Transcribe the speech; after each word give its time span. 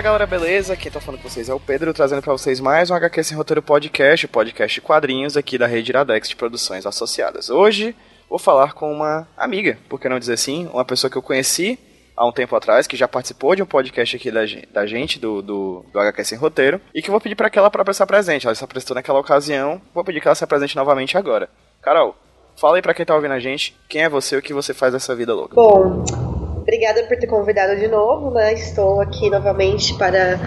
Fala 0.00 0.12
galera, 0.16 0.26
beleza? 0.26 0.74
Quem 0.76 0.90
tá 0.90 0.98
falando 0.98 1.20
com 1.20 1.28
vocês 1.28 1.50
é 1.50 1.52
o 1.52 1.60
Pedro, 1.60 1.92
trazendo 1.92 2.22
para 2.22 2.32
vocês 2.32 2.58
mais 2.58 2.90
um 2.90 2.94
HQ 2.94 3.22
Sem 3.22 3.36
Roteiro 3.36 3.60
Podcast, 3.60 4.26
podcast 4.28 4.80
quadrinhos 4.80 5.36
aqui 5.36 5.58
da 5.58 5.66
rede 5.66 5.90
Iradex 5.90 6.30
de 6.30 6.36
Produções 6.36 6.86
Associadas. 6.86 7.50
Hoje 7.50 7.94
vou 8.26 8.38
falar 8.38 8.72
com 8.72 8.90
uma 8.90 9.28
amiga, 9.36 9.76
por 9.90 10.00
que 10.00 10.08
não 10.08 10.18
dizer 10.18 10.32
assim, 10.32 10.70
uma 10.72 10.86
pessoa 10.86 11.10
que 11.10 11.18
eu 11.18 11.22
conheci 11.22 11.78
há 12.16 12.26
um 12.26 12.32
tempo 12.32 12.56
atrás, 12.56 12.86
que 12.86 12.96
já 12.96 13.06
participou 13.06 13.54
de 13.54 13.62
um 13.62 13.66
podcast 13.66 14.16
aqui 14.16 14.30
da, 14.30 14.40
da 14.72 14.86
gente, 14.86 15.18
do, 15.18 15.42
do, 15.42 15.84
do 15.92 16.00
HQ 16.00 16.24
Sem 16.24 16.38
Roteiro, 16.38 16.80
e 16.94 17.02
que 17.02 17.10
vou 17.10 17.20
pedir 17.20 17.34
para 17.34 17.50
que 17.50 17.58
ela 17.58 17.70
própria 17.70 17.92
se 17.92 18.02
apresente. 18.02 18.46
Ela 18.46 18.54
se 18.54 18.64
apresentou 18.64 18.94
naquela 18.94 19.20
ocasião, 19.20 19.82
vou 19.92 20.02
pedir 20.02 20.22
que 20.22 20.28
ela 20.28 20.34
se 20.34 20.44
apresente 20.44 20.76
novamente 20.76 21.18
agora. 21.18 21.50
Carol, 21.82 22.16
fala 22.56 22.76
aí 22.76 22.82
pra 22.82 22.94
quem 22.94 23.04
tá 23.04 23.14
ouvindo 23.14 23.34
a 23.34 23.38
gente, 23.38 23.76
quem 23.86 24.02
é 24.02 24.08
você 24.08 24.34
o 24.34 24.40
que 24.40 24.54
você 24.54 24.72
faz 24.72 24.94
nessa 24.94 25.14
vida 25.14 25.34
louca. 25.34 25.56
Bom, 25.56 26.29
obrigada 26.60 27.02
por 27.04 27.16
ter 27.16 27.26
convidado 27.26 27.76
de 27.76 27.88
novo, 27.88 28.30
né? 28.30 28.52
Estou 28.52 29.00
aqui 29.00 29.28
novamente 29.30 29.96
para 29.96 30.38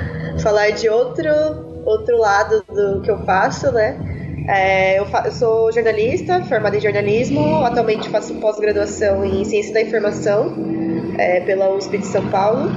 falar 0.42 0.72
de 0.72 0.90
outro, 0.90 1.30
outro 1.86 2.18
lado 2.18 2.64
do 2.64 3.02
que 3.02 3.12
eu 3.12 3.18
faço, 3.26 3.72
né? 3.72 3.98
É, 4.48 5.00
eu, 5.00 5.06
fa 5.06 5.24
eu, 5.26 5.32
sou 5.32 5.72
jornalista, 5.72 6.44
formada 6.44 6.76
em 6.76 6.82
jornalismo, 6.82 7.64
atualmente 7.64 8.10
faço 8.10 8.36
pós-graduação 8.36 9.24
em 9.24 9.44
ciência 9.46 9.74
da 9.74 9.82
informação 9.82 10.54
é, 11.18 11.40
pela 11.42 11.70
USP 11.74 11.98
de 11.98 12.08
São 12.08 12.30
Paulo. 12.30 12.70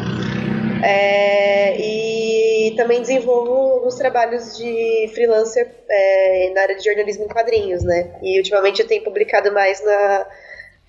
É, 0.82 1.76
e 1.78 2.74
também 2.76 3.00
desenvolvo 3.00 3.52
alguns 3.52 3.96
trabalhos 3.96 4.56
de 4.56 5.10
freelancer 5.14 5.68
é, 5.88 6.52
na 6.54 6.62
área 6.62 6.76
de 6.76 6.84
jornalismo 6.84 7.24
em 7.24 7.28
quadrinhos, 7.28 7.82
né? 7.82 8.12
E 8.22 8.38
ultimamente 8.38 8.80
eu 8.80 8.86
tenho 8.86 9.02
publicado 9.02 9.52
mais 9.52 9.82
na, 9.84 10.26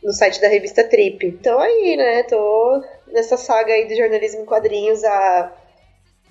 no 0.07 0.13
site 0.13 0.39
da 0.39 0.47
revista 0.47 0.85
Trip. 0.85 1.27
Então 1.27 1.59
aí, 1.59 1.97
né? 1.97 2.23
Tô 2.23 2.81
nessa 3.07 3.35
saga 3.35 3.73
aí 3.73 3.85
de 3.87 3.97
jornalismo 3.97 4.41
em 4.41 4.45
quadrinhos 4.45 5.03
há, 5.03 5.51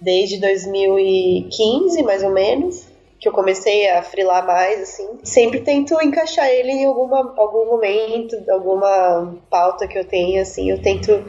desde 0.00 0.40
2015, 0.40 2.02
mais 2.02 2.24
ou 2.24 2.30
menos 2.30 2.88
que 3.18 3.28
eu 3.28 3.32
comecei 3.32 3.88
a 3.90 4.02
frilar 4.02 4.46
mais, 4.46 4.80
assim, 4.80 5.08
sempre 5.24 5.60
tento 5.60 5.94
encaixar 6.02 6.48
ele 6.48 6.70
em 6.70 6.84
alguma, 6.84 7.34
algum 7.36 7.66
momento, 7.66 8.36
alguma 8.50 9.38
pauta 9.50 9.88
que 9.88 9.98
eu 9.98 10.04
tenha, 10.04 10.42
assim, 10.42 10.70
eu 10.70 10.80
tento 10.82 11.24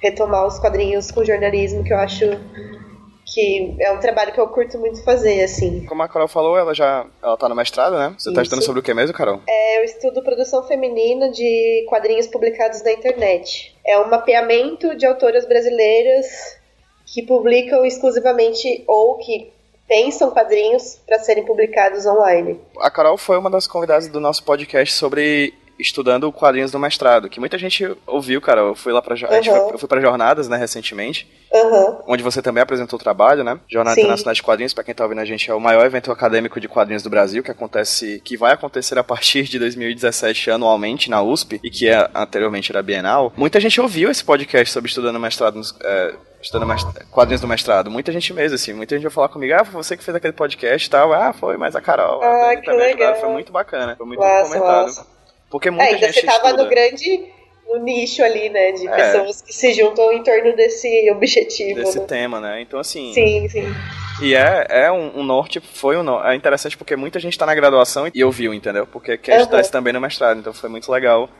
retomar 0.00 0.46
os 0.46 0.58
quadrinhos 0.58 1.10
com 1.10 1.24
jornalismo, 1.24 1.84
que 1.84 1.92
eu 1.92 1.98
acho 1.98 2.24
que 3.32 3.76
é 3.78 3.92
um 3.92 4.00
trabalho 4.00 4.32
que 4.32 4.40
eu 4.40 4.48
curto 4.48 4.76
muito 4.78 5.02
fazer, 5.04 5.42
assim. 5.42 5.84
Como 5.86 6.02
a 6.02 6.08
Carol 6.08 6.26
falou, 6.26 6.58
ela 6.58 6.74
já 6.74 7.06
ela 7.22 7.36
tá 7.36 7.48
no 7.48 7.54
mestrado, 7.54 7.96
né? 7.96 8.14
Você 8.18 8.28
Isso. 8.28 8.34
tá 8.34 8.42
estudando 8.42 8.64
sobre 8.64 8.80
o 8.80 8.82
que 8.82 8.92
mesmo, 8.92 9.16
Carol? 9.16 9.40
É, 9.46 9.78
eu 9.78 9.84
estudo 9.84 10.22
produção 10.22 10.66
feminina 10.66 11.30
de 11.30 11.86
quadrinhos 11.88 12.26
publicados 12.26 12.82
na 12.82 12.92
internet. 12.92 13.76
É 13.86 13.98
um 14.00 14.08
mapeamento 14.08 14.96
de 14.96 15.06
autoras 15.06 15.46
brasileiras 15.46 16.26
que 17.06 17.22
publicam 17.22 17.84
exclusivamente 17.84 18.82
ou 18.86 19.16
que 19.18 19.52
pensam 19.88 20.30
quadrinhos 20.30 21.00
para 21.06 21.18
serem 21.18 21.44
publicados 21.44 22.06
online. 22.06 22.60
A 22.78 22.90
Carol 22.90 23.16
foi 23.16 23.38
uma 23.38 23.50
das 23.50 23.66
convidadas 23.66 24.08
do 24.08 24.20
nosso 24.20 24.42
podcast 24.44 24.94
sobre 24.94 25.54
estudando 25.80 26.30
quadrinhos 26.32 26.70
do 26.70 26.78
mestrado, 26.78 27.28
que 27.28 27.40
muita 27.40 27.58
gente 27.58 27.96
ouviu, 28.06 28.40
cara. 28.40 28.60
Eu 28.60 28.74
fui 28.74 28.92
lá 28.92 29.00
pra. 29.02 29.14
Uhum. 29.14 29.42
Foi, 29.44 29.74
eu 29.74 29.78
fui 29.78 29.88
pra 29.88 30.00
Jornadas, 30.00 30.48
né, 30.48 30.56
recentemente. 30.56 31.30
Uhum. 31.52 31.98
Onde 32.06 32.22
você 32.22 32.40
também 32.40 32.62
apresentou 32.62 32.98
o 32.98 33.02
trabalho, 33.02 33.42
né? 33.42 33.58
Jornada 33.68 33.94
Sim. 33.94 34.02
Internacional 34.02 34.34
de 34.34 34.42
Quadrinhos, 34.42 34.74
para 34.74 34.84
quem 34.84 34.94
tá 34.94 35.02
ouvindo 35.02 35.20
a 35.20 35.24
gente, 35.24 35.50
é 35.50 35.54
o 35.54 35.60
maior 35.60 35.84
evento 35.84 36.12
acadêmico 36.12 36.60
de 36.60 36.68
quadrinhos 36.68 37.02
do 37.02 37.10
Brasil, 37.10 37.42
que 37.42 37.50
acontece. 37.50 38.20
que 38.24 38.36
vai 38.36 38.52
acontecer 38.52 38.98
a 38.98 39.04
partir 39.04 39.44
de 39.44 39.58
2017 39.58 40.50
anualmente 40.50 41.10
na 41.10 41.22
USP, 41.22 41.60
e 41.62 41.70
que 41.70 41.88
é, 41.88 42.08
anteriormente 42.14 42.70
era 42.70 42.82
Bienal. 42.82 43.32
Muita 43.36 43.58
gente 43.58 43.80
ouviu 43.80 44.10
esse 44.10 44.22
podcast 44.22 44.72
sobre 44.72 44.88
estudando 44.88 45.18
mestrado 45.18 45.60
é, 45.82 46.14
estudando 46.40 46.72
quadrinhos 47.10 47.40
do 47.40 47.48
mestrado. 47.48 47.90
Muita 47.90 48.12
gente 48.12 48.32
mesmo, 48.32 48.54
assim, 48.54 48.72
muita 48.72 48.94
gente 48.94 49.04
vai 49.04 49.12
falar 49.12 49.28
comigo, 49.28 49.54
ah, 49.54 49.64
foi 49.64 49.82
você 49.82 49.96
que 49.96 50.04
fez 50.04 50.14
aquele 50.14 50.32
podcast 50.32 50.86
e 50.86 50.90
tal. 50.90 51.12
Ah, 51.12 51.32
foi, 51.32 51.56
mas 51.56 51.76
a 51.76 51.80
Carol. 51.80 52.22
Ah, 52.22 52.56
que 52.56 52.70
legal. 52.70 53.16
Foi 53.16 53.28
muito 53.28 53.52
bacana, 53.52 53.96
foi 53.96 54.06
muito 54.06 54.20
nossa, 54.20 54.48
comentado. 54.48 54.86
Nossa. 54.86 55.06
Porque 55.50 55.70
muita 55.70 55.84
é, 55.84 55.94
ainda 55.94 56.06
gente 56.06 56.20
você 56.20 56.26
tava 56.26 56.46
estuda. 56.46 56.62
no 56.62 56.70
grande 56.70 57.28
no 57.70 57.78
nicho 57.84 58.22
ali, 58.22 58.48
né, 58.48 58.72
de 58.72 58.88
é. 58.88 58.90
pessoas 58.90 59.40
que 59.42 59.52
se 59.52 59.72
juntam 59.72 60.12
em 60.12 60.22
torno 60.24 60.56
desse 60.56 61.08
objetivo. 61.12 61.76
Desse 61.76 62.00
né? 62.00 62.04
tema, 62.06 62.40
né? 62.40 62.60
Então, 62.60 62.80
assim... 62.80 63.12
Sim, 63.14 63.48
sim. 63.48 63.64
E 64.20 64.34
é, 64.34 64.66
é 64.68 64.92
um, 64.92 65.20
um 65.20 65.22
norte, 65.22 65.60
foi 65.60 65.96
um 65.96 66.02
norte, 66.02 66.28
é 66.28 66.34
interessante 66.34 66.76
porque 66.76 66.96
muita 66.96 67.20
gente 67.20 67.38
tá 67.38 67.46
na 67.46 67.54
graduação 67.54 68.10
e 68.12 68.24
ouviu, 68.24 68.52
entendeu? 68.52 68.86
Porque 68.86 69.16
quer 69.16 69.36
uhum. 69.36 69.40
estudar 69.42 69.60
isso 69.60 69.70
também 69.70 69.92
no 69.92 70.00
mestrado, 70.00 70.38
então 70.38 70.52
foi 70.52 70.68
muito 70.68 70.90
legal 70.90 71.30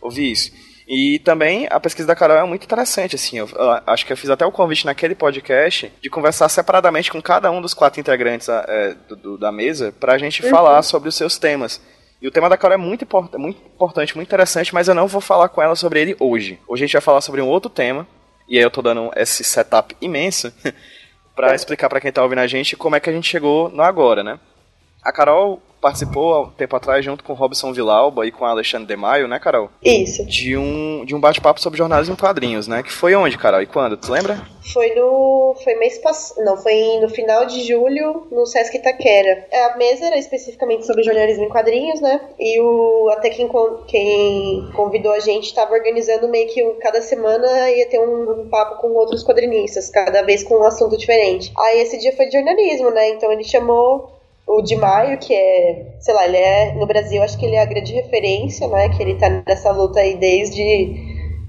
ouvir 0.00 0.30
isso. 0.30 0.52
E 0.88 1.20
também 1.20 1.68
a 1.70 1.78
pesquisa 1.78 2.08
da 2.08 2.16
Carol 2.16 2.36
é 2.38 2.44
muito 2.44 2.64
interessante, 2.64 3.14
assim. 3.14 3.38
Eu, 3.38 3.48
eu, 3.54 3.80
acho 3.86 4.04
que 4.04 4.12
eu 4.12 4.16
fiz 4.16 4.28
até 4.28 4.44
o 4.44 4.50
convite 4.50 4.86
naquele 4.86 5.14
podcast 5.14 5.92
de 6.02 6.10
conversar 6.10 6.48
separadamente 6.48 7.12
com 7.12 7.22
cada 7.22 7.48
um 7.50 7.60
dos 7.60 7.74
quatro 7.74 8.00
integrantes 8.00 8.48
é, 8.48 8.96
do, 9.08 9.14
do, 9.14 9.38
da 9.38 9.52
mesa 9.52 9.94
pra 10.00 10.18
gente 10.18 10.42
uhum. 10.42 10.50
falar 10.50 10.82
sobre 10.82 11.08
os 11.08 11.14
seus 11.14 11.38
temas. 11.38 11.80
E 12.20 12.28
o 12.28 12.30
tema 12.30 12.50
da 12.50 12.56
Carol 12.56 12.74
é 12.74 12.76
muito, 12.76 13.04
import 13.04 13.32
muito 13.34 13.60
importante, 13.66 14.14
muito 14.14 14.28
interessante, 14.28 14.74
mas 14.74 14.88
eu 14.88 14.94
não 14.94 15.06
vou 15.06 15.22
falar 15.22 15.48
com 15.48 15.62
ela 15.62 15.74
sobre 15.74 16.00
ele 16.00 16.16
hoje. 16.20 16.58
Hoje 16.68 16.84
a 16.84 16.86
gente 16.86 16.92
vai 16.92 17.00
falar 17.00 17.22
sobre 17.22 17.40
um 17.40 17.48
outro 17.48 17.70
tema, 17.70 18.06
e 18.46 18.58
aí 18.58 18.62
eu 18.62 18.70
tô 18.70 18.82
dando 18.82 19.10
esse 19.16 19.42
setup 19.42 19.96
imenso 20.02 20.52
para 21.34 21.54
explicar 21.54 21.88
para 21.88 22.00
quem 22.00 22.12
tá 22.12 22.22
ouvindo 22.22 22.40
a 22.40 22.46
gente 22.46 22.76
como 22.76 22.94
é 22.94 23.00
que 23.00 23.08
a 23.08 23.12
gente 23.12 23.28
chegou 23.28 23.70
no 23.70 23.82
agora, 23.82 24.22
né? 24.22 24.38
A 25.02 25.12
Carol 25.12 25.60
participou 25.80 26.34
há 26.34 26.42
um 26.42 26.50
tempo 26.50 26.76
atrás 26.76 27.04
junto 27.04 27.24
com 27.24 27.32
o 27.32 27.36
Robson 27.36 27.72
Vilauba 27.72 28.26
e 28.26 28.30
com 28.30 28.44
Alexandre 28.44 28.86
de 28.86 28.96
Maio, 28.96 29.26
né, 29.26 29.38
Carol? 29.38 29.70
Isso. 29.82 30.24
De 30.26 30.56
um, 30.56 31.04
de 31.06 31.14
um 31.14 31.20
bate-papo 31.20 31.60
sobre 31.60 31.78
jornalismo 31.78 32.14
em 32.14 32.18
quadrinhos, 32.18 32.68
né? 32.68 32.82
Que 32.82 32.92
foi 32.92 33.14
onde, 33.14 33.38
Carol? 33.38 33.62
E 33.62 33.66
quando? 33.66 33.96
Tu 33.96 34.12
lembra? 34.12 34.38
Foi 34.72 34.94
no. 34.94 35.56
Foi 35.64 35.74
mês 35.76 35.98
passado. 35.98 36.44
Não, 36.44 36.56
foi 36.56 36.98
no 37.00 37.08
final 37.08 37.46
de 37.46 37.66
julho 37.66 38.26
no 38.30 38.46
Sesc 38.46 38.76
Itaquera. 38.76 39.46
A 39.52 39.76
mesa 39.78 40.06
era 40.06 40.18
especificamente 40.18 40.86
sobre 40.86 41.02
jornalismo 41.02 41.44
em 41.44 41.48
quadrinhos, 41.48 42.00
né? 42.00 42.20
E 42.38 42.60
o 42.60 43.08
até 43.10 43.30
quem, 43.30 43.48
quem 43.88 44.70
convidou 44.74 45.12
a 45.12 45.18
gente 45.18 45.46
estava 45.46 45.72
organizando 45.72 46.28
meio 46.28 46.48
que 46.48 46.62
cada 46.74 47.00
semana 47.00 47.70
ia 47.70 47.88
ter 47.88 47.98
um, 47.98 48.42
um 48.42 48.48
papo 48.48 48.80
com 48.80 48.88
outros 48.88 49.24
quadrinistas, 49.24 49.88
cada 49.88 50.22
vez 50.22 50.42
com 50.42 50.56
um 50.56 50.64
assunto 50.64 50.96
diferente. 50.96 51.52
Aí 51.58 51.80
esse 51.80 51.98
dia 51.98 52.14
foi 52.14 52.26
de 52.26 52.32
jornalismo, 52.32 52.90
né? 52.90 53.08
Então 53.10 53.32
ele 53.32 53.44
chamou 53.44 54.19
o 54.56 54.62
de 54.62 54.76
Maio, 54.76 55.18
que 55.18 55.34
é, 55.34 55.94
sei 56.00 56.14
lá, 56.14 56.26
ele 56.26 56.36
é, 56.36 56.74
no 56.74 56.86
Brasil, 56.86 57.22
acho 57.22 57.38
que 57.38 57.46
ele 57.46 57.56
é 57.56 57.60
a 57.60 57.66
grande 57.66 57.92
referência, 57.94 58.66
né? 58.68 58.88
Que 58.88 59.02
ele 59.02 59.14
tá 59.16 59.28
nessa 59.46 59.70
luta 59.70 60.00
aí 60.00 60.16
desde 60.16 60.94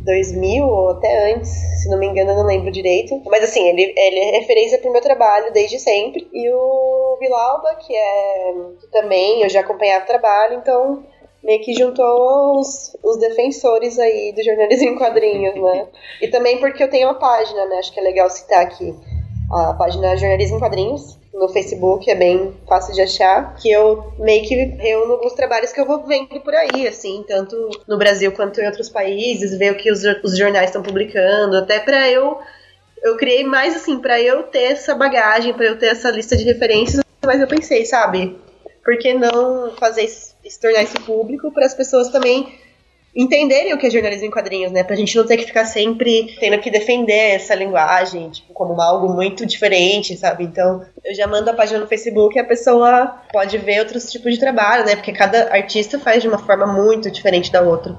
2000 0.03 0.65
ou 0.65 0.89
até 0.91 1.33
antes, 1.33 1.49
se 1.49 1.89
não 1.89 1.97
me 1.97 2.07
engano, 2.07 2.31
eu 2.31 2.35
não 2.35 2.45
lembro 2.45 2.71
direito. 2.71 3.19
Mas 3.25 3.43
assim, 3.43 3.67
ele, 3.67 3.93
ele 3.95 4.19
é 4.19 4.39
referência 4.39 4.77
pro 4.79 4.91
meu 4.91 5.01
trabalho 5.01 5.51
desde 5.51 5.79
sempre. 5.79 6.27
E 6.31 6.49
o 6.51 7.17
Vilauba, 7.19 7.75
que 7.75 7.95
é 7.95 8.53
que 8.79 8.87
também 8.91 9.41
eu 9.41 9.49
já 9.49 9.61
acompanhava 9.61 10.03
o 10.03 10.07
trabalho, 10.07 10.55
então 10.55 11.03
meio 11.43 11.61
que 11.61 11.73
juntou 11.73 12.59
os, 12.59 12.95
os 13.03 13.17
defensores 13.17 13.97
aí 13.97 14.31
do 14.31 14.43
jornalismo 14.43 14.89
em 14.89 14.97
quadrinhos, 14.97 15.55
né? 15.55 15.87
E 16.21 16.27
também 16.27 16.59
porque 16.59 16.83
eu 16.83 16.89
tenho 16.89 17.07
uma 17.07 17.19
página, 17.19 17.65
né? 17.65 17.77
Acho 17.77 17.91
que 17.91 17.99
é 17.99 18.03
legal 18.03 18.29
citar 18.29 18.61
aqui. 18.61 18.93
A 19.51 19.73
página 19.73 20.15
Jornalismo 20.15 20.57
em 20.57 20.59
Quadrinhos, 20.61 21.19
no 21.33 21.47
Facebook, 21.49 22.09
é 22.09 22.15
bem 22.15 22.53
fácil 22.67 22.93
de 22.93 23.01
achar, 23.01 23.55
que 23.55 23.71
eu 23.71 24.13
meio 24.19 24.43
que 24.43 24.55
reúno 24.55 25.13
alguns 25.13 25.33
trabalhos 25.33 25.71
que 25.71 25.79
eu 25.79 25.85
vou 25.85 26.05
vendo 26.05 26.39
por 26.41 26.53
aí, 26.53 26.87
assim, 26.87 27.23
tanto 27.27 27.69
no 27.87 27.97
Brasil 27.97 28.31
quanto 28.33 28.59
em 28.59 28.65
outros 28.65 28.89
países, 28.89 29.57
ver 29.57 29.71
o 29.71 29.77
que 29.77 29.91
os, 29.91 30.03
os 30.23 30.37
jornais 30.37 30.67
estão 30.67 30.83
publicando, 30.83 31.57
até 31.57 31.79
para 31.79 32.09
eu 32.09 32.39
eu 33.03 33.17
criei 33.17 33.43
mais 33.43 33.75
assim 33.75 33.97
para 33.97 34.21
eu 34.21 34.43
ter 34.43 34.73
essa 34.73 34.93
bagagem, 34.93 35.53
para 35.53 35.65
eu 35.65 35.77
ter 35.77 35.87
essa 35.87 36.11
lista 36.11 36.37
de 36.37 36.43
referências, 36.43 37.03
mas 37.25 37.41
eu 37.41 37.47
pensei, 37.47 37.83
sabe, 37.83 38.37
por 38.83 38.97
que 38.97 39.13
não 39.13 39.71
fazer 39.77 40.03
isso, 40.03 40.35
tornar 40.59 40.83
isso 40.83 41.01
público 41.01 41.51
para 41.51 41.65
as 41.65 41.73
pessoas 41.73 42.09
também 42.09 42.59
entenderem 43.15 43.73
o 43.73 43.77
que 43.77 43.87
é 43.87 43.89
jornalismo 43.89 44.27
em 44.27 44.31
quadrinhos, 44.31 44.71
né? 44.71 44.83
Pra 44.83 44.95
gente 44.95 45.15
não 45.15 45.25
ter 45.25 45.37
que 45.37 45.45
ficar 45.45 45.65
sempre 45.65 46.35
tendo 46.39 46.59
que 46.59 46.71
defender 46.71 47.35
essa 47.35 47.53
linguagem, 47.53 48.29
tipo, 48.29 48.53
como 48.53 48.79
algo 48.81 49.09
muito 49.13 49.45
diferente, 49.45 50.15
sabe? 50.15 50.43
Então, 50.43 50.85
eu 51.03 51.13
já 51.13 51.27
mando 51.27 51.49
a 51.49 51.53
página 51.53 51.79
no 51.79 51.87
Facebook 51.87 52.35
e 52.35 52.39
a 52.39 52.45
pessoa 52.45 53.21
pode 53.31 53.57
ver 53.57 53.79
outros 53.79 54.09
tipos 54.11 54.33
de 54.33 54.39
trabalho, 54.39 54.85
né? 54.85 54.95
Porque 54.95 55.11
cada 55.11 55.53
artista 55.53 55.99
faz 55.99 56.21
de 56.21 56.27
uma 56.27 56.39
forma 56.39 56.65
muito 56.65 57.11
diferente 57.11 57.51
da 57.51 57.61
outra. 57.61 57.97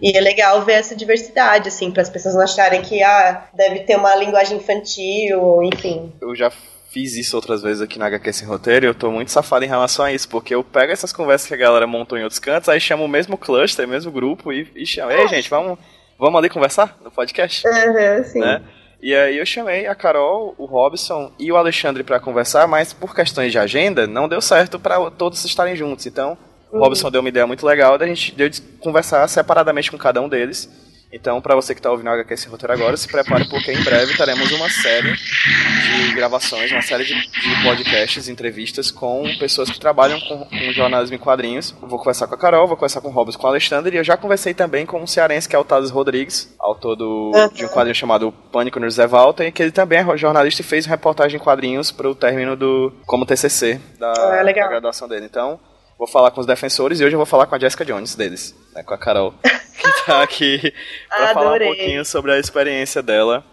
E 0.00 0.16
é 0.16 0.20
legal 0.20 0.62
ver 0.62 0.72
essa 0.72 0.96
diversidade, 0.96 1.68
assim, 1.68 1.90
para 1.90 2.02
as 2.02 2.10
pessoas 2.10 2.34
não 2.34 2.42
acharem 2.42 2.82
que, 2.82 3.02
ah, 3.02 3.46
deve 3.54 3.80
ter 3.80 3.96
uma 3.96 4.14
linguagem 4.16 4.58
infantil, 4.58 5.62
enfim. 5.62 6.12
Eu 6.20 6.34
já 6.34 6.50
fiz 6.92 7.16
isso 7.16 7.34
outras 7.34 7.62
vezes 7.62 7.80
aqui 7.80 7.98
na 7.98 8.06
HQ 8.06 8.32
Sem 8.32 8.46
Roteiro 8.46 8.84
e 8.84 8.88
eu 8.88 8.94
tô 8.94 9.10
muito 9.10 9.30
safado 9.30 9.64
em 9.64 9.68
relação 9.68 10.04
a 10.04 10.12
isso, 10.12 10.28
porque 10.28 10.54
eu 10.54 10.62
pego 10.62 10.92
essas 10.92 11.12
conversas 11.12 11.48
que 11.48 11.54
a 11.54 11.56
galera 11.56 11.86
montou 11.86 12.18
em 12.18 12.22
outros 12.22 12.38
cantos, 12.38 12.68
aí 12.68 12.78
chamo 12.78 13.04
o 13.04 13.08
mesmo 13.08 13.38
cluster, 13.38 13.86
o 13.86 13.88
mesmo 13.88 14.12
grupo 14.12 14.52
e, 14.52 14.68
e 14.76 14.86
chamo, 14.86 15.10
ei 15.10 15.26
gente, 15.26 15.48
vamos, 15.48 15.78
vamos 16.18 16.38
ali 16.38 16.50
conversar 16.50 16.98
no 17.02 17.10
podcast? 17.10 17.66
Uhum, 17.66 18.24
sim. 18.24 18.38
Né? 18.40 18.62
E 19.00 19.14
aí 19.14 19.38
eu 19.38 19.46
chamei 19.46 19.86
a 19.86 19.94
Carol, 19.94 20.54
o 20.58 20.66
Robson 20.66 21.32
e 21.38 21.50
o 21.50 21.56
Alexandre 21.56 22.04
para 22.04 22.20
conversar, 22.20 22.68
mas 22.68 22.92
por 22.92 23.14
questões 23.14 23.50
de 23.50 23.58
agenda 23.58 24.06
não 24.06 24.28
deu 24.28 24.40
certo 24.40 24.78
para 24.78 25.10
todos 25.10 25.44
estarem 25.44 25.74
juntos. 25.74 26.06
Então, 26.06 26.36
o 26.70 26.76
uhum. 26.76 26.82
Robson 26.84 27.10
deu 27.10 27.20
uma 27.20 27.28
ideia 27.28 27.46
muito 27.46 27.66
legal 27.66 27.96
da 27.96 28.06
gente 28.06 28.32
de 28.32 28.60
conversar 28.78 29.26
separadamente 29.28 29.90
com 29.90 29.98
cada 29.98 30.20
um 30.20 30.28
deles 30.28 30.70
Então, 31.12 31.42
para 31.42 31.54
você 31.54 31.74
que 31.74 31.78
está 31.78 31.90
ouvindo 31.90 32.06
o 32.08 32.10
HQ 32.10 32.32
Esse 32.32 32.48
Roteiro 32.48 32.72
agora, 32.72 32.96
se 32.96 33.06
prepare 33.06 33.44
porque 33.44 33.70
em 33.70 33.84
breve 33.84 34.16
teremos 34.16 34.50
uma 34.50 34.70
série 34.70 35.12
de 35.12 36.14
gravações, 36.14 36.72
uma 36.72 36.80
série 36.80 37.04
de, 37.04 37.14
de 37.14 37.62
podcasts, 37.62 38.28
entrevistas 38.28 38.90
com 38.90 39.24
pessoas 39.38 39.70
que 39.70 39.78
trabalham 39.78 40.18
com, 40.20 40.46
com, 40.46 40.72
jornalismo 40.72 41.14
em 41.14 41.18
quadrinhos. 41.18 41.72
Vou 41.82 41.98
conversar 41.98 42.26
com 42.26 42.34
a 42.34 42.38
Carol, 42.38 42.66
vou 42.66 42.76
conversar 42.78 43.02
com 43.02 43.08
o 43.08 43.10
Robson, 43.10 43.38
com 43.38 43.46
o 43.46 43.50
Alexandre, 43.50 43.94
e 43.94 43.98
eu 43.98 44.04
já 44.04 44.16
conversei 44.16 44.54
também 44.54 44.86
com 44.86 45.02
um 45.02 45.06
cearense 45.06 45.46
que 45.46 45.54
é 45.54 45.58
o 45.58 45.64
Tades 45.64 45.90
Rodrigues, 45.90 46.54
autor 46.58 46.96
do, 46.96 47.30
de 47.52 47.66
um 47.66 47.68
quadrinho 47.68 47.94
chamado 47.94 48.32
Pânico 48.50 48.80
no 48.80 48.86
José 48.86 49.06
Walter, 49.06 49.52
que 49.52 49.62
ele 49.62 49.72
também 49.72 49.98
é 49.98 50.16
jornalista 50.16 50.62
e 50.62 50.64
fez 50.64 50.86
reportagem 50.86 51.38
em 51.38 51.42
quadrinhos 51.42 51.92
para 51.92 52.08
o 52.08 52.14
término 52.14 52.56
do 52.56 52.90
como 53.04 53.26
TCC 53.26 53.78
da, 53.98 54.12
ah, 54.12 54.42
da 54.42 54.52
graduação 54.52 55.06
dele. 55.06 55.26
Então, 55.26 55.60
vou 55.98 56.06
falar 56.06 56.30
com 56.30 56.40
os 56.40 56.46
defensores 56.46 57.00
e 57.00 57.04
hoje 57.04 57.14
eu 57.14 57.18
vou 57.18 57.26
falar 57.26 57.46
com 57.46 57.54
a 57.54 57.58
Jessica 57.58 57.84
Jones 57.84 58.14
deles, 58.14 58.54
né, 58.74 58.82
com 58.82 58.94
a 58.94 58.98
Carol. 58.98 59.34
que 59.42 60.06
tá 60.06 60.22
aqui 60.24 60.72
para 61.08 61.34
falar 61.34 61.54
um 61.54 61.58
pouquinho 61.58 62.04
sobre 62.04 62.32
a 62.32 62.38
experiência 62.38 63.02
dela 63.02 63.44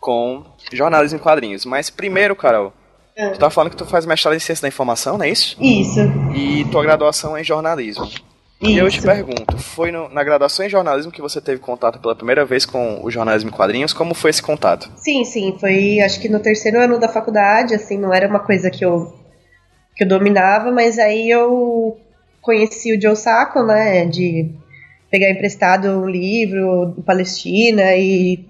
com 0.00 0.44
jornalismo 0.72 1.18
em 1.18 1.22
quadrinhos. 1.22 1.64
Mas 1.64 1.90
primeiro, 1.90 2.36
Carol, 2.36 2.72
é. 3.16 3.30
tu 3.30 3.38
tá 3.38 3.50
falando 3.50 3.70
que 3.70 3.76
tu 3.76 3.86
faz 3.86 4.06
mestrado 4.06 4.34
em 4.34 4.38
ciência 4.38 4.62
da 4.62 4.68
informação, 4.68 5.18
não 5.18 5.24
é 5.24 5.30
isso? 5.30 5.56
Isso. 5.60 6.00
E 6.34 6.64
tua 6.70 6.82
graduação 6.82 7.36
é 7.36 7.40
em 7.40 7.44
jornalismo. 7.44 8.04
Isso. 8.04 8.24
E 8.60 8.78
eu 8.78 8.88
te 8.88 9.02
pergunto, 9.02 9.58
foi 9.58 9.92
no, 9.92 10.08
na 10.08 10.24
graduação 10.24 10.64
em 10.64 10.68
jornalismo 10.68 11.12
que 11.12 11.20
você 11.20 11.40
teve 11.40 11.60
contato 11.60 11.98
pela 11.98 12.16
primeira 12.16 12.44
vez 12.44 12.64
com 12.64 13.00
o 13.02 13.10
jornalismo 13.10 13.50
em 13.50 13.52
quadrinhos? 13.52 13.92
Como 13.92 14.14
foi 14.14 14.30
esse 14.30 14.42
contato? 14.42 14.90
Sim, 14.96 15.24
sim, 15.24 15.56
foi 15.60 16.00
acho 16.00 16.20
que 16.20 16.28
no 16.28 16.40
terceiro 16.40 16.80
ano 16.80 16.98
da 16.98 17.08
faculdade, 17.08 17.74
assim, 17.74 17.98
não 17.98 18.14
era 18.14 18.26
uma 18.26 18.40
coisa 18.40 18.70
que 18.70 18.82
eu 18.82 19.12
que 19.96 20.04
eu 20.04 20.08
dominava, 20.08 20.70
mas 20.70 20.98
aí 20.98 21.30
eu 21.30 21.96
conheci 22.42 22.94
o 22.94 23.00
Joe 23.00 23.16
Sacco, 23.16 23.62
né, 23.62 24.04
de 24.04 24.50
pegar 25.10 25.30
emprestado 25.30 25.88
um 25.88 26.06
livro 26.06 26.94
Palestina 27.04 27.96
e 27.96 28.44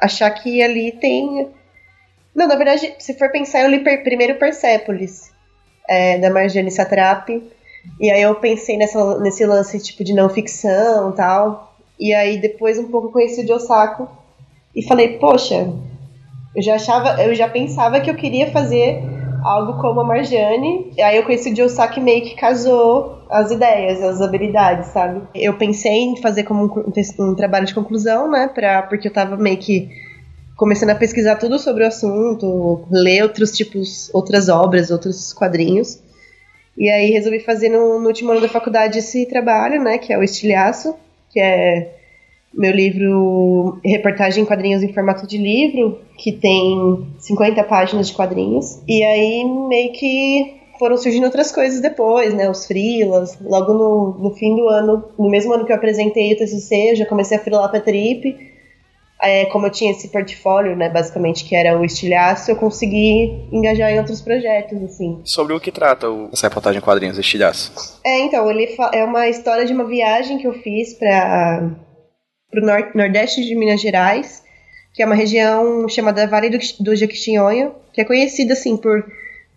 achar 0.00 0.30
que 0.30 0.62
ali 0.62 0.92
tem. 0.92 1.48
Não, 2.34 2.46
na 2.46 2.54
verdade, 2.56 2.94
se 2.98 3.14
for 3.14 3.30
pensar, 3.30 3.62
eu 3.62 3.70
li 3.70 3.80
primeiro 3.80 4.36
Persepolis, 4.36 5.32
é, 5.88 6.18
da 6.18 6.30
Marjane 6.30 6.70
Satrapi. 6.70 7.42
E 8.00 8.10
aí 8.10 8.22
eu 8.22 8.34
pensei 8.36 8.76
nessa, 8.78 9.20
nesse 9.20 9.44
lance 9.44 9.78
tipo 9.78 10.02
de 10.04 10.14
não 10.14 10.28
ficção 10.28 11.12
tal. 11.12 11.76
E 11.98 12.14
aí 12.14 12.38
depois 12.38 12.78
um 12.78 12.88
pouco 12.88 13.12
conheci 13.12 13.42
o 13.42 13.46
de 13.46 13.52
Osako 13.52 14.08
e 14.74 14.82
falei, 14.82 15.18
poxa, 15.18 15.72
eu 16.56 16.62
já 16.62 16.76
achava, 16.76 17.22
eu 17.22 17.34
já 17.34 17.48
pensava 17.48 18.00
que 18.00 18.10
eu 18.10 18.14
queria 18.14 18.50
fazer 18.50 19.02
algo 19.44 19.80
como 19.80 20.00
a 20.00 20.04
Marjane. 20.04 20.92
Aí 21.00 21.16
eu 21.16 21.22
conheci 21.22 21.52
o 21.52 21.56
Joe 21.56 21.68
Sack 21.68 22.00
meio 22.00 22.22
que 22.22 22.34
casou 22.34 23.18
as 23.28 23.50
ideias, 23.50 24.02
as 24.02 24.20
habilidades, 24.20 24.88
sabe? 24.88 25.22
Eu 25.34 25.54
pensei 25.54 25.92
em 25.92 26.16
fazer 26.16 26.44
como 26.44 26.64
um, 26.64 27.24
um, 27.24 27.34
trabalho 27.34 27.66
de 27.66 27.74
conclusão, 27.74 28.30
né? 28.30 28.48
Pra, 28.48 28.82
porque 28.82 29.08
eu 29.08 29.12
tava 29.12 29.36
meio 29.36 29.58
que 29.58 29.88
começando 30.56 30.90
a 30.90 30.94
pesquisar 30.94 31.36
tudo 31.36 31.58
sobre 31.58 31.84
o 31.84 31.86
assunto, 31.86 32.86
ler 32.90 33.22
outros 33.22 33.52
tipos, 33.52 34.10
outras 34.14 34.48
obras, 34.48 34.90
outros 34.90 35.32
quadrinhos. 35.32 36.02
E 36.76 36.88
aí 36.88 37.10
resolvi 37.10 37.40
fazer 37.40 37.68
no, 37.68 38.00
no 38.00 38.06
último 38.06 38.32
ano 38.32 38.40
da 38.40 38.48
faculdade 38.48 38.98
esse 38.98 39.26
trabalho, 39.26 39.82
né? 39.82 39.98
Que 39.98 40.12
é 40.12 40.18
o 40.18 40.22
Estilhaço, 40.22 40.94
que 41.30 41.40
é 41.40 42.03
meu 42.56 42.72
livro 42.72 43.78
Reportagem 43.84 44.42
em 44.42 44.46
Quadrinhos 44.46 44.82
em 44.82 44.92
Formato 44.92 45.26
de 45.26 45.38
Livro, 45.38 46.00
que 46.16 46.32
tem 46.32 47.06
50 47.18 47.62
páginas 47.64 48.08
de 48.08 48.14
quadrinhos. 48.14 48.80
E 48.88 49.02
aí 49.02 49.44
meio 49.68 49.92
que 49.92 50.60
foram 50.78 50.96
surgindo 50.96 51.24
outras 51.24 51.52
coisas 51.52 51.80
depois, 51.80 52.34
né? 52.34 52.48
Os 52.48 52.66
freelas. 52.66 53.38
Logo 53.40 53.72
no, 53.72 54.18
no 54.18 54.30
fim 54.34 54.54
do 54.56 54.68
ano, 54.68 55.04
no 55.18 55.28
mesmo 55.28 55.52
ano 55.52 55.64
que 55.64 55.72
eu 55.72 55.76
apresentei 55.76 56.32
o 56.32 56.36
TCC, 56.36 56.92
eu 56.92 56.96
já 56.96 57.06
comecei 57.06 57.36
a 57.36 57.40
freelar 57.40 57.70
pra 57.70 57.80
Trip. 57.80 58.54
É, 59.22 59.46
como 59.46 59.66
eu 59.66 59.70
tinha 59.70 59.90
esse 59.90 60.08
portfólio, 60.08 60.76
né, 60.76 60.90
basicamente, 60.90 61.44
que 61.44 61.56
era 61.56 61.78
o 61.78 61.84
estilhaço, 61.84 62.50
eu 62.50 62.56
consegui 62.56 63.46
engajar 63.50 63.90
em 63.90 63.98
outros 63.98 64.20
projetos, 64.20 64.82
assim. 64.82 65.20
Sobre 65.24 65.54
o 65.54 65.60
que 65.60 65.70
trata 65.70 66.10
o, 66.10 66.28
essa 66.30 66.48
reportagem 66.48 66.78
em 66.78 66.84
quadrinhos, 66.84 67.16
estilhaço? 67.16 67.72
É, 68.04 68.20
então, 68.20 68.50
ele 68.50 68.76
é 68.92 69.02
uma 69.02 69.26
história 69.28 69.64
de 69.64 69.72
uma 69.72 69.84
viagem 69.84 70.36
que 70.36 70.46
eu 70.46 70.52
fiz 70.52 70.92
para 70.94 71.70
para 72.54 72.62
o 72.62 72.66
nor 72.66 72.90
nordeste 72.94 73.44
de 73.44 73.54
Minas 73.54 73.80
Gerais, 73.80 74.42
que 74.92 75.02
é 75.02 75.06
uma 75.06 75.14
região 75.14 75.88
chamada 75.88 76.26
Vale 76.26 76.48
do, 76.48 76.58
do 76.80 76.94
Jequitinhonha, 76.94 77.72
que 77.92 78.00
é 78.00 78.04
conhecida 78.04 78.52
assim 78.52 78.76
por 78.76 79.04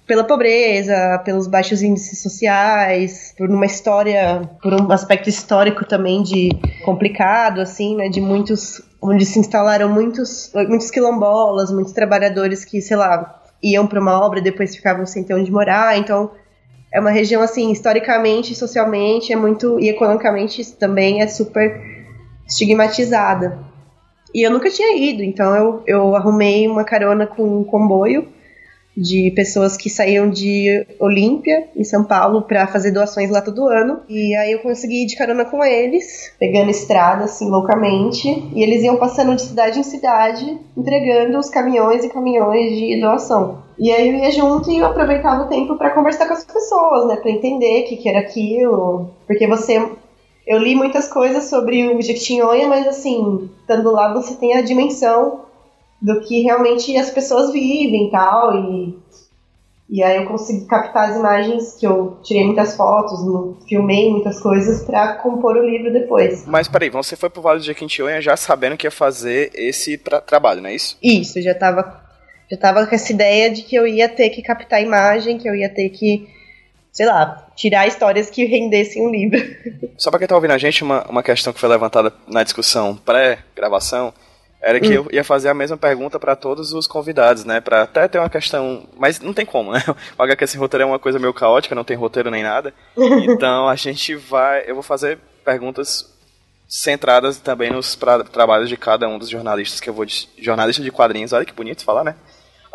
pela 0.07 0.23
pobreza, 0.23 1.21
pelos 1.25 1.47
baixos 1.47 1.81
índices 1.81 2.21
sociais, 2.23 3.35
por 3.38 3.49
uma 3.49 3.65
história, 3.65 4.49
por 4.63 4.73
um 4.73 4.89
aspecto 4.89 5.27
histórico 5.27 5.83
também 5.85 6.23
de 6.23 6.49
complicado, 6.85 7.59
assim, 7.59 7.94
né, 7.97 8.07
de 8.07 8.21
muitos, 8.21 8.81
onde 9.01 9.25
se 9.25 9.38
instalaram 9.38 9.89
muitos, 9.89 10.49
muitos 10.69 10.89
quilombolas, 10.89 11.73
muitos 11.73 11.91
trabalhadores 11.91 12.63
que, 12.63 12.81
sei 12.81 12.95
lá, 12.95 13.44
iam 13.61 13.85
para 13.85 13.99
uma 13.99 14.25
obra 14.25 14.39
depois 14.39 14.73
ficavam 14.73 15.05
sem 15.05 15.25
ter 15.25 15.33
onde 15.33 15.51
morar, 15.51 15.97
então 15.97 16.31
é 16.89 17.01
uma 17.01 17.11
região 17.11 17.41
assim, 17.41 17.69
historicamente, 17.69 18.55
socialmente, 18.55 19.33
é 19.33 19.35
muito 19.35 19.77
e 19.77 19.89
economicamente 19.89 20.71
também 20.77 21.21
é 21.21 21.27
super 21.27 21.96
estigmatizada. 22.47 23.59
E 24.33 24.45
eu 24.45 24.51
nunca 24.51 24.69
tinha 24.69 24.95
ido, 24.95 25.23
então 25.23 25.55
eu, 25.55 25.83
eu 25.88 26.15
arrumei 26.15 26.67
uma 26.67 26.83
carona 26.83 27.25
com 27.25 27.61
um 27.61 27.63
comboio 27.63 28.27
de 28.97 29.31
pessoas 29.35 29.77
que 29.77 29.91
saíam 29.91 30.27
de 30.27 30.85
Olímpia, 30.99 31.67
em 31.75 31.83
São 31.83 32.03
Paulo, 32.03 32.41
para 32.41 32.65
fazer 32.65 32.89
doações 32.89 33.29
lá 33.29 33.41
todo 33.41 33.69
ano. 33.69 33.99
E 34.09 34.35
aí 34.35 34.53
eu 34.53 34.59
consegui 34.59 35.03
ir 35.03 35.05
de 35.05 35.15
carona 35.15 35.45
com 35.45 35.63
eles, 35.63 36.33
pegando 36.39 36.71
estrada, 36.71 37.25
assim, 37.25 37.47
loucamente. 37.47 38.27
E 38.27 38.63
eles 38.63 38.81
iam 38.81 38.97
passando 38.97 39.35
de 39.35 39.44
cidade 39.44 39.79
em 39.79 39.83
cidade, 39.83 40.59
entregando 40.75 41.38
os 41.38 41.47
caminhões 41.47 42.03
e 42.03 42.09
caminhões 42.09 42.75
de 42.75 42.99
doação. 42.99 43.59
E 43.77 43.91
aí 43.91 44.09
eu 44.09 44.15
ia 44.15 44.31
junto 44.31 44.71
e 44.71 44.79
eu 44.79 44.88
aproveitava 44.88 45.44
o 45.44 45.47
tempo 45.47 45.77
para 45.77 45.91
conversar 45.91 46.25
com 46.25 46.33
as 46.33 46.44
pessoas, 46.44 47.07
né, 47.07 47.18
para 47.18 47.30
entender 47.30 47.83
o 47.83 47.87
que, 47.87 47.97
que 47.97 48.09
era 48.09 48.19
aquilo. 48.19 49.11
Porque 49.27 49.45
você 49.45 49.92
eu 50.47 50.57
li 50.57 50.75
muitas 50.75 51.09
coisas 51.09 51.44
sobre 51.44 51.94
o 51.94 52.01
Jequitinhonha, 52.01 52.69
mas 52.69 52.87
assim, 52.87 53.49
estando 53.59 53.92
lá 53.92 54.13
você 54.13 54.33
tem 54.35 54.56
a 54.56 54.61
dimensão 54.61 55.42
do 56.01 56.21
que 56.21 56.42
realmente 56.42 56.95
as 56.95 57.09
pessoas 57.09 57.51
vivem 57.51 58.07
e 58.07 58.11
tal, 58.11 58.56
e, 58.56 58.97
e 59.89 60.01
aí 60.01 60.16
eu 60.16 60.25
consegui 60.25 60.66
captar 60.66 61.09
as 61.09 61.18
imagens 61.18 61.75
que 61.75 61.85
eu 61.85 62.18
tirei 62.23 62.45
muitas 62.45 62.77
fotos, 62.77 63.19
filmei 63.68 64.09
muitas 64.09 64.39
coisas 64.39 64.83
para 64.83 65.16
compor 65.16 65.57
o 65.57 65.69
livro 65.69 65.92
depois. 65.92 66.45
Mas 66.45 66.69
peraí, 66.69 66.89
você 66.89 67.18
foi 67.18 67.30
pro 67.30 67.42
Vale 67.42 67.59
do 67.59 67.66
Jequitinhonha 67.66 68.21
já 68.21 68.37
sabendo 68.37 68.77
que 68.77 68.87
ia 68.87 68.92
fazer 68.92 69.51
esse 69.54 69.97
trabalho, 69.97 70.61
não 70.61 70.69
é 70.69 70.75
isso? 70.75 70.97
Isso, 71.04 71.42
já 71.42 71.54
tava, 71.54 72.01
já 72.49 72.56
tava 72.56 72.87
com 72.87 72.95
essa 72.95 73.11
ideia 73.11 73.51
de 73.51 73.63
que 73.63 73.75
eu 73.75 73.85
ia 73.85 74.07
ter 74.07 74.30
que 74.30 74.42
captar 74.42 74.81
imagem, 74.81 75.37
que 75.37 75.49
eu 75.49 75.56
ia 75.56 75.68
ter 75.68 75.89
que 75.89 76.36
sei 76.97 77.06
lá, 77.06 77.47
tirar 77.56 77.85
histórias 77.85 78.27
que 78.27 78.44
rendessem 78.45 79.06
um 79.06 79.11
livro. 79.11 79.39
Só 79.99 80.09
para 80.09 80.18
quem 80.18 80.27
tá 80.27 80.33
ouvindo 80.33 80.49
a 80.49 80.57
gente, 80.57 80.83
uma, 80.83 81.06
uma 81.07 81.21
questão 81.21 81.54
que 81.54 81.59
foi 81.59 81.69
levantada 81.69 82.11
na 82.27 82.42
discussão 82.42 82.97
pré-gravação 82.97 84.11
era 84.59 84.80
que 84.80 84.89
hum. 84.89 85.06
eu 85.06 85.07
ia 85.11 85.23
fazer 85.23 85.49
a 85.49 85.54
mesma 85.54 85.77
pergunta 85.77 86.19
para 86.19 86.35
todos 86.35 86.73
os 86.73 86.87
convidados, 86.87 87.45
né? 87.45 87.61
Para 87.61 87.83
até 87.83 88.07
ter 88.07 88.18
uma 88.18 88.31
questão. 88.31 88.89
Mas 88.97 89.19
não 89.19 89.31
tem 89.31 89.45
como, 89.45 89.71
né? 89.71 89.83
O 90.18 90.23
HQ 90.23 90.47
sem 90.47 90.59
roteiro 90.59 90.81
é 90.81 90.85
uma 90.87 90.97
coisa 90.97 91.19
meio 91.19 91.31
caótica, 91.35 91.75
não 91.75 91.83
tem 91.83 91.95
roteiro 91.95 92.31
nem 92.31 92.42
nada. 92.42 92.73
Então 92.97 93.69
a 93.69 93.75
gente 93.75 94.16
vai. 94.16 94.63
Eu 94.66 94.73
vou 94.73 94.83
fazer 94.83 95.19
perguntas 95.45 96.11
centradas 96.68 97.37
também 97.37 97.69
nos 97.69 97.95
pra, 97.95 98.23
trabalhos 98.23 98.68
de 98.68 98.75
cada 98.75 99.07
um 99.07 99.19
dos 99.19 99.30
jornalistas 99.30 99.80
que 99.80 99.87
eu 99.87 99.94
vou. 99.94 100.04
De, 100.04 100.27
jornalista 100.39 100.81
de 100.81 100.89
quadrinhos, 100.89 101.31
olha 101.31 101.45
que 101.45 101.54
bonito 101.54 101.85
falar, 101.85 102.04
né? 102.04 102.16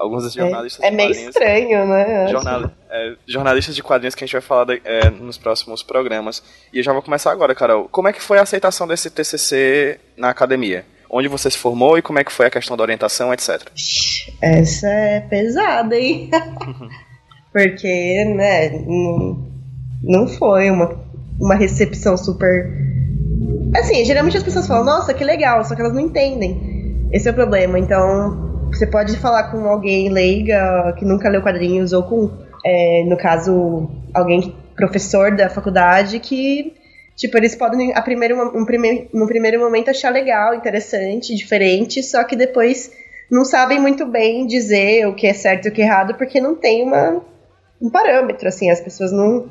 Alguns 0.02 0.24
dos 0.24 0.32
jornalistas 0.32 0.82
é, 0.82 0.88
é 0.88 0.90
meio 0.90 1.10
estranho, 1.10 1.86
né? 1.86 2.28
Jornal, 2.28 2.70
é, 2.90 3.14
jornalistas 3.26 3.74
de 3.74 3.82
quadrinhos 3.82 4.14
que 4.14 4.24
a 4.24 4.26
gente 4.26 4.32
vai 4.32 4.42
falar 4.42 4.64
de, 4.64 4.82
é, 4.84 5.10
nos 5.10 5.38
próximos 5.38 5.82
programas. 5.82 6.42
E 6.72 6.78
eu 6.78 6.82
já 6.82 6.92
vou 6.92 7.02
começar 7.02 7.30
agora, 7.30 7.54
Carol. 7.54 7.88
Como 7.88 8.08
é 8.08 8.12
que 8.12 8.20
foi 8.20 8.38
a 8.38 8.42
aceitação 8.42 8.86
desse 8.86 9.10
TCC 9.10 9.98
na 10.16 10.30
academia? 10.30 10.84
Onde 11.08 11.28
você 11.28 11.50
se 11.50 11.58
formou 11.58 11.96
e 11.96 12.02
como 12.02 12.18
é 12.18 12.24
que 12.24 12.32
foi 12.32 12.46
a 12.46 12.50
questão 12.50 12.76
da 12.76 12.82
orientação, 12.82 13.32
etc. 13.32 13.68
Essa 14.40 14.88
é 14.88 15.20
pesada, 15.20 15.96
hein? 15.96 16.30
Porque, 17.52 18.24
né, 18.34 18.70
não, 18.70 19.46
não 20.02 20.26
foi 20.26 20.70
uma, 20.70 20.98
uma 21.38 21.54
recepção 21.54 22.16
super. 22.16 22.66
Assim, 23.76 24.04
geralmente 24.04 24.38
as 24.38 24.42
pessoas 24.42 24.66
falam, 24.66 24.84
nossa, 24.84 25.12
que 25.12 25.22
legal, 25.22 25.62
só 25.64 25.74
que 25.74 25.82
elas 25.82 25.92
não 25.92 26.00
entendem. 26.00 27.08
Esse 27.12 27.28
é 27.28 27.30
o 27.30 27.34
problema. 27.34 27.78
Então, 27.78 28.51
você 28.72 28.86
pode 28.86 29.16
falar 29.18 29.50
com 29.50 29.66
alguém 29.68 30.08
leiga 30.08 30.94
que 30.98 31.04
nunca 31.04 31.28
leu 31.28 31.42
quadrinhos 31.42 31.92
ou 31.92 32.02
com, 32.02 32.30
é, 32.64 33.04
no 33.04 33.16
caso, 33.16 33.90
alguém 34.14 34.54
professor 34.74 35.34
da 35.34 35.48
faculdade 35.48 36.18
que 36.18 36.74
Tipo, 37.14 37.36
eles 37.36 37.54
podem, 37.54 37.94
a 37.94 38.00
primeiro, 38.00 38.58
um 38.58 38.64
primeiro, 38.64 39.08
no 39.12 39.26
primeiro 39.26 39.60
momento, 39.60 39.90
achar 39.90 40.10
legal, 40.10 40.54
interessante, 40.54 41.34
diferente, 41.34 42.02
só 42.02 42.24
que 42.24 42.34
depois 42.34 42.90
não 43.30 43.44
sabem 43.44 43.78
muito 43.78 44.06
bem 44.06 44.46
dizer 44.46 45.06
o 45.06 45.14
que 45.14 45.26
é 45.26 45.32
certo 45.32 45.66
e 45.66 45.68
o 45.68 45.72
que 45.72 45.82
é 45.82 45.84
errado, 45.84 46.14
porque 46.14 46.40
não 46.40 46.54
tem 46.54 46.82
uma, 46.82 47.22
um 47.80 47.90
parâmetro, 47.90 48.48
assim, 48.48 48.70
as 48.70 48.80
pessoas 48.80 49.12
não, 49.12 49.50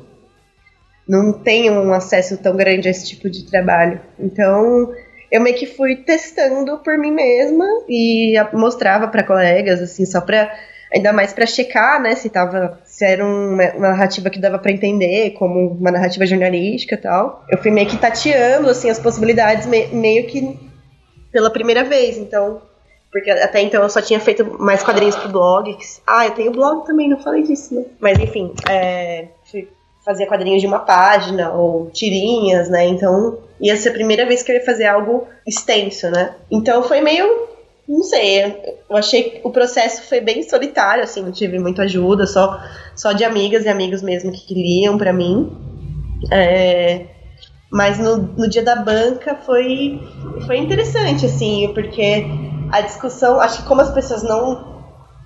não 1.08 1.32
têm 1.32 1.70
um 1.70 1.92
acesso 1.92 2.36
tão 2.36 2.56
grande 2.56 2.88
a 2.88 2.90
esse 2.90 3.06
tipo 3.06 3.30
de 3.30 3.44
trabalho. 3.44 4.00
Então, 4.18 4.92
eu 5.32 5.40
meio 5.40 5.56
que 5.56 5.64
fui 5.64 5.96
testando 5.96 6.78
por 6.80 6.98
mim 6.98 7.10
mesma 7.10 7.64
e 7.88 8.34
mostrava 8.52 9.08
para 9.08 9.24
colegas, 9.24 9.80
assim, 9.80 10.04
só 10.04 10.20
pra. 10.20 10.54
Ainda 10.94 11.10
mais 11.10 11.32
para 11.32 11.46
checar, 11.46 12.02
né, 12.02 12.14
se 12.14 12.28
tava. 12.28 12.78
Se 12.84 13.02
era 13.02 13.24
uma, 13.24 13.72
uma 13.72 13.88
narrativa 13.88 14.28
que 14.28 14.38
dava 14.38 14.58
para 14.58 14.70
entender, 14.70 15.30
como 15.30 15.68
uma 15.68 15.90
narrativa 15.90 16.26
jornalística 16.26 16.96
e 16.96 16.98
tal. 16.98 17.46
Eu 17.50 17.56
fui 17.56 17.70
meio 17.70 17.88
que 17.88 17.96
tateando, 17.96 18.68
assim, 18.68 18.90
as 18.90 18.98
possibilidades, 18.98 19.66
me, 19.66 19.86
meio 19.86 20.26
que 20.26 20.54
pela 21.32 21.50
primeira 21.50 21.82
vez. 21.82 22.18
Então, 22.18 22.60
porque 23.10 23.30
até 23.30 23.62
então 23.62 23.82
eu 23.82 23.88
só 23.88 24.02
tinha 24.02 24.20
feito 24.20 24.58
mais 24.60 24.82
quadrinhos 24.82 25.16
pro 25.16 25.30
blog. 25.30 25.74
Ah, 26.06 26.26
eu 26.26 26.32
tenho 26.32 26.52
blog 26.52 26.84
também, 26.84 27.08
não 27.08 27.22
falei 27.22 27.42
disso, 27.42 27.74
né? 27.74 27.86
Mas 27.98 28.18
enfim, 28.18 28.52
é, 28.68 29.28
fui 29.50 29.66
fazer 30.04 30.26
quadrinhos 30.26 30.60
de 30.60 30.66
uma 30.66 30.80
página 30.80 31.52
ou 31.52 31.90
tirinhas, 31.90 32.68
né? 32.68 32.86
Então 32.86 33.38
ia 33.60 33.76
ser 33.76 33.90
a 33.90 33.92
primeira 33.92 34.26
vez 34.26 34.42
que 34.42 34.50
eu 34.50 34.56
ia 34.56 34.64
fazer 34.64 34.86
algo 34.86 35.26
extenso, 35.46 36.10
né? 36.10 36.34
Então 36.50 36.82
foi 36.82 37.00
meio. 37.00 37.52
Não 37.88 38.04
sei, 38.04 38.44
eu 38.88 38.96
achei 38.96 39.22
que 39.24 39.40
o 39.42 39.50
processo 39.50 40.02
foi 40.02 40.20
bem 40.20 40.44
solitário, 40.44 41.02
assim, 41.02 41.20
não 41.20 41.32
tive 41.32 41.58
muita 41.58 41.82
ajuda, 41.82 42.26
só, 42.28 42.62
só 42.94 43.12
de 43.12 43.24
amigas 43.24 43.64
e 43.64 43.68
amigos 43.68 44.02
mesmo 44.02 44.30
que 44.30 44.54
liam 44.54 44.96
para 44.96 45.12
mim. 45.12 45.50
É, 46.30 47.06
mas 47.70 47.98
no, 47.98 48.18
no 48.18 48.48
dia 48.48 48.62
da 48.62 48.76
banca 48.76 49.34
foi, 49.34 50.00
foi 50.46 50.58
interessante, 50.58 51.26
assim, 51.26 51.72
porque 51.74 52.24
a 52.70 52.80
discussão, 52.82 53.40
acho 53.40 53.62
que 53.62 53.68
como 53.68 53.80
as 53.80 53.92
pessoas 53.92 54.22
não 54.22 54.81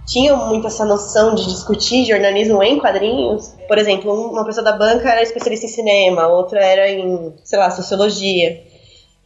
tinham 0.07 0.47
muito 0.49 0.67
essa 0.67 0.85
noção 0.85 1.35
de 1.35 1.47
discutir 1.47 2.05
jornalismo 2.05 2.63
em 2.63 2.79
quadrinhos. 2.79 3.55
Por 3.67 3.77
exemplo, 3.77 4.13
uma 4.13 4.45
pessoa 4.45 4.65
da 4.65 4.73
banca 4.73 5.11
era 5.11 5.23
especialista 5.23 5.67
em 5.67 5.71
cinema, 5.71 6.29
outra 6.29 6.65
era 6.65 6.89
em, 6.89 7.35
sei 7.45 7.59
lá, 7.59 7.71
sociologia. 7.71 8.63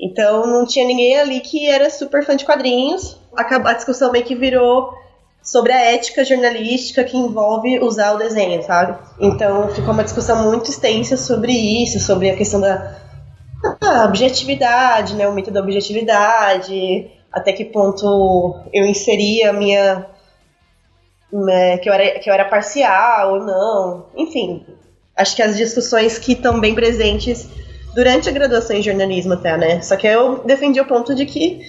Então 0.00 0.46
não 0.46 0.66
tinha 0.66 0.86
ninguém 0.86 1.18
ali 1.18 1.40
que 1.40 1.68
era 1.68 1.90
super 1.90 2.24
fã 2.24 2.34
de 2.34 2.46
quadrinhos. 2.46 3.18
A 3.36 3.74
discussão 3.74 4.10
meio 4.10 4.24
que 4.24 4.34
virou 4.34 4.94
sobre 5.42 5.72
a 5.72 5.92
ética 5.92 6.24
jornalística 6.24 7.04
que 7.04 7.16
envolve 7.16 7.78
usar 7.80 8.14
o 8.14 8.18
desenho, 8.18 8.62
sabe? 8.62 8.98
Então 9.20 9.68
ficou 9.68 9.92
uma 9.92 10.04
discussão 10.04 10.50
muito 10.50 10.70
extensa 10.70 11.16
sobre 11.16 11.52
isso, 11.52 12.00
sobre 12.00 12.30
a 12.30 12.36
questão 12.36 12.60
da 12.60 12.96
objetividade, 14.06 15.14
né, 15.14 15.28
o 15.28 15.34
mito 15.34 15.50
da 15.50 15.60
objetividade, 15.60 17.10
até 17.30 17.52
que 17.52 17.64
ponto 17.64 18.56
eu 18.72 18.86
inseria 18.86 19.50
a 19.50 19.52
minha 19.52 20.06
né, 21.32 21.78
que, 21.78 21.88
eu 21.88 21.92
era, 21.92 22.18
que 22.18 22.28
eu 22.28 22.34
era 22.34 22.44
parcial 22.44 23.34
ou 23.34 23.40
não, 23.40 24.06
enfim, 24.16 24.64
acho 25.16 25.36
que 25.36 25.42
as 25.42 25.56
discussões 25.56 26.18
que 26.18 26.32
estão 26.32 26.60
bem 26.60 26.74
presentes 26.74 27.48
durante 27.94 28.28
a 28.28 28.32
graduação 28.32 28.76
em 28.76 28.82
jornalismo 28.82 29.34
até, 29.34 29.56
né, 29.56 29.80
só 29.82 29.96
que 29.96 30.06
eu 30.06 30.44
defendi 30.44 30.80
o 30.80 30.86
ponto 30.86 31.14
de 31.14 31.26
que 31.26 31.60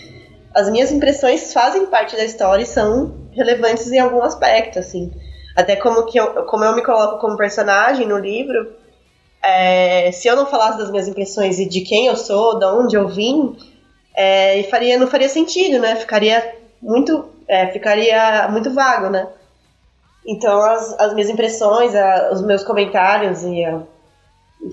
as 0.53 0.69
minhas 0.69 0.91
impressões 0.91 1.53
fazem 1.53 1.85
parte 1.85 2.15
da 2.15 2.23
história 2.23 2.63
e 2.63 2.67
são 2.67 3.13
relevantes 3.31 3.91
em 3.91 3.99
algum 3.99 4.21
aspecto, 4.21 4.79
assim, 4.79 5.11
até 5.55 5.75
como 5.75 6.05
que 6.05 6.19
eu, 6.19 6.27
como 6.45 6.63
eu 6.63 6.75
me 6.75 6.83
coloco 6.83 7.19
como 7.19 7.37
personagem 7.37 8.07
no 8.07 8.17
livro, 8.17 8.73
é, 9.43 10.11
se 10.11 10.27
eu 10.27 10.35
não 10.35 10.45
falasse 10.45 10.77
das 10.77 10.91
minhas 10.91 11.07
impressões 11.07 11.59
e 11.59 11.67
de 11.67 11.81
quem 11.81 12.07
eu 12.07 12.15
sou, 12.15 12.59
de 12.59 12.65
onde 12.65 12.95
eu 12.95 13.07
vim, 13.07 13.55
é, 14.15 14.61
faria, 14.63 14.97
não 14.97 15.07
faria 15.07 15.29
sentido, 15.29 15.79
né? 15.79 15.95
Ficaria 15.95 16.55
muito, 16.81 17.29
é, 17.47 17.67
ficaria 17.67 18.47
muito 18.49 18.71
vago, 18.71 19.09
né? 19.09 19.27
Então 20.25 20.61
as, 20.61 20.99
as 20.99 21.13
minhas 21.13 21.29
impressões, 21.29 21.95
a, 21.95 22.31
os 22.31 22.41
meus 22.41 22.63
comentários 22.63 23.43
e 23.43 23.63
a, 23.63 23.81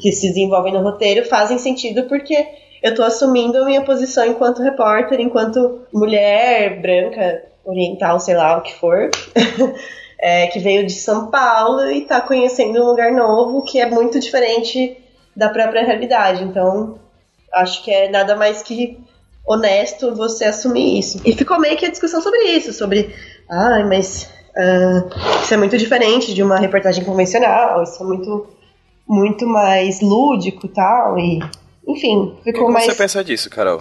que 0.00 0.12
se 0.12 0.28
desenvolvem 0.28 0.72
no 0.72 0.82
roteiro 0.82 1.26
fazem 1.26 1.58
sentido 1.58 2.04
porque 2.04 2.46
eu 2.82 2.90
estou 2.90 3.04
assumindo 3.04 3.58
a 3.58 3.64
minha 3.64 3.82
posição 3.82 4.26
enquanto 4.26 4.62
repórter, 4.62 5.20
enquanto 5.20 5.82
mulher 5.92 6.80
branca, 6.80 7.44
oriental, 7.64 8.20
sei 8.20 8.36
lá 8.36 8.56
o 8.58 8.62
que 8.62 8.74
for. 8.74 9.10
é, 10.18 10.48
que 10.48 10.58
veio 10.58 10.86
de 10.86 10.92
São 10.92 11.30
Paulo 11.30 11.90
e 11.90 12.02
está 12.02 12.20
conhecendo 12.20 12.82
um 12.82 12.86
lugar 12.86 13.12
novo 13.12 13.62
que 13.62 13.80
é 13.80 13.86
muito 13.86 14.18
diferente 14.18 14.96
da 15.34 15.48
própria 15.48 15.84
realidade. 15.84 16.42
Então, 16.42 16.98
acho 17.54 17.82
que 17.84 17.90
é 17.90 18.08
nada 18.08 18.34
mais 18.34 18.62
que 18.62 18.98
honesto 19.46 20.14
você 20.14 20.44
assumir 20.44 20.98
isso. 20.98 21.20
E 21.24 21.32
ficou 21.32 21.58
meio 21.58 21.76
que 21.76 21.86
a 21.86 21.90
discussão 21.90 22.20
sobre 22.20 22.38
isso, 22.44 22.72
sobre, 22.72 23.14
ai, 23.48 23.82
ah, 23.82 23.86
mas 23.86 24.28
uh, 24.56 25.40
isso 25.42 25.54
é 25.54 25.56
muito 25.56 25.76
diferente 25.76 26.34
de 26.34 26.42
uma 26.42 26.58
reportagem 26.58 27.04
convencional, 27.04 27.82
isso 27.82 28.02
é 28.02 28.06
muito, 28.06 28.46
muito 29.06 29.46
mais 29.46 30.00
lúdico 30.00 30.66
e 30.66 30.68
tal, 30.68 31.18
e 31.18 31.40
enfim, 31.86 32.36
ficou 32.44 32.62
Como 32.62 32.74
mais... 32.74 32.86
você 32.86 32.94
pensa 32.94 33.24
disso, 33.24 33.48
Carol? 33.48 33.80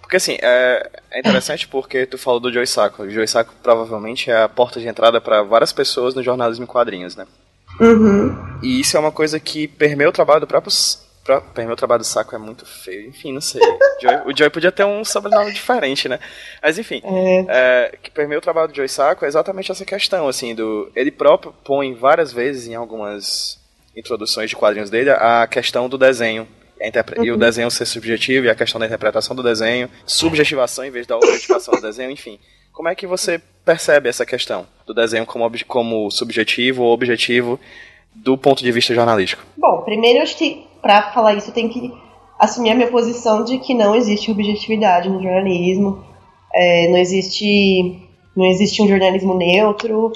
Porque 0.00 0.16
assim, 0.16 0.36
é, 0.40 0.90
é 1.10 1.18
interessante 1.20 1.66
porque 1.66 2.06
tu 2.06 2.16
falou 2.16 2.38
do 2.38 2.52
Joey 2.52 2.66
Sacco. 2.66 3.02
O 3.02 3.10
Joey 3.10 3.26
Sacco 3.26 3.52
provavelmente 3.60 4.30
é 4.30 4.42
a 4.42 4.48
porta 4.48 4.78
de 4.78 4.86
entrada 4.86 5.20
para 5.20 5.42
várias 5.42 5.72
pessoas 5.72 6.14
no 6.14 6.22
jornalismo 6.22 6.64
em 6.64 6.66
quadrinhos, 6.66 7.16
né? 7.16 7.26
Uhum. 7.80 8.58
E 8.62 8.80
isso 8.80 8.96
é 8.96 9.00
uma 9.00 9.12
coisa 9.12 9.38
que 9.40 9.66
permeia 9.66 10.08
o 10.08 10.12
trabalho 10.12 10.40
do 10.40 10.46
próprio. 10.46 10.72
Permeia 11.54 11.74
o 11.74 11.76
trabalho 11.76 12.00
do 12.00 12.06
Saco 12.06 12.34
é 12.34 12.38
muito 12.38 12.64
feio. 12.64 13.08
Enfim, 13.08 13.32
não 13.32 13.40
sei. 13.40 13.60
Joy, 14.00 14.14
o 14.26 14.36
Joey 14.36 14.50
podia 14.50 14.72
ter 14.72 14.84
um 14.84 15.04
sobrenome 15.04 15.52
diferente, 15.52 16.08
né? 16.08 16.18
Mas 16.62 16.78
enfim, 16.78 17.02
é. 17.04 17.44
É, 17.48 17.96
que 18.02 18.10
permeia 18.10 18.38
o 18.38 18.42
trabalho 18.42 18.68
do 18.68 18.74
Joey 18.76 18.88
Sacco 18.88 19.24
é 19.24 19.28
exatamente 19.28 19.70
essa 19.70 19.84
questão, 19.84 20.28
assim, 20.28 20.54
do. 20.54 20.90
Ele 20.94 21.10
próprio 21.10 21.52
põe 21.64 21.94
várias 21.94 22.32
vezes 22.32 22.68
em 22.68 22.74
algumas 22.74 23.58
introduções 23.96 24.50
de 24.50 24.56
quadrinhos 24.56 24.90
dele 24.90 25.10
a 25.10 25.46
questão 25.46 25.88
do 25.88 25.96
desenho 25.96 26.46
Uhum. 26.78 27.24
E 27.24 27.30
o 27.30 27.34
uhum. 27.34 27.38
desenho 27.38 27.70
ser 27.70 27.86
subjetivo 27.86 28.46
e 28.46 28.50
a 28.50 28.54
questão 28.54 28.78
da 28.78 28.86
interpretação 28.86 29.34
do 29.34 29.42
desenho, 29.42 29.88
subjetivação 30.04 30.84
em 30.84 30.90
vez 30.90 31.06
da 31.06 31.16
objetivação 31.16 31.74
do 31.74 31.80
desenho, 31.80 32.10
enfim. 32.10 32.38
Como 32.72 32.88
é 32.88 32.94
que 32.94 33.06
você 33.06 33.40
percebe 33.64 34.08
essa 34.08 34.26
questão 34.26 34.66
do 34.86 34.92
desenho 34.92 35.24
como, 35.24 35.50
como 35.66 36.10
subjetivo 36.10 36.82
ou 36.82 36.92
objetivo 36.92 37.58
do 38.14 38.36
ponto 38.36 38.62
de 38.62 38.72
vista 38.72 38.94
jornalístico? 38.94 39.44
Bom, 39.56 39.82
primeiro 39.82 40.22
acho 40.22 40.36
que 40.36 40.66
para 40.80 41.12
falar 41.12 41.34
isso 41.34 41.50
eu 41.50 41.54
tenho 41.54 41.68
que 41.68 41.92
assumir 42.38 42.70
a 42.70 42.74
minha 42.74 42.90
posição 42.90 43.44
de 43.44 43.58
que 43.58 43.74
não 43.74 43.94
existe 43.94 44.30
objetividade 44.30 45.08
no 45.08 45.22
jornalismo, 45.22 46.04
é, 46.54 46.88
não 46.88 46.98
existe 46.98 48.02
não 48.36 48.46
existe 48.46 48.82
um 48.82 48.88
jornalismo 48.88 49.34
neutro. 49.34 50.12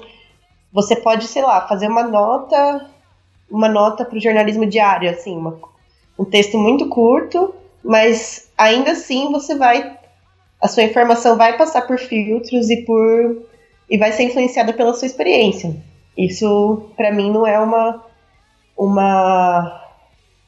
Você 0.73 0.95
pode, 0.95 1.27
sei 1.27 1.43
lá, 1.43 1.67
fazer 1.67 1.89
uma 1.89 2.03
nota 2.03 2.89
uma 3.51 3.69
nota 3.69 4.05
para 4.05 4.17
o 4.17 4.21
jornalismo 4.21 4.65
diário, 4.65 5.11
assim, 5.11 5.37
uma 5.37 5.59
um 6.19 6.25
texto 6.25 6.59
muito 6.59 6.87
curto, 6.89 7.55
mas 7.83 8.51
ainda 8.57 8.93
assim 8.93 9.33
você 9.33 9.55
vai 9.55 9.99
a 10.61 10.69
sua 10.69 10.83
informação 10.83 11.39
vai 11.39 11.57
passar 11.57 11.83
por 11.83 11.99
filtros 11.99 12.69
e 12.69 12.85
por 12.85 13.49
e 13.89 13.99
vai 13.99 14.13
ser 14.13 14.25
influenciada 14.25 14.73
pela 14.73 14.95
sua 14.95 15.07
experiência. 15.07 15.75
Isso 16.17 16.83
para 16.97 17.13
mim 17.13 17.31
não 17.31 17.47
é 17.47 17.59
uma 17.59 18.05
uma 18.77 19.81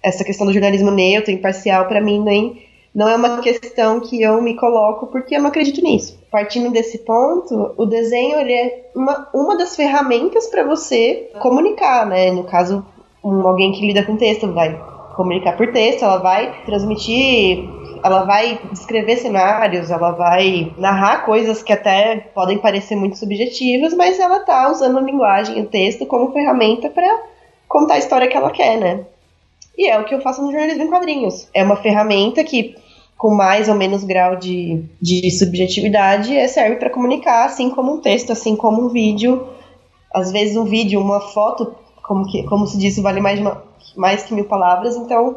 essa 0.03 0.25
questão 0.25 0.47
do 0.47 0.53
jornalismo 0.53 0.91
neutro, 0.91 1.31
imparcial, 1.31 1.87
para 1.87 2.01
mim 2.01 2.21
nem 2.21 2.63
não 2.95 3.09
é 3.09 3.17
uma 3.17 3.41
questão 3.41 4.01
que 4.01 4.21
eu 4.21 4.43
me 4.43 4.55
coloco 4.55 5.07
porque 5.07 5.35
eu 5.35 5.41
não 5.41 5.49
acredito 5.49 5.83
nisso. 5.83 6.19
Partindo 6.31 6.71
desse 6.71 6.99
ponto, 6.99 7.73
o 7.77 7.87
desenho 7.87 8.39
ele 8.39 8.53
é 8.53 8.91
uma, 8.95 9.29
uma 9.33 9.57
das 9.57 9.75
ferramentas 9.75 10.47
para 10.49 10.65
você 10.65 11.31
comunicar, 11.41 12.07
né? 12.07 12.31
No 12.31 12.45
caso, 12.45 12.85
um, 13.25 13.47
alguém 13.47 13.73
que 13.73 13.87
lida 13.87 14.03
com 14.03 14.17
texto 14.17 14.53
vai 14.53 14.79
comunicar 15.17 15.57
por 15.57 15.73
texto, 15.73 16.05
ela 16.05 16.19
vai 16.19 16.65
transmitir, 16.65 17.69
ela 18.05 18.25
vai 18.25 18.61
descrever 18.71 19.17
cenários, 19.17 19.91
ela 19.91 20.11
vai 20.11 20.73
narrar 20.77 21.25
coisas 21.25 21.63
que 21.63 21.73
até 21.73 22.17
podem 22.35 22.59
parecer 22.59 22.97
muito 22.97 23.17
subjetivas, 23.17 23.95
mas 23.95 24.19
ela 24.19 24.41
tá 24.41 24.71
usando 24.71 24.99
a 24.99 25.03
linguagem 25.03 25.61
o 25.61 25.67
texto 25.67 26.05
como 26.07 26.33
ferramenta 26.33 26.89
para 26.89 27.23
contar 27.69 27.95
a 27.95 27.99
história 27.99 28.29
que 28.29 28.37
ela 28.37 28.51
quer, 28.51 28.79
né? 28.79 29.01
E 29.77 29.89
é 29.89 29.99
o 29.99 30.05
que 30.05 30.15
eu 30.15 30.21
faço 30.21 30.43
no 30.43 30.51
jornalismo 30.51 30.83
em 30.83 30.89
quadrinhos. 30.89 31.49
É 31.55 31.63
uma 31.63 31.77
ferramenta 31.77 32.45
que 32.45 32.75
com 33.17 33.35
mais 33.35 33.69
ou 33.69 33.75
menos 33.77 34.03
grau 34.03 34.35
de, 34.35 34.85
de 35.01 35.31
subjetividade 35.31 36.37
é, 36.37 36.49
serve 36.49 36.77
para 36.77 36.91
comunicar, 36.91 37.45
assim 37.45 37.71
como 37.71 37.95
um 37.95 38.01
texto, 38.01 38.33
assim 38.33 38.57
como 38.57 38.83
um 38.83 38.89
vídeo. 38.89 39.47
Às 40.13 40.33
vezes 40.33 40.57
um 40.57 40.65
vídeo, 40.65 41.01
uma 41.01 41.21
foto, 41.21 41.73
como, 42.03 42.27
que, 42.27 42.43
como 42.43 42.67
se 42.67 42.77
diz, 42.77 42.99
vale 42.99 43.21
mais 43.21 43.39
uma, 43.39 43.63
mais 43.97 44.25
que 44.25 44.35
mil 44.35 44.45
palavras, 44.47 44.97
então 44.97 45.37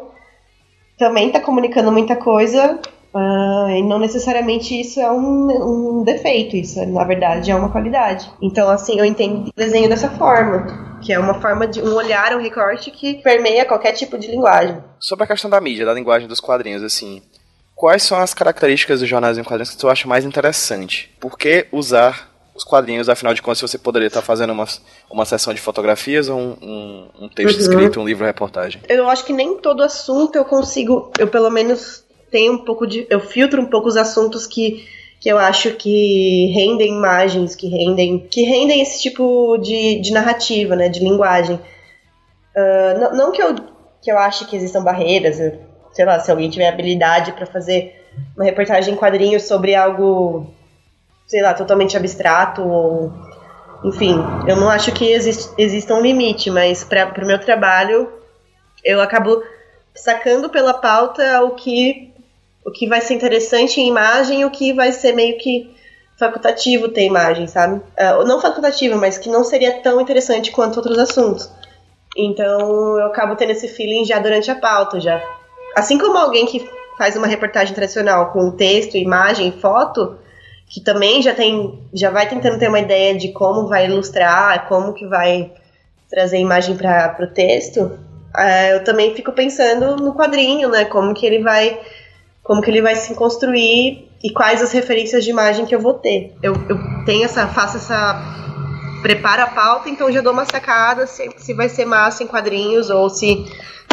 também 0.98 1.28
está 1.28 1.40
comunicando 1.40 1.92
muita 1.92 2.16
coisa 2.16 2.80
uh, 3.14 3.70
e 3.70 3.82
não 3.82 4.00
necessariamente 4.00 4.80
isso 4.80 5.00
é 5.00 5.12
um, 5.12 6.00
um 6.00 6.04
defeito, 6.04 6.56
isso 6.56 6.86
na 6.86 7.04
verdade 7.04 7.52
é 7.52 7.56
uma 7.56 7.72
qualidade. 7.72 8.30
Então, 8.42 8.70
assim, 8.70 9.00
eu 9.00 9.06
entendo 9.06 9.48
o 9.48 9.54
desenho 9.56 9.90
dessa 9.90 10.10
forma, 10.12 11.00
que 11.02 11.14
é 11.14 11.20
uma 11.20 11.40
forma 11.42 11.68
de 11.68 11.82
um 11.82 11.96
olhar, 11.96 12.36
um 12.36 12.42
recorte 12.42 12.92
que 12.92 13.16
permeia 13.16 13.66
qualquer 13.66 13.94
tipo 13.94 14.18
de 14.18 14.28
linguagem. 14.28 14.78
Sobre 15.00 15.26
a 15.26 15.28
questão 15.28 15.50
da 15.50 15.62
mídia, 15.62 15.86
da 15.86 15.94
linguagem 15.94 16.28
dos 16.28 16.40
quadrinhos, 16.40 16.84
assim, 16.84 17.22
quais 17.76 18.04
são 18.04 18.20
as 18.20 18.34
características 18.34 19.00
do 19.00 19.06
jornalismo 19.06 19.42
em 19.42 19.46
quadrinhos 19.46 19.72
que 19.72 19.78
tu 19.78 19.90
acha 19.90 20.08
mais 20.08 20.26
interessante? 20.26 21.14
Por 21.20 21.38
que 21.38 21.68
usar 21.72 22.35
os 22.56 22.64
quadrinhos, 22.64 23.10
afinal 23.10 23.34
de 23.34 23.42
contas, 23.42 23.60
você 23.60 23.78
poderia 23.78 24.08
estar 24.08 24.22
fazendo 24.22 24.54
uma, 24.54 24.66
uma 25.12 25.26
sessão 25.26 25.54
de 25.54 25.60
fotografias 25.60 26.30
ou 26.30 26.40
um, 26.40 26.58
um, 26.62 27.08
um 27.22 27.30
texto 27.30 27.58
uhum. 27.58 27.62
escrito, 27.62 28.00
um 28.00 28.06
livro-reportagem? 28.06 28.82
Eu 28.88 29.10
acho 29.10 29.26
que 29.26 29.34
nem 29.34 29.58
todo 29.58 29.84
assunto 29.84 30.36
eu 30.38 30.46
consigo, 30.46 31.12
eu 31.20 31.28
pelo 31.28 31.50
menos 31.50 32.06
tenho 32.32 32.54
um 32.54 32.58
pouco 32.58 32.86
de. 32.86 33.06
Eu 33.10 33.20
filtro 33.20 33.62
um 33.62 33.66
pouco 33.66 33.88
os 33.88 33.98
assuntos 33.98 34.46
que, 34.48 34.86
que 35.20 35.30
eu 35.30 35.38
acho 35.38 35.72
que 35.72 36.52
rendem 36.54 36.94
imagens, 36.94 37.56
que 37.56 37.68
rendem. 37.68 38.20
que 38.20 38.44
rendem 38.44 38.82
esse 38.82 39.02
tipo 39.02 39.58
de, 39.58 40.02
de 40.02 40.12
narrativa, 40.12 40.76
né? 40.76 40.90
De 40.90 41.00
linguagem. 41.00 41.56
Uh, 41.56 43.00
não, 43.00 43.16
não, 43.16 43.32
que 43.32 43.42
eu, 43.42 43.56
que 44.02 44.12
eu 44.12 44.18
ache 44.18 44.46
que 44.46 44.56
existam 44.56 44.84
barreiras, 44.84 45.40
eu, 45.40 45.60
sei 45.92 46.06
lá, 46.06 46.20
se 46.20 46.32
alguém 46.32 46.50
tiver 46.50 46.68
habilidade 46.68 47.32
para 47.34 47.46
fazer 47.46 48.02
uma 48.36 48.46
reportagem 48.46 48.94
em 48.94 48.98
quadrinhos 48.98 49.44
sobre 49.44 49.76
algo, 49.76 50.54
sei 51.28 51.42
lá, 51.42 51.54
totalmente 51.54 51.98
abstrato 51.98 52.62
ou 52.62 53.12
enfim, 53.84 54.16
eu 54.48 54.56
não 54.56 54.70
acho 54.70 54.92
que 54.92 55.12
existe, 55.12 55.54
exista 55.58 55.94
um 55.94 56.02
limite, 56.02 56.50
mas 56.50 56.84
para 56.84 57.24
o 57.24 57.28
meu 57.28 57.40
trabalho 57.40 58.12
eu 58.84 59.02
acabo 59.02 59.44
sacando 59.94 60.50
pela 60.50 60.74
pauta 60.74 61.44
o 61.44 61.52
que 61.52 62.14
o 62.66 62.72
que 62.72 62.88
vai 62.88 63.00
ser 63.00 63.14
interessante 63.14 63.80
em 63.80 63.88
imagem 63.88 64.42
e 64.42 64.46
o 64.46 64.50
que 64.50 64.74
vai 64.74 64.92
ser 64.92 65.14
meio 65.14 65.38
que 65.38 65.72
facultativo 66.18 66.90
ter 66.90 67.06
imagem, 67.06 67.46
sabe? 67.46 67.76
Uh, 67.76 68.26
não 68.26 68.42
facultativo, 68.42 68.98
mas 68.98 69.20
que 69.20 69.30
não 69.30 69.44
seria 69.44 69.82
tão 69.82 70.02
interessante 70.02 70.52
quanto 70.52 70.78
outros 70.78 70.98
assuntos. 70.98 71.50
Então 72.18 72.98
eu 72.98 73.06
acabo 73.08 73.36
tendo 73.36 73.52
esse 73.52 73.68
feeling 73.68 74.06
já 74.06 74.18
durante 74.18 74.50
a 74.50 74.56
pauta, 74.56 75.00
já. 75.00 75.22
Assim 75.76 75.98
como 76.00 76.18
alguém 76.18 76.46
que 76.48 76.68
faz 76.98 77.16
uma 77.16 77.28
reportagem 77.28 77.76
tradicional 77.76 78.32
com 78.32 78.50
texto, 78.50 78.98
imagem, 78.98 79.52
foto, 79.52 80.18
que 80.68 80.82
também 80.82 81.22
já 81.22 81.34
tem, 81.34 81.80
já 81.94 82.10
vai 82.10 82.28
tentando 82.28 82.60
ter 82.60 82.68
uma 82.68 82.80
ideia 82.80 83.18
de 83.18 83.32
como 83.32 83.68
vai 83.68 83.86
ilustrar, 83.86 84.68
como 84.68 84.94
que 84.94 85.06
vai 85.06 85.52
trazer 86.10 86.38
imagem 86.38 86.76
para 86.76 87.18
o 87.20 87.28
texto, 87.28 87.82
uh, 87.82 88.72
eu 88.72 88.84
também 88.84 89.14
fico 89.16 89.32
pensando 89.32 89.96
no 89.98 90.14
quadrinho, 90.14 90.70
né? 90.70 90.86
Como 90.86 91.14
que 91.14 91.26
ele 91.26 91.42
vai, 91.44 91.80
como 92.44 92.62
que 92.62 92.70
ele 92.70 92.82
vai 92.82 92.96
se 92.96 93.14
construir 93.16 94.10
e 94.24 94.32
quais 94.32 94.62
as 94.62 94.72
referências 94.72 95.24
de 95.24 95.30
imagem 95.30 95.66
que 95.66 95.76
eu 95.76 95.80
vou 95.80 95.94
ter. 95.94 96.34
Eu, 96.42 96.54
eu 96.70 96.78
tenho 97.06 97.26
essa, 97.26 97.48
faço 97.48 97.78
essa 97.78 98.22
preparo 99.02 99.44
a 99.44 99.48
pauta, 99.48 99.90
então 99.90 100.12
já 100.12 100.20
dou 100.20 100.34
uma 100.34 100.46
sacada 100.46 101.06
se, 101.06 101.30
se 101.38 101.54
vai 101.54 101.70
ser 101.70 101.86
massa 101.86 102.24
em 102.24 102.28
quadrinhos 102.28 102.90
ou 102.90 103.08
se 103.08 103.46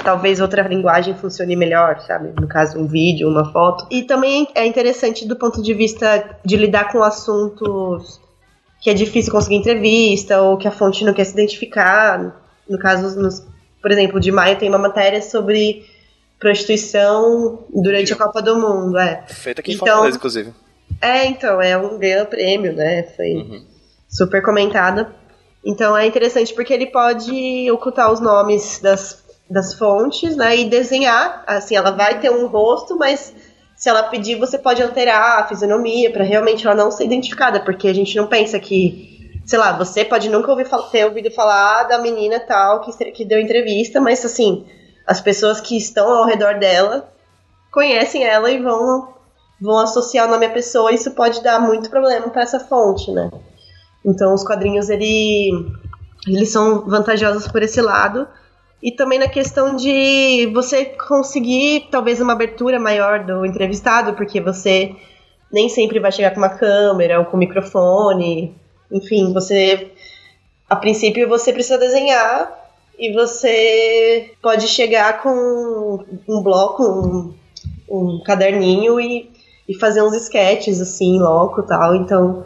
talvez 0.02 0.40
outra 0.40 0.62
linguagem 0.66 1.14
funcione 1.14 1.56
melhor, 1.56 2.00
sabe? 2.00 2.32
No 2.40 2.46
caso, 2.46 2.78
um 2.78 2.86
vídeo, 2.86 3.28
uma 3.28 3.50
foto. 3.52 3.86
E 3.90 4.02
também 4.02 4.48
é 4.54 4.66
interessante 4.66 5.26
do 5.26 5.36
ponto 5.36 5.62
de 5.62 5.72
vista 5.74 6.38
de 6.44 6.56
lidar 6.56 6.90
com 6.90 7.02
assuntos 7.02 8.20
que 8.80 8.90
é 8.90 8.94
difícil 8.94 9.30
conseguir 9.30 9.56
entrevista 9.56 10.42
ou 10.42 10.56
que 10.56 10.66
a 10.66 10.70
fonte 10.70 11.04
não 11.04 11.14
quer 11.14 11.24
se 11.24 11.32
identificar. 11.32 12.34
No 12.68 12.78
caso, 12.78 13.18
nos, 13.20 13.46
por 13.80 13.90
exemplo, 13.90 14.18
de 14.18 14.32
maio 14.32 14.58
tem 14.58 14.68
uma 14.68 14.78
matéria 14.78 15.22
sobre 15.22 15.86
prostituição 16.38 17.60
durante 17.72 18.12
a 18.12 18.16
Copa 18.16 18.42
do 18.42 18.56
Mundo, 18.56 18.98
é. 18.98 19.24
Feita 19.28 19.60
aqui 19.60 19.70
em 19.70 19.74
então, 19.74 19.86
Fortaleza, 19.86 20.16
inclusive. 20.16 20.52
É, 21.00 21.24
então, 21.26 21.62
é 21.62 21.78
um 21.78 21.96
ganho 21.98 22.26
prêmio, 22.26 22.72
né? 22.72 23.04
Foi 23.16 23.34
uhum. 23.34 23.64
super 24.08 24.42
comentada. 24.42 25.14
Então 25.64 25.96
é 25.96 26.06
interessante 26.06 26.52
porque 26.54 26.72
ele 26.72 26.86
pode 26.86 27.70
ocultar 27.70 28.12
os 28.12 28.20
nomes 28.20 28.80
das 28.82 29.22
das 29.48 29.74
fontes, 29.74 30.36
né, 30.36 30.56
e 30.56 30.64
desenhar, 30.64 31.44
assim, 31.46 31.76
ela 31.76 31.90
vai 31.90 32.20
ter 32.20 32.30
um 32.30 32.46
rosto, 32.46 32.96
mas 32.96 33.34
se 33.76 33.88
ela 33.88 34.04
pedir, 34.04 34.36
você 34.36 34.58
pode 34.58 34.82
alterar 34.82 35.40
a 35.40 35.46
fisionomia 35.46 36.10
para 36.10 36.24
realmente 36.24 36.66
ela 36.66 36.76
não 36.76 36.90
ser 36.90 37.04
identificada, 37.04 37.60
porque 37.60 37.88
a 37.88 37.92
gente 37.92 38.16
não 38.16 38.26
pensa 38.26 38.58
que, 38.58 39.40
sei 39.44 39.58
lá, 39.58 39.76
você 39.76 40.04
pode 40.04 40.28
nunca 40.28 40.50
ouvir, 40.50 40.68
ter 40.90 41.04
ouvido 41.04 41.30
falar 41.30 41.84
da 41.84 41.98
menina 41.98 42.38
tal 42.40 42.80
que, 42.80 42.92
que 43.10 43.24
deu 43.24 43.40
entrevista, 43.40 44.00
mas 44.00 44.24
assim, 44.24 44.64
as 45.06 45.20
pessoas 45.20 45.60
que 45.60 45.76
estão 45.76 46.08
ao 46.08 46.26
redor 46.26 46.58
dela 46.58 47.12
conhecem 47.72 48.24
ela 48.24 48.50
e 48.50 48.62
vão 48.62 49.12
vão 49.60 49.78
associar 49.78 50.26
o 50.26 50.30
nome 50.30 50.46
à 50.46 50.50
pessoa, 50.50 50.90
e 50.90 50.96
isso 50.96 51.12
pode 51.12 51.40
dar 51.40 51.60
muito 51.60 51.88
problema 51.88 52.28
para 52.30 52.42
essa 52.42 52.58
fonte, 52.58 53.12
né? 53.12 53.30
Então 54.04 54.34
os 54.34 54.44
quadrinhos 54.44 54.90
ele 54.90 55.50
eles 56.26 56.50
são 56.50 56.88
vantajosos 56.88 57.46
por 57.48 57.62
esse 57.62 57.80
lado 57.80 58.26
e 58.82 58.90
também 58.90 59.18
na 59.18 59.28
questão 59.28 59.76
de 59.76 60.50
você 60.52 60.84
conseguir 60.84 61.88
talvez 61.90 62.20
uma 62.20 62.32
abertura 62.32 62.80
maior 62.80 63.24
do 63.24 63.46
entrevistado, 63.46 64.14
porque 64.14 64.40
você 64.40 64.94
nem 65.52 65.68
sempre 65.68 66.00
vai 66.00 66.10
chegar 66.10 66.32
com 66.32 66.38
uma 66.38 66.48
câmera 66.48 67.20
ou 67.20 67.26
com 67.26 67.36
um 67.36 67.40
microfone. 67.40 68.56
Enfim, 68.90 69.32
você 69.32 69.92
a 70.68 70.74
princípio 70.74 71.28
você 71.28 71.52
precisa 71.52 71.78
desenhar 71.78 72.50
e 72.98 73.12
você 73.12 74.32
pode 74.42 74.66
chegar 74.66 75.22
com 75.22 76.04
um 76.28 76.42
bloco, 76.42 76.82
um, 76.82 77.34
um 77.88 78.22
caderninho 78.24 78.98
e, 78.98 79.30
e 79.68 79.74
fazer 79.78 80.02
uns 80.02 80.14
sketches 80.14 80.80
assim, 80.80 81.20
louco 81.20 81.62
tal. 81.62 81.94
Então, 81.94 82.44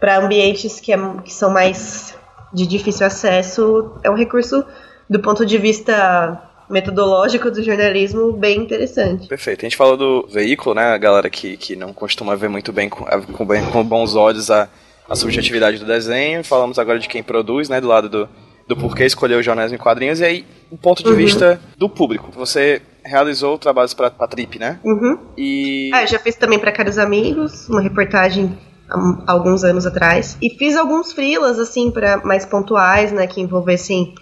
para 0.00 0.18
ambientes 0.18 0.80
que, 0.80 0.92
é, 0.92 0.98
que 1.22 1.32
são 1.32 1.50
mais 1.50 2.14
de 2.52 2.66
difícil 2.66 3.06
acesso, 3.06 3.92
é 4.02 4.10
um 4.10 4.14
recurso 4.14 4.64
do 5.08 5.20
ponto 5.20 5.44
de 5.46 5.58
vista 5.58 6.42
metodológico 6.68 7.50
do 7.50 7.62
jornalismo 7.62 8.32
bem 8.32 8.58
interessante. 8.58 9.28
Perfeito. 9.28 9.60
A 9.60 9.68
gente 9.68 9.76
falou 9.76 9.96
do 9.96 10.26
veículo, 10.28 10.74
né? 10.74 10.94
A 10.94 10.98
galera 10.98 11.30
que, 11.30 11.56
que 11.56 11.76
não 11.76 11.92
costuma 11.92 12.34
ver 12.34 12.48
muito 12.48 12.72
bem 12.72 12.88
com, 12.88 13.04
com, 13.04 13.46
bem, 13.46 13.64
com 13.66 13.84
bons 13.84 14.14
olhos 14.14 14.50
a, 14.50 14.68
a 15.08 15.14
subjetividade 15.14 15.78
do 15.78 15.84
desenho. 15.84 16.42
Falamos 16.42 16.78
agora 16.78 16.98
de 16.98 17.08
quem 17.08 17.22
produz, 17.22 17.68
né? 17.68 17.80
Do 17.80 17.88
lado 17.88 18.08
do, 18.08 18.28
do 18.66 18.76
porquê 18.76 19.04
escolher 19.04 19.36
o 19.36 19.42
jornalismo 19.42 19.76
em 19.76 19.80
quadrinhos. 19.80 20.20
E 20.20 20.24
aí, 20.24 20.44
o 20.70 20.76
ponto 20.76 21.02
de 21.02 21.10
uhum. 21.10 21.16
vista 21.16 21.60
do 21.78 21.88
público. 21.88 22.30
Você 22.32 22.82
realizou 23.04 23.56
trabalhos 23.56 23.94
para 23.94 24.12
a 24.18 24.26
Trip, 24.26 24.58
né? 24.58 24.80
Uhum. 24.84 25.18
E... 25.38 25.90
Ah, 25.94 26.02
eu 26.02 26.08
já 26.08 26.18
fiz 26.18 26.34
também 26.34 26.58
para 26.58 26.72
Caros 26.72 26.98
Amigos, 26.98 27.68
uma 27.68 27.80
reportagem 27.80 28.58
há 28.90 29.32
alguns 29.32 29.62
anos 29.62 29.86
atrás. 29.86 30.36
E 30.42 30.50
fiz 30.50 30.76
alguns 30.76 31.12
frilas, 31.12 31.60
assim, 31.60 31.92
para 31.92 32.18
mais 32.18 32.44
pontuais, 32.44 33.12
né? 33.12 33.28
Que 33.28 33.40
envolvessem 33.40 34.12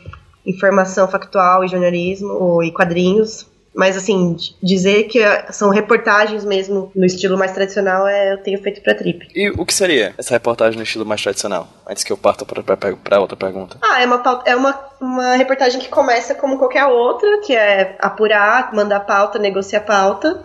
informação 0.47 1.09
factual 1.09 1.65
e 1.65 1.69
jornalismo 1.69 2.63
e 2.63 2.71
quadrinhos. 2.71 3.47
Mas, 3.75 3.97
assim, 3.97 4.37
dizer 4.63 5.05
que 5.05 5.19
são 5.51 5.69
reportagens 5.69 6.45
mesmo 6.45 6.93
no 6.95 7.05
estilo 7.05 7.37
mais 7.37 7.51
tradicional, 7.51 8.07
é, 8.07 8.33
eu 8.33 8.39
tenho 8.39 8.63
feito 8.63 8.81
pra 8.81 8.95
Trip. 8.95 9.27
E 9.35 9.51
o 9.51 9.67
que 9.67 9.75
seria 9.75 10.15
essa 10.17 10.33
reportagem 10.33 10.77
no 10.77 10.85
estilo 10.85 11.05
mais 11.05 11.21
tradicional? 11.21 11.67
Antes 11.85 12.05
que 12.05 12.13
eu 12.13 12.17
parta 12.17 12.45
pra, 12.45 12.63
pra, 12.63 12.77
pra 12.77 13.21
outra 13.21 13.37
pergunta. 13.37 13.77
Ah, 13.83 14.01
é, 14.01 14.07
uma, 14.07 14.43
é 14.47 14.55
uma, 14.55 14.81
uma 15.01 15.35
reportagem 15.35 15.81
que 15.81 15.89
começa 15.89 16.37
como 16.37 16.57
qualquer 16.57 16.85
outra, 16.85 17.41
que 17.41 17.53
é 17.53 17.97
apurar, 17.99 18.73
mandar 18.73 19.01
pauta, 19.01 19.41
negociar 19.41 19.81
pauta, 19.81 20.45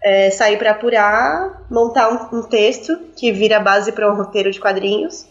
é, 0.00 0.30
sair 0.30 0.56
para 0.56 0.70
apurar, 0.70 1.66
montar 1.68 2.08
um, 2.08 2.38
um 2.38 2.42
texto 2.44 2.96
que 3.16 3.32
vira 3.32 3.58
base 3.58 3.90
para 3.90 4.08
um 4.08 4.16
roteiro 4.16 4.52
de 4.52 4.60
quadrinhos 4.60 5.26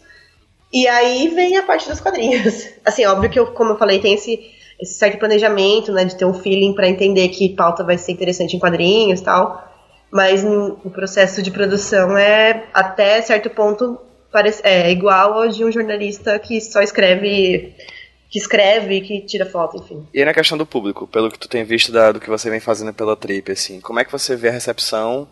e 0.74 0.88
aí 0.88 1.28
vem 1.28 1.56
a 1.56 1.62
parte 1.62 1.88
dos 1.88 2.00
quadrinhos. 2.00 2.68
Assim, 2.84 3.06
óbvio 3.06 3.30
que 3.30 3.38
eu, 3.38 3.46
como 3.52 3.70
eu 3.70 3.78
falei, 3.78 4.00
tem 4.00 4.14
esse, 4.14 4.40
esse 4.80 4.94
certo 4.94 5.20
planejamento, 5.20 5.92
né, 5.92 6.04
de 6.04 6.16
ter 6.16 6.24
um 6.24 6.34
feeling 6.34 6.74
para 6.74 6.88
entender 6.88 7.28
que 7.28 7.50
pauta 7.50 7.84
vai 7.84 7.96
ser 7.96 8.10
interessante 8.10 8.56
em 8.56 8.58
quadrinhos 8.58 9.20
e 9.20 9.24
tal. 9.24 9.72
Mas 10.10 10.44
o 10.44 10.90
processo 10.90 11.40
de 11.40 11.50
produção 11.52 12.18
é, 12.18 12.64
até 12.74 13.22
certo 13.22 13.48
ponto, 13.50 14.00
parece, 14.32 14.60
é 14.64 14.90
igual 14.90 15.34
ao 15.34 15.48
de 15.48 15.64
um 15.64 15.70
jornalista 15.70 16.36
que 16.40 16.60
só 16.60 16.82
escreve 16.82 17.72
que 18.28 18.38
escreve, 18.40 19.00
que 19.00 19.20
tira 19.20 19.46
foto, 19.46 19.76
enfim. 19.76 20.04
E 20.12 20.18
aí 20.18 20.24
na 20.24 20.34
questão 20.34 20.58
do 20.58 20.66
público, 20.66 21.06
pelo 21.06 21.30
que 21.30 21.38
tu 21.38 21.48
tem 21.48 21.62
visto 21.62 21.92
da, 21.92 22.10
do 22.10 22.18
que 22.18 22.28
você 22.28 22.50
vem 22.50 22.58
fazendo 22.58 22.92
pela 22.92 23.14
Trip, 23.14 23.52
assim, 23.52 23.80
como 23.80 24.00
é 24.00 24.04
que 24.04 24.10
você 24.10 24.34
vê 24.34 24.48
a 24.48 24.52
recepção 24.52 25.28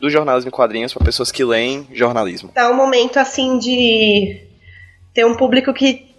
do 0.00 0.10
jornalismo 0.10 0.48
em 0.48 0.50
quadrinhos 0.50 0.92
para 0.92 1.04
pessoas 1.04 1.30
que 1.30 1.44
leem 1.44 1.86
jornalismo? 1.92 2.50
Tá 2.52 2.68
um 2.68 2.74
momento 2.74 3.18
assim 3.18 3.56
de 3.56 4.49
ter 5.14 5.24
um 5.24 5.36
público 5.36 5.72
que 5.72 6.10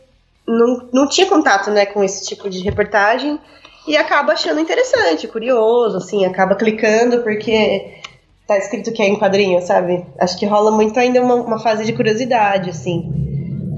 não, 0.47 0.89
não 0.93 1.09
tinha 1.09 1.27
contato 1.27 1.69
né, 1.71 1.85
com 1.85 2.03
esse 2.03 2.25
tipo 2.25 2.49
de 2.49 2.59
reportagem 2.59 3.39
e 3.87 3.97
acaba 3.97 4.33
achando 4.33 4.59
interessante, 4.59 5.27
curioso, 5.27 5.97
assim, 5.97 6.25
acaba 6.25 6.55
clicando 6.55 7.21
porque 7.21 7.99
tá 8.47 8.57
escrito 8.57 8.91
que 8.91 9.01
é 9.01 9.07
em 9.07 9.17
quadrinho, 9.17 9.61
sabe? 9.61 10.05
Acho 10.19 10.37
que 10.37 10.45
rola 10.45 10.71
muito 10.71 10.99
ainda 10.99 11.21
uma, 11.21 11.35
uma 11.35 11.59
fase 11.59 11.85
de 11.85 11.93
curiosidade, 11.93 12.69
assim, 12.69 13.11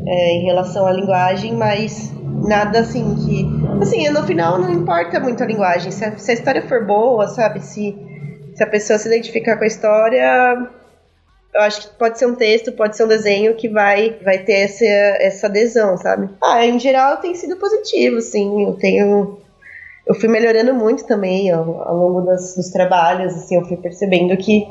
é, 0.05 0.31
em 0.33 0.45
relação 0.45 0.85
à 0.85 0.91
linguagem, 0.91 1.53
mas 1.53 2.11
nada 2.47 2.79
assim 2.79 3.15
que. 3.15 3.47
Assim, 3.81 4.07
no 4.09 4.23
final 4.23 4.59
não 4.59 4.71
importa 4.71 5.19
muito 5.19 5.43
a 5.43 5.45
linguagem. 5.45 5.91
Se 5.91 6.03
a, 6.03 6.17
se 6.17 6.31
a 6.31 6.33
história 6.33 6.61
for 6.67 6.85
boa, 6.85 7.27
sabe? 7.27 7.61
Se, 7.61 7.95
se 8.55 8.63
a 8.63 8.67
pessoa 8.67 8.99
se 8.99 9.07
identificar 9.07 9.57
com 9.57 9.63
a 9.63 9.67
história, 9.67 10.69
eu 11.53 11.61
acho 11.61 11.81
que 11.81 11.95
pode 11.95 12.17
ser 12.17 12.25
um 12.25 12.35
texto, 12.35 12.71
pode 12.71 12.97
ser 12.97 13.03
um 13.03 13.07
desenho 13.07 13.55
que 13.55 13.67
vai, 13.69 14.17
vai 14.23 14.39
ter 14.39 14.53
essa, 14.53 14.85
essa 14.85 15.47
adesão, 15.47 15.97
sabe? 15.97 16.29
Ah, 16.43 16.65
em 16.65 16.79
geral 16.79 17.17
tem 17.17 17.35
sido 17.35 17.57
positivo, 17.57 18.21
sim. 18.21 18.65
Eu 18.65 18.73
tenho. 18.73 19.37
Eu 20.05 20.15
fui 20.15 20.27
melhorando 20.27 20.73
muito 20.73 21.05
também 21.05 21.51
ao, 21.51 21.81
ao 21.81 21.95
longo 21.95 22.21
das, 22.21 22.55
dos 22.55 22.69
trabalhos, 22.69 23.33
assim, 23.33 23.55
eu 23.55 23.65
fui 23.65 23.77
percebendo 23.77 24.35
que 24.35 24.67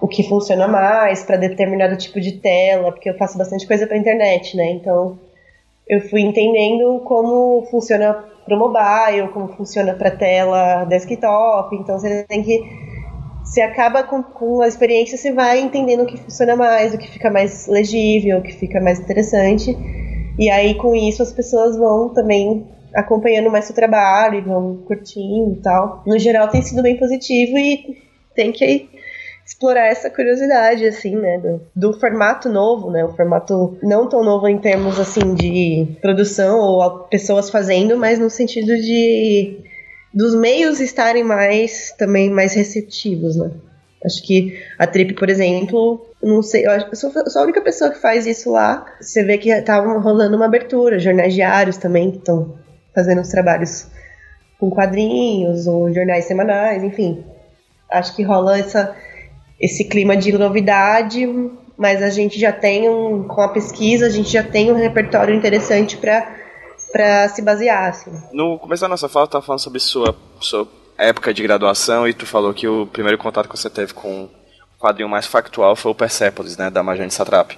o 0.00 0.08
que 0.08 0.28
funciona 0.28 0.66
mais 0.66 1.22
para 1.22 1.36
determinado 1.36 1.96
tipo 1.96 2.20
de 2.20 2.32
tela, 2.32 2.90
porque 2.90 3.08
eu 3.08 3.16
faço 3.16 3.38
bastante 3.38 3.66
coisa 3.66 3.86
para 3.86 3.96
internet, 3.96 4.56
né? 4.56 4.70
Então 4.70 5.18
eu 5.88 6.00
fui 6.00 6.22
entendendo 6.22 7.00
como 7.04 7.66
funciona 7.70 8.24
para 8.44 8.56
o 8.56 8.58
mobile, 8.58 9.28
como 9.28 9.48
funciona 9.48 9.94
para 9.94 10.10
tela 10.10 10.84
desktop, 10.86 11.76
então 11.76 11.98
você 11.98 12.24
tem 12.24 12.42
que 12.42 12.91
você 13.44 13.60
acaba 13.60 14.02
com, 14.02 14.22
com 14.22 14.62
a 14.62 14.68
experiência, 14.68 15.18
você 15.18 15.32
vai 15.32 15.60
entendendo 15.60 16.02
o 16.02 16.06
que 16.06 16.16
funciona 16.16 16.56
mais, 16.56 16.94
o 16.94 16.98
que 16.98 17.10
fica 17.10 17.30
mais 17.30 17.66
legível, 17.66 18.38
o 18.38 18.42
que 18.42 18.52
fica 18.52 18.80
mais 18.80 19.00
interessante. 19.00 19.76
E 20.38 20.48
aí, 20.50 20.74
com 20.74 20.94
isso, 20.94 21.22
as 21.22 21.32
pessoas 21.32 21.76
vão 21.76 22.08
também 22.08 22.66
acompanhando 22.94 23.50
mais 23.50 23.64
seu 23.64 23.74
trabalho 23.74 24.38
e 24.38 24.42
vão 24.42 24.82
curtindo 24.86 25.52
e 25.58 25.62
tal. 25.62 26.02
No 26.06 26.18
geral, 26.18 26.48
tem 26.48 26.62
sido 26.62 26.82
bem 26.82 26.96
positivo 26.96 27.58
e 27.58 27.96
tem 28.34 28.52
que 28.52 28.88
explorar 29.44 29.88
essa 29.88 30.08
curiosidade, 30.08 30.86
assim, 30.86 31.16
né, 31.16 31.38
do, 31.38 31.60
do, 31.74 31.98
formato 31.98 32.48
novo, 32.48 32.90
né, 32.90 33.04
o 33.04 33.14
formato 33.14 33.76
não 33.82 34.08
tão 34.08 34.22
novo 34.22 34.46
em 34.48 34.58
termos, 34.58 35.00
assim, 35.00 35.34
de 35.34 35.98
produção 36.00 36.60
ou 36.60 37.00
pessoas 37.08 37.50
fazendo, 37.50 37.96
mas 37.96 38.18
no 38.18 38.30
sentido 38.30 38.74
de 38.76 39.58
dos 40.12 40.34
meios 40.34 40.80
estarem 40.80 41.24
mais, 41.24 41.92
também 41.96 42.30
mais 42.30 42.54
receptivos, 42.54 43.36
né. 43.36 43.50
Acho 44.04 44.22
que 44.22 44.60
a 44.78 44.86
Trip, 44.86 45.14
por 45.14 45.30
exemplo, 45.30 46.04
não 46.20 46.42
sei, 46.42 46.66
eu 46.66 46.94
sou, 46.96 47.12
sou 47.12 47.42
a 47.42 47.44
única 47.44 47.60
pessoa 47.60 47.90
que 47.90 48.00
faz 48.00 48.26
isso 48.26 48.50
lá. 48.50 48.84
Você 49.00 49.22
vê 49.22 49.38
que 49.38 49.62
tava 49.62 49.96
rolando 49.98 50.36
uma 50.36 50.46
abertura, 50.46 50.98
jornais 50.98 51.32
diários 51.32 51.76
também 51.76 52.10
que 52.10 52.18
estão 52.18 52.56
fazendo 52.92 53.20
os 53.20 53.28
trabalhos 53.28 53.86
com 54.58 54.70
quadrinhos 54.70 55.66
ou 55.66 55.92
jornais 55.92 56.24
semanais, 56.24 56.82
enfim. 56.82 57.24
Acho 57.88 58.14
que 58.16 58.22
rola 58.22 58.58
essa, 58.58 58.94
esse 59.60 59.84
clima 59.84 60.16
de 60.16 60.32
novidade, 60.32 61.26
mas 61.76 62.02
a 62.02 62.10
gente 62.10 62.38
já 62.40 62.52
tem 62.52 62.88
um, 62.88 63.24
com 63.24 63.40
a 63.40 63.48
pesquisa, 63.48 64.06
a 64.06 64.10
gente 64.10 64.32
já 64.32 64.42
tem 64.42 64.70
um 64.72 64.76
repertório 64.76 65.34
interessante 65.34 65.96
para 65.96 66.28
para 66.92 67.28
se 67.30 67.42
basear, 67.42 67.88
assim. 67.88 68.12
No 68.32 68.58
começo 68.58 68.82
da 68.82 68.88
nossa 68.88 69.08
fala, 69.08 69.26
tu 69.26 69.40
falando 69.40 69.60
sobre 69.60 69.80
sua, 69.80 70.14
sua 70.40 70.68
época 70.98 71.32
de 71.32 71.42
graduação 71.42 72.06
e 72.06 72.12
tu 72.12 72.26
falou 72.26 72.52
que 72.52 72.68
o 72.68 72.86
primeiro 72.86 73.18
contato 73.18 73.48
que 73.48 73.56
você 73.56 73.70
teve 73.70 73.94
com 73.94 74.24
o 74.24 74.30
quadrinho 74.78 75.08
mais 75.08 75.26
factual 75.26 75.74
foi 75.74 75.90
o 75.90 75.94
Persepolis, 75.94 76.56
né, 76.56 76.70
da 76.70 76.82
Majane 76.82 77.10
Satrap. 77.10 77.52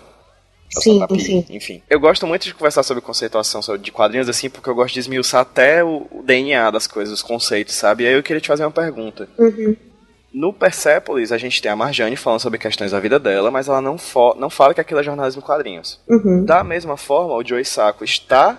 Sim, 0.71 1.01
sim. 1.19 1.47
Enfim. 1.51 1.83
Eu 1.89 2.01
gosto 2.01 2.27
muito 2.27 2.45
de 2.45 2.55
conversar 2.55 2.83
sobre 2.83 3.03
conceituação 3.03 3.61
de 3.79 3.93
quadrinhos, 3.93 4.29
assim, 4.29 4.51
porque 4.51 4.69
eu 4.69 4.75
gosto 4.75 4.95
de 4.95 5.01
esmiuçar 5.01 5.43
até 5.43 5.85
o, 5.85 6.09
DNA 6.25 6.71
das 6.71 6.87
coisas, 6.87 7.15
os 7.15 7.23
conceitos, 7.23 7.75
sabe? 7.75 8.05
E 8.05 8.07
aí 8.09 8.15
eu 8.15 8.23
queria 8.23 8.41
te 8.41 8.49
fazer 8.49 8.65
uma 8.65 8.71
pergunta. 8.71 9.29
Uhum. 9.39 9.77
No 10.33 10.53
Persepolis, 10.53 11.31
a 11.31 11.39
gente 11.39 11.63
tem 11.63 11.71
a 11.71 11.77
Marjane 11.77 12.17
falando 12.17 12.41
sobre 12.41 12.59
questões 12.59 12.91
da 12.91 12.99
vida 12.99 13.21
dela, 13.21 13.53
mas 13.53 13.69
ela 13.69 13.81
não, 13.81 13.97
não 14.37 14.51
fala 14.51 14.75
que 14.75 14.81
aquilo 14.81 14.99
é 14.99 15.05
jornalismo 15.05 15.41
em 15.41 15.45
quadrinhos. 15.45 16.01
Uhum. 16.09 16.45
Da 16.45 16.65
mesma 16.65 16.97
forma, 16.97 17.35
o 17.35 17.45
Joey 17.45 17.65
Sacco 17.65 18.03
está 18.03 18.59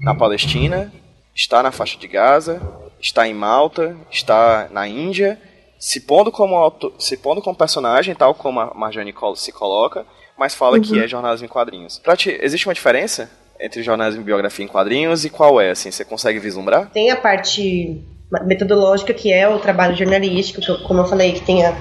na 0.00 0.14
Palestina, 0.14 0.92
está 1.34 1.62
na 1.62 1.70
faixa 1.70 1.98
de 1.98 2.08
Gaza, 2.08 2.60
está 3.00 3.26
em 3.28 3.34
Malta, 3.34 3.96
está 4.10 4.68
na 4.70 4.88
Índia, 4.88 5.38
se 5.78 6.00
pondo 6.00 6.30
como, 6.30 6.72
se 6.98 7.16
pondo 7.16 7.40
como 7.40 7.56
personagem, 7.56 8.14
tal 8.14 8.34
como 8.34 8.60
a 8.60 8.74
Marjane 8.74 9.14
se 9.36 9.52
coloca, 9.52 10.04
mas 10.38 10.54
fala 10.54 10.76
uhum. 10.76 10.82
que 10.82 10.98
é 10.98 11.06
jornalismo 11.06 11.46
em 11.46 11.48
quadrinhos. 11.48 11.98
Pra 11.98 12.16
ti, 12.16 12.36
existe 12.40 12.66
uma 12.66 12.74
diferença 12.74 13.30
entre 13.58 13.82
jornalismo 13.82 14.22
e 14.22 14.24
biografia 14.24 14.64
em 14.64 14.68
quadrinhos 14.68 15.24
e 15.24 15.30
qual 15.30 15.60
é, 15.60 15.70
assim, 15.70 15.90
você 15.90 16.04
consegue 16.04 16.38
vislumbrar? 16.38 16.90
Tem 16.90 17.10
a 17.10 17.16
parte 17.16 18.02
metodológica 18.46 19.12
que 19.12 19.32
é 19.32 19.48
o 19.48 19.58
trabalho 19.58 19.96
jornalístico, 19.96 20.60
que 20.60 20.70
eu, 20.70 20.78
como 20.82 21.00
eu 21.00 21.06
falei, 21.06 21.32
que 21.32 21.42
tem 21.42 21.64
a, 21.64 21.74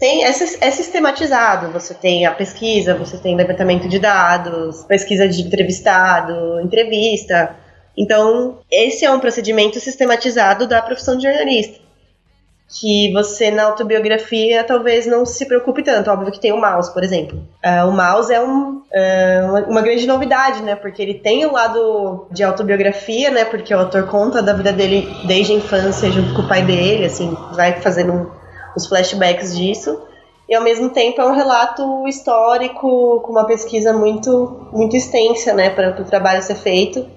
tem, 0.00 0.24
é, 0.24 0.30
é 0.30 0.70
sistematizado. 0.70 1.70
Você 1.72 1.94
tem 1.94 2.26
a 2.26 2.32
pesquisa, 2.32 2.94
você 2.94 3.18
tem 3.18 3.36
levantamento 3.36 3.88
de 3.88 3.98
dados, 3.98 4.82
pesquisa 4.84 5.28
de 5.28 5.42
entrevistado, 5.42 6.60
entrevista. 6.60 7.54
Então, 7.96 8.58
esse 8.70 9.04
é 9.04 9.10
um 9.10 9.20
procedimento 9.20 9.78
sistematizado 9.78 10.66
da 10.66 10.80
profissão 10.80 11.16
de 11.16 11.24
jornalista 11.24 11.90
que 12.78 13.12
você 13.12 13.50
na 13.50 13.64
autobiografia 13.64 14.62
talvez 14.62 15.04
não 15.04 15.26
se 15.26 15.44
preocupe 15.46 15.82
tanto. 15.82 16.08
Óbvio 16.10 16.30
que 16.30 16.38
tem 16.38 16.52
o 16.52 16.60
mouse, 16.60 16.92
por 16.92 17.02
exemplo. 17.02 17.38
Uh, 17.64 17.88
o 17.88 17.92
mouse 17.92 18.32
é 18.32 18.40
um, 18.40 18.76
uh, 18.76 19.68
uma, 19.68 19.82
grande 19.82 20.06
novidade, 20.06 20.62
né? 20.62 20.76
Porque 20.76 21.02
ele 21.02 21.14
tem 21.14 21.44
o 21.44 21.52
lado 21.52 22.28
de 22.30 22.44
autobiografia, 22.44 23.30
né? 23.30 23.44
Porque 23.44 23.74
o 23.74 23.78
autor 23.78 24.06
conta 24.06 24.40
da 24.40 24.52
vida 24.52 24.72
dele 24.72 25.08
desde 25.26 25.52
a 25.52 25.56
infância 25.56 26.10
junto 26.12 26.32
com 26.32 26.42
o 26.42 26.48
pai 26.48 26.62
dele, 26.62 27.06
assim, 27.06 27.36
vai 27.54 27.80
fazendo 27.80 28.12
um, 28.12 28.39
os 28.76 28.86
flashbacks 28.86 29.56
disso. 29.56 30.00
E 30.48 30.54
ao 30.54 30.62
mesmo 30.62 30.90
tempo 30.90 31.20
é 31.20 31.24
um 31.24 31.34
relato 31.34 32.06
histórico 32.08 33.20
com 33.20 33.30
uma 33.30 33.46
pesquisa 33.46 33.92
muito, 33.92 34.68
muito 34.72 34.96
extensa, 34.96 35.52
né? 35.54 35.70
Para 35.70 36.00
o 36.00 36.04
trabalho 36.04 36.42
ser 36.42 36.56
feito. 36.56 37.08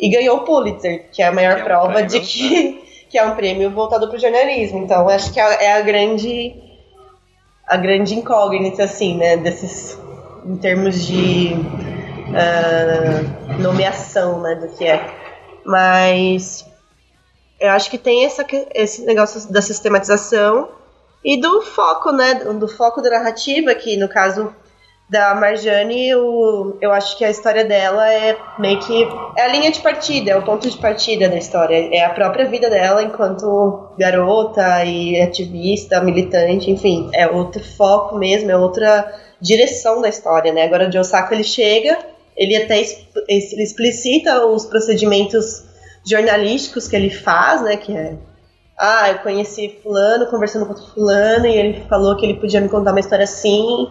E 0.00 0.08
ganhou 0.08 0.38
o 0.38 0.44
Pulitzer, 0.44 1.10
que 1.10 1.22
é 1.22 1.26
a 1.26 1.32
maior 1.32 1.58
é 1.58 1.62
prova 1.62 1.92
prêmio, 1.92 2.08
de 2.08 2.20
que. 2.20 2.72
Né? 2.72 2.78
que 3.08 3.16
é 3.16 3.24
um 3.24 3.36
prêmio 3.36 3.70
voltado 3.70 4.08
para 4.08 4.16
o 4.16 4.20
jornalismo. 4.20 4.78
Então, 4.78 5.08
acho 5.08 5.32
que 5.32 5.38
é, 5.38 5.64
é 5.66 5.72
a 5.74 5.80
grande 5.80 6.54
a 7.66 7.76
grande 7.76 8.14
incógnita, 8.14 8.84
assim, 8.84 9.16
né, 9.16 9.36
desses, 9.36 9.98
em 10.44 10.56
termos 10.56 11.06
de 11.06 11.54
uh, 12.28 13.60
nomeação, 13.60 14.40
né, 14.40 14.54
do 14.54 14.68
que 14.68 14.84
é. 14.84 15.04
Mas 15.64 16.65
eu 17.60 17.70
acho 17.70 17.90
que 17.90 17.98
tem 17.98 18.24
essa, 18.24 18.44
esse 18.74 19.02
negócio 19.04 19.50
da 19.52 19.62
sistematização 19.62 20.68
e 21.24 21.40
do 21.40 21.62
foco, 21.62 22.12
né, 22.12 22.34
do 22.34 22.68
foco 22.68 23.02
da 23.02 23.10
narrativa, 23.10 23.74
que 23.74 23.96
no 23.96 24.08
caso 24.08 24.54
da 25.08 25.34
Marjane, 25.36 26.08
eu, 26.08 26.76
eu 26.80 26.92
acho 26.92 27.16
que 27.16 27.24
a 27.24 27.30
história 27.30 27.64
dela 27.64 28.12
é 28.12 28.36
meio 28.58 28.80
que. 28.80 29.06
É 29.36 29.42
a 29.42 29.48
linha 29.48 29.70
de 29.70 29.80
partida, 29.80 30.32
é 30.32 30.36
o 30.36 30.42
ponto 30.42 30.68
de 30.68 30.76
partida 30.78 31.28
da 31.28 31.36
história. 31.36 31.88
É 31.92 32.04
a 32.04 32.10
própria 32.10 32.46
vida 32.46 32.68
dela 32.68 33.02
enquanto 33.02 33.90
garota 33.96 34.84
e 34.84 35.20
ativista, 35.20 36.00
militante, 36.00 36.70
enfim. 36.70 37.08
É 37.14 37.28
outro 37.28 37.62
foco 37.62 38.18
mesmo, 38.18 38.50
é 38.50 38.56
outra 38.56 39.12
direção 39.40 40.02
da 40.02 40.08
história, 40.08 40.52
né? 40.52 40.64
Agora 40.64 40.88
o 40.88 40.92
Joe 40.92 41.04
Sacco, 41.04 41.32
ele 41.32 41.44
chega, 41.44 41.98
ele 42.36 42.56
até 42.56 42.80
ele 42.80 43.62
explicita 43.62 44.44
os 44.44 44.66
procedimentos 44.66 45.65
jornalísticos 46.06 46.88
que 46.88 46.96
ele 46.96 47.10
faz, 47.10 47.62
né? 47.62 47.76
Que 47.76 47.96
é. 47.96 48.16
Ah, 48.78 49.10
eu 49.10 49.18
conheci 49.20 49.78
fulano, 49.82 50.26
conversando 50.26 50.66
com 50.66 50.74
fulano, 50.74 51.46
e 51.46 51.56
ele 51.56 51.80
falou 51.88 52.14
que 52.16 52.26
ele 52.26 52.38
podia 52.38 52.60
me 52.60 52.68
contar 52.68 52.90
uma 52.90 53.00
história 53.00 53.24
assim 53.24 53.88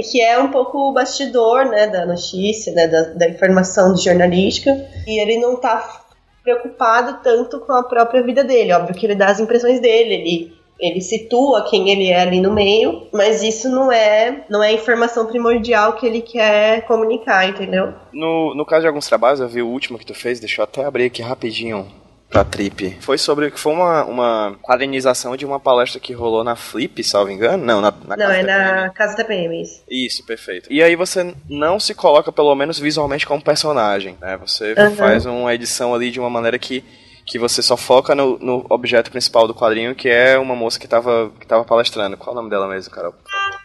que 0.00 0.20
é 0.22 0.38
um 0.38 0.50
pouco 0.50 0.78
o 0.78 0.92
bastidor 0.92 1.66
né, 1.66 1.86
da 1.86 2.06
notícia, 2.06 2.72
né, 2.72 2.86
da, 2.86 3.02
da 3.14 3.28
informação 3.28 3.96
jornalística, 3.96 4.70
e 5.06 5.20
ele 5.20 5.38
não 5.38 5.54
está 5.54 6.02
preocupado 6.42 7.20
tanto 7.22 7.60
com 7.60 7.72
a 7.72 7.82
própria 7.82 8.22
vida 8.22 8.42
dele. 8.42 8.72
Óbvio 8.72 8.94
que 8.94 9.04
ele 9.04 9.14
dá 9.14 9.26
as 9.26 9.40
impressões 9.40 9.80
dele, 9.80 10.14
ele, 10.14 10.56
ele 10.82 11.00
situa 11.00 11.64
quem 11.70 11.88
ele 11.88 12.08
é 12.08 12.20
ali 12.20 12.40
no 12.40 12.52
meio, 12.52 13.06
mas 13.12 13.42
isso 13.42 13.68
não 13.68 13.90
é 13.90 14.44
não 14.50 14.62
é 14.62 14.68
a 14.68 14.72
informação 14.72 15.26
primordial 15.26 15.94
que 15.94 16.04
ele 16.04 16.20
quer 16.20 16.82
comunicar, 16.86 17.48
entendeu? 17.48 17.94
No, 18.12 18.54
no 18.54 18.66
caso 18.66 18.82
de 18.82 18.88
alguns 18.88 19.06
trabalhos, 19.06 19.40
eu 19.40 19.48
vi 19.48 19.62
o 19.62 19.68
último 19.68 19.98
que 19.98 20.06
tu 20.06 20.14
fez, 20.14 20.40
deixa 20.40 20.60
eu 20.60 20.64
até 20.64 20.84
abrir 20.84 21.04
aqui 21.04 21.22
rapidinho 21.22 21.86
pra 22.32 22.44
Trip. 22.44 22.96
Foi 23.00 23.18
sobre. 23.18 23.50
Foi 23.50 23.72
uma, 23.72 24.04
uma 24.04 24.56
quadrinização 24.62 25.36
de 25.36 25.44
uma 25.44 25.60
palestra 25.60 26.00
que 26.00 26.14
rolou 26.14 26.42
na 26.42 26.56
Flip, 26.56 27.04
salvo 27.04 27.30
engano? 27.30 27.64
Não, 27.64 27.80
na, 27.80 27.92
na 28.06 28.16
Não, 28.16 28.30
é 28.30 28.42
na 28.42 28.90
Casa 28.90 29.16
da 29.16 29.24
PM, 29.24 29.60
isso. 29.60 29.82
Isso, 29.88 30.24
perfeito. 30.24 30.72
E 30.72 30.82
aí 30.82 30.96
você 30.96 31.34
não 31.48 31.78
se 31.78 31.94
coloca, 31.94 32.32
pelo 32.32 32.54
menos 32.54 32.78
visualmente, 32.78 33.26
como 33.26 33.42
personagem, 33.42 34.16
né? 34.20 34.38
Você 34.38 34.74
uhum. 34.76 34.96
faz 34.96 35.26
uma 35.26 35.54
edição 35.54 35.94
ali 35.94 36.10
de 36.10 36.18
uma 36.18 36.30
maneira 36.30 36.58
que 36.58 36.82
que 37.26 37.38
você 37.38 37.62
só 37.62 37.76
foca 37.76 38.14
no, 38.14 38.38
no, 38.38 38.66
objeto 38.68 39.10
principal 39.10 39.46
do 39.46 39.54
quadrinho, 39.54 39.94
que 39.94 40.08
é 40.08 40.38
uma 40.38 40.56
moça 40.56 40.78
que 40.78 40.86
estava 40.86 41.30
que 41.38 41.46
tava 41.46 41.64
palestrando. 41.64 42.16
Qual 42.16 42.30
é 42.30 42.32
o 42.32 42.36
nome 42.36 42.50
dela 42.50 42.68
mesmo, 42.68 42.92
Carol? 42.92 43.14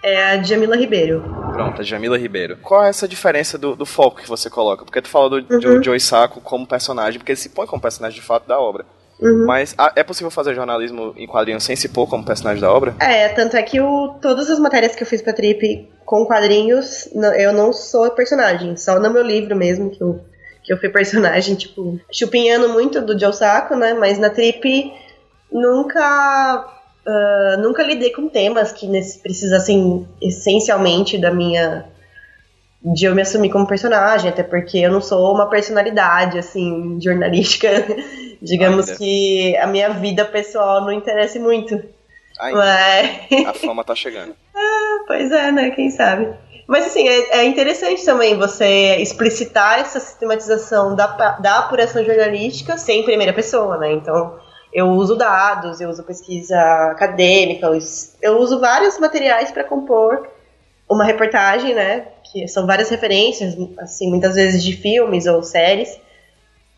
É 0.03 0.31
a 0.31 0.43
Jamila 0.43 0.77
Ribeiro. 0.77 1.23
Pronto, 1.53 1.81
a 1.81 1.83
Jamila 1.83 2.17
Ribeiro. 2.17 2.57
Qual 2.57 2.83
é 2.83 2.89
essa 2.89 3.07
diferença 3.07 3.57
do, 3.57 3.75
do 3.75 3.85
foco 3.85 4.21
que 4.21 4.29
você 4.29 4.49
coloca? 4.49 4.85
Porque 4.85 5.01
tu 5.01 5.09
falou 5.09 5.41
do, 5.41 5.55
uhum. 5.55 5.83
Joey 5.83 5.99
Sacco 5.99 6.39
como 6.39 6.67
personagem, 6.67 7.19
porque 7.19 7.31
ele 7.31 7.39
se 7.39 7.49
põe 7.49 7.65
como 7.65 7.81
personagem 7.81 8.19
de 8.19 8.25
fato 8.25 8.47
da 8.47 8.59
obra. 8.59 8.85
Uhum. 9.19 9.45
Mas 9.47 9.73
a, 9.77 9.91
é 9.95 10.03
possível 10.03 10.29
fazer 10.29 10.53
jornalismo 10.53 11.13
em 11.17 11.25
quadrinhos 11.25 11.63
sem 11.63 11.75
se 11.75 11.89
pôr 11.89 12.07
como 12.07 12.23
personagem 12.23 12.61
da 12.61 12.71
obra? 12.71 12.95
É, 12.99 13.27
tanto 13.29 13.57
é 13.57 13.63
que 13.63 13.81
o, 13.81 14.15
todas 14.21 14.49
as 14.49 14.59
matérias 14.59 14.95
que 14.95 15.01
eu 15.01 15.07
fiz 15.07 15.21
pra 15.21 15.33
Trip 15.33 15.89
com 16.05 16.25
quadrinhos, 16.25 17.09
eu 17.37 17.51
não 17.51 17.73
sou 17.73 18.09
personagem, 18.11 18.77
só 18.77 18.99
no 18.99 19.11
meu 19.11 19.23
livro 19.23 19.55
mesmo 19.55 19.89
que 19.89 20.01
eu 20.01 20.21
que 20.67 20.73
eu 20.73 20.77
fui 20.77 20.89
personagem, 20.89 21.55
tipo, 21.57 21.99
chupinhando 22.11 22.69
muito 22.69 23.01
do 23.01 23.17
Joe 23.17 23.33
Sacco, 23.33 23.75
né? 23.75 23.93
Mas 23.93 24.19
na 24.19 24.29
Trip 24.29 24.93
nunca. 25.51 26.73
Uh, 27.07 27.61
nunca 27.61 27.83
lidei 27.83 28.11
com 28.11 28.27
temas 28.27 28.73
que 28.73 28.85
precisassem 29.23 30.05
essencialmente 30.21 31.17
da 31.17 31.31
minha. 31.31 31.85
de 32.83 33.05
eu 33.05 33.15
me 33.15 33.21
assumir 33.21 33.49
como 33.49 33.65
personagem, 33.65 34.29
até 34.29 34.43
porque 34.43 34.79
eu 34.79 34.91
não 34.91 34.99
sou 34.99 35.33
uma 35.33 35.49
personalidade, 35.49 36.37
assim, 36.37 36.99
jornalística. 37.01 37.69
Digamos 38.39 38.87
Ainda. 38.87 38.97
que 38.99 39.57
a 39.57 39.65
minha 39.65 39.89
vida 39.89 40.23
pessoal 40.23 40.81
não 40.81 40.91
interessa 40.91 41.39
muito. 41.39 41.81
Ainda. 42.39 42.59
Mas... 42.59 43.47
A 43.47 43.53
fama 43.53 43.83
tá 43.83 43.95
chegando. 43.95 44.35
ah, 44.53 45.03
pois 45.07 45.31
é, 45.31 45.51
né? 45.51 45.71
Quem 45.71 45.89
sabe. 45.89 46.27
Mas 46.67 46.85
assim, 46.85 47.07
é, 47.07 47.39
é, 47.39 47.45
interessante 47.45 48.03
também 48.03 48.37
você 48.37 48.97
explicitar 48.97 49.79
essa 49.79 49.99
sistematização 49.99 50.95
da, 50.95 51.07
da 51.37 51.59
apuração 51.59 52.03
jornalística 52.03 52.77
sem 52.77 53.05
primeira 53.05 53.31
pessoa, 53.31 53.77
né? 53.77 53.93
Então, 53.93 54.37
eu 54.73 54.87
uso 54.89 55.15
dados, 55.15 55.79
eu 55.79 55.89
uso 55.89 56.03
pesquisa 56.03 56.59
acadêmica, 56.91 57.69
eu 58.21 58.37
uso 58.37 58.59
vários 58.59 58.99
materiais 58.99 59.49
para 59.49 59.63
compor 59.63 60.27
uma 60.89 61.05
reportagem, 61.05 61.73
né? 61.73 62.07
Que 62.31 62.47
são 62.49 62.65
várias 62.67 62.89
referências, 62.89 63.55
assim, 63.79 64.09
muitas 64.09 64.35
vezes 64.35 64.61
de 64.61 64.73
filmes 64.73 65.25
ou 65.25 65.41
séries. 65.43 65.97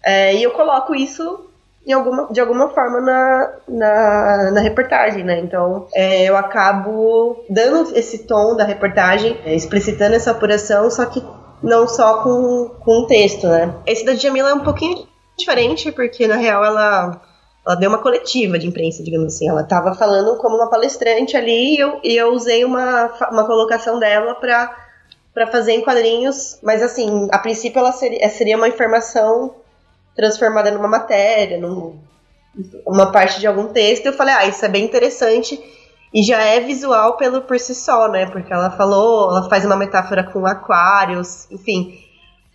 É, 0.03 0.35
e 0.35 0.43
eu 0.43 0.51
coloco 0.51 0.93
isso 0.93 1.48
em 1.85 1.93
alguma, 1.93 2.27
de 2.31 2.39
alguma 2.39 2.69
forma 2.69 3.01
na, 3.01 3.53
na, 3.67 4.51
na 4.51 4.61
reportagem, 4.61 5.23
né? 5.23 5.39
Então 5.39 5.87
é, 5.93 6.23
eu 6.23 6.35
acabo 6.35 7.43
dando 7.49 7.97
esse 7.97 8.19
tom 8.19 8.55
da 8.55 8.63
reportagem, 8.63 9.39
é, 9.45 9.55
explicitando 9.55 10.15
essa 10.15 10.31
apuração, 10.31 10.89
só 10.91 11.05
que 11.05 11.23
não 11.63 11.87
só 11.87 12.21
com, 12.21 12.69
com 12.79 13.05
texto, 13.07 13.47
né? 13.47 13.73
Esse 13.85 14.05
da 14.05 14.15
Jamila 14.15 14.49
é 14.49 14.53
um 14.53 14.63
pouquinho 14.63 15.07
diferente, 15.37 15.91
porque 15.91 16.27
na 16.27 16.35
real 16.35 16.63
ela 16.63 17.21
ela 17.65 17.75
deu 17.75 17.89
uma 17.89 18.01
coletiva 18.01 18.57
de 18.57 18.67
imprensa, 18.67 19.03
digamos 19.03 19.35
assim. 19.35 19.47
Ela 19.47 19.61
estava 19.61 19.93
falando 19.93 20.37
como 20.37 20.55
uma 20.55 20.69
palestrante 20.69 21.37
ali 21.37 21.75
e 21.75 21.79
eu, 21.79 21.99
e 22.03 22.15
eu 22.15 22.33
usei 22.33 22.65
uma, 22.65 23.11
uma 23.31 23.45
colocação 23.45 23.99
dela 23.99 24.35
para 24.35 24.89
para 25.31 25.45
fazer 25.47 25.73
em 25.73 25.81
quadrinhos, 25.81 26.57
mas 26.61 26.81
assim, 26.81 27.27
a 27.31 27.37
princípio 27.37 27.79
ela 27.79 27.91
seria, 27.91 28.27
seria 28.29 28.57
uma 28.57 28.67
informação 28.67 29.55
transformada 30.19 30.69
numa 30.69 30.87
matéria, 30.87 31.57
num, 31.57 31.97
uma 32.85 33.09
parte 33.09 33.39
de 33.39 33.47
algum 33.47 33.67
texto. 33.67 34.05
Eu 34.05 34.13
falei, 34.13 34.35
ah, 34.35 34.45
isso 34.45 34.65
é 34.65 34.67
bem 34.67 34.83
interessante 34.83 35.57
e 36.13 36.23
já 36.23 36.41
é 36.43 36.59
visual 36.59 37.15
pelo 37.15 37.41
por 37.43 37.57
si 37.57 37.73
só, 37.73 38.09
né? 38.09 38.25
Porque 38.25 38.51
ela 38.51 38.69
falou, 38.71 39.31
ela 39.31 39.49
faz 39.49 39.63
uma 39.63 39.77
metáfora 39.77 40.23
com 40.23 40.45
aquários, 40.45 41.49
enfim, 41.49 41.97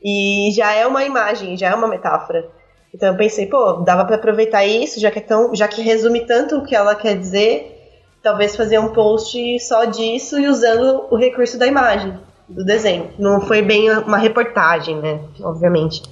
e 0.04 0.50
já 0.54 0.74
é 0.74 0.86
uma 0.86 1.04
imagem, 1.04 1.56
já 1.56 1.70
é 1.70 1.74
uma 1.74 1.88
metáfora. 1.88 2.46
Então 2.92 3.08
eu 3.08 3.16
pensei, 3.16 3.46
pô, 3.46 3.84
dava 3.84 4.04
para 4.04 4.16
aproveitar 4.16 4.64
isso, 4.66 5.00
já 5.00 5.10
que 5.10 5.18
é 5.18 5.22
tão, 5.22 5.54
já 5.54 5.66
que 5.66 5.80
resume 5.80 6.26
tanto 6.26 6.58
o 6.58 6.64
que 6.64 6.76
ela 6.76 6.94
quer 6.94 7.16
dizer, 7.16 7.74
talvez 8.22 8.54
fazer 8.54 8.78
um 8.78 8.92
post 8.92 9.58
só 9.60 9.86
disso 9.86 10.38
e 10.38 10.48
usando 10.48 11.06
o 11.10 11.16
recurso 11.16 11.58
da 11.58 11.66
imagem, 11.66 12.18
do 12.46 12.62
desenho. 12.62 13.10
Não 13.18 13.40
foi 13.40 13.62
bem 13.62 13.90
uma 13.90 14.18
reportagem, 14.18 14.96
né? 15.00 15.20
Obviamente. 15.40 16.02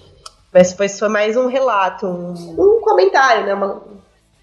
Mas 0.52 0.72
foi, 0.72 0.88
foi 0.88 1.08
mais 1.08 1.36
um 1.36 1.46
relato, 1.46 2.06
um, 2.06 2.32
um 2.32 2.80
comentário, 2.82 3.46
né? 3.46 3.54
Uma, 3.54 3.82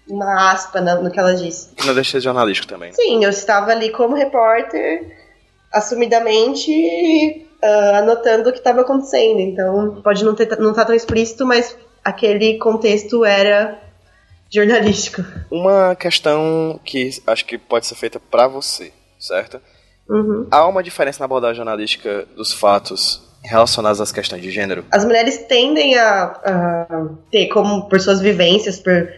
uma 0.08 0.52
aspa 0.52 0.80
no, 0.80 1.04
no 1.04 1.10
que 1.10 1.20
ela 1.20 1.34
disse. 1.34 1.70
Não 1.86 1.94
deixei 1.94 2.18
de 2.18 2.24
jornalístico 2.24 2.66
também. 2.66 2.92
Sim, 2.92 3.24
eu 3.24 3.30
estava 3.30 3.70
ali 3.70 3.90
como 3.90 4.16
repórter, 4.16 5.16
assumidamente 5.72 7.46
uh, 7.62 7.96
anotando 7.96 8.48
o 8.48 8.52
que 8.52 8.58
estava 8.58 8.80
acontecendo. 8.80 9.38
Então, 9.38 10.00
pode 10.02 10.24
não 10.24 10.32
estar 10.32 10.56
não 10.56 10.74
tá 10.74 10.84
tão 10.84 10.94
explícito, 10.94 11.46
mas 11.46 11.76
aquele 12.04 12.58
contexto 12.58 13.24
era 13.24 13.80
jornalístico. 14.50 15.24
Uma 15.48 15.94
questão 15.94 16.80
que 16.84 17.10
acho 17.24 17.44
que 17.44 17.56
pode 17.56 17.86
ser 17.86 17.94
feita 17.94 18.18
para 18.18 18.48
você, 18.48 18.92
certo? 19.16 19.60
Uhum. 20.08 20.48
Há 20.50 20.66
uma 20.66 20.82
diferença 20.82 21.20
na 21.20 21.26
abordagem 21.26 21.58
jornalística 21.58 22.26
dos 22.34 22.52
fatos 22.52 23.29
relacionados 23.42 24.00
às 24.00 24.12
questões 24.12 24.42
de 24.42 24.50
gênero? 24.50 24.84
As 24.90 25.04
mulheres 25.04 25.38
tendem 25.48 25.96
a, 25.96 26.24
a 26.44 27.06
ter 27.30 27.48
como, 27.48 27.88
por 27.88 28.00
suas 28.00 28.20
vivências, 28.20 28.78
por, 28.78 29.08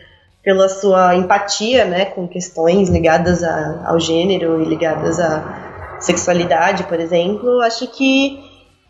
pela 0.42 0.68
sua 0.68 1.16
empatia, 1.16 1.84
né, 1.84 2.06
com 2.06 2.26
questões 2.28 2.88
ligadas 2.88 3.42
a, 3.42 3.84
ao 3.86 4.00
gênero 4.00 4.62
e 4.62 4.64
ligadas 4.64 5.18
à 5.20 5.98
sexualidade, 6.00 6.84
por 6.84 6.98
exemplo, 6.98 7.60
acho 7.60 7.86
que 7.88 8.42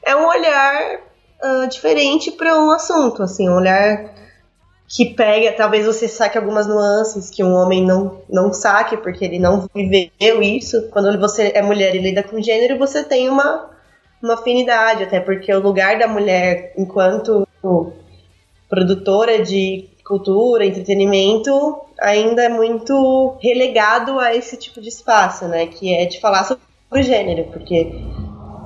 é 0.04 0.16
um 0.16 0.26
olhar 0.26 1.00
uh, 1.42 1.68
diferente 1.68 2.30
para 2.32 2.58
um 2.58 2.70
assunto, 2.70 3.22
assim, 3.22 3.48
um 3.48 3.54
olhar 3.54 4.12
que 4.94 5.06
pega, 5.14 5.52
talvez 5.52 5.86
você 5.86 6.06
saque 6.06 6.36
algumas 6.36 6.66
nuances 6.66 7.30
que 7.30 7.42
um 7.42 7.54
homem 7.54 7.82
não, 7.82 8.20
não 8.28 8.52
saque, 8.52 8.96
porque 8.98 9.24
ele 9.24 9.38
não 9.38 9.66
viveu 9.74 10.42
isso. 10.42 10.88
Quando 10.90 11.18
você 11.18 11.50
é 11.54 11.62
mulher 11.62 11.94
e 11.94 11.98
lida 11.98 12.22
com 12.22 12.42
gênero, 12.42 12.78
você 12.78 13.02
tem 13.02 13.30
uma, 13.30 13.70
uma 14.22 14.34
afinidade, 14.34 15.02
até 15.02 15.20
porque 15.20 15.52
o 15.52 15.60
lugar 15.60 15.98
da 15.98 16.06
mulher 16.06 16.72
enquanto 16.76 17.46
produtora 18.68 19.42
de 19.42 19.88
cultura, 20.04 20.64
entretenimento, 20.64 21.80
ainda 22.00 22.44
é 22.44 22.48
muito 22.48 23.36
relegado 23.40 24.18
a 24.18 24.34
esse 24.34 24.56
tipo 24.56 24.80
de 24.80 24.88
espaço, 24.88 25.46
né? 25.46 25.66
Que 25.66 25.94
é 25.94 26.06
de 26.06 26.20
falar 26.20 26.44
sobre 26.44 26.62
o 26.90 27.02
gênero, 27.02 27.44
porque 27.52 27.92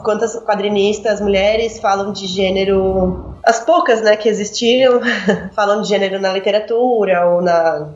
quantas 0.03 0.37
quadrinistas 0.45 1.21
mulheres 1.21 1.79
falam 1.79 2.13
de 2.13 2.27
gênero, 2.27 3.35
as 3.43 3.61
poucas, 3.61 4.01
né, 4.01 4.17
que 4.17 4.29
existiram, 4.29 5.01
falam 5.55 5.83
de 5.83 5.89
gênero 5.89 6.21
na 6.21 6.33
literatura 6.33 7.27
ou 7.27 7.43
na, 7.43 7.89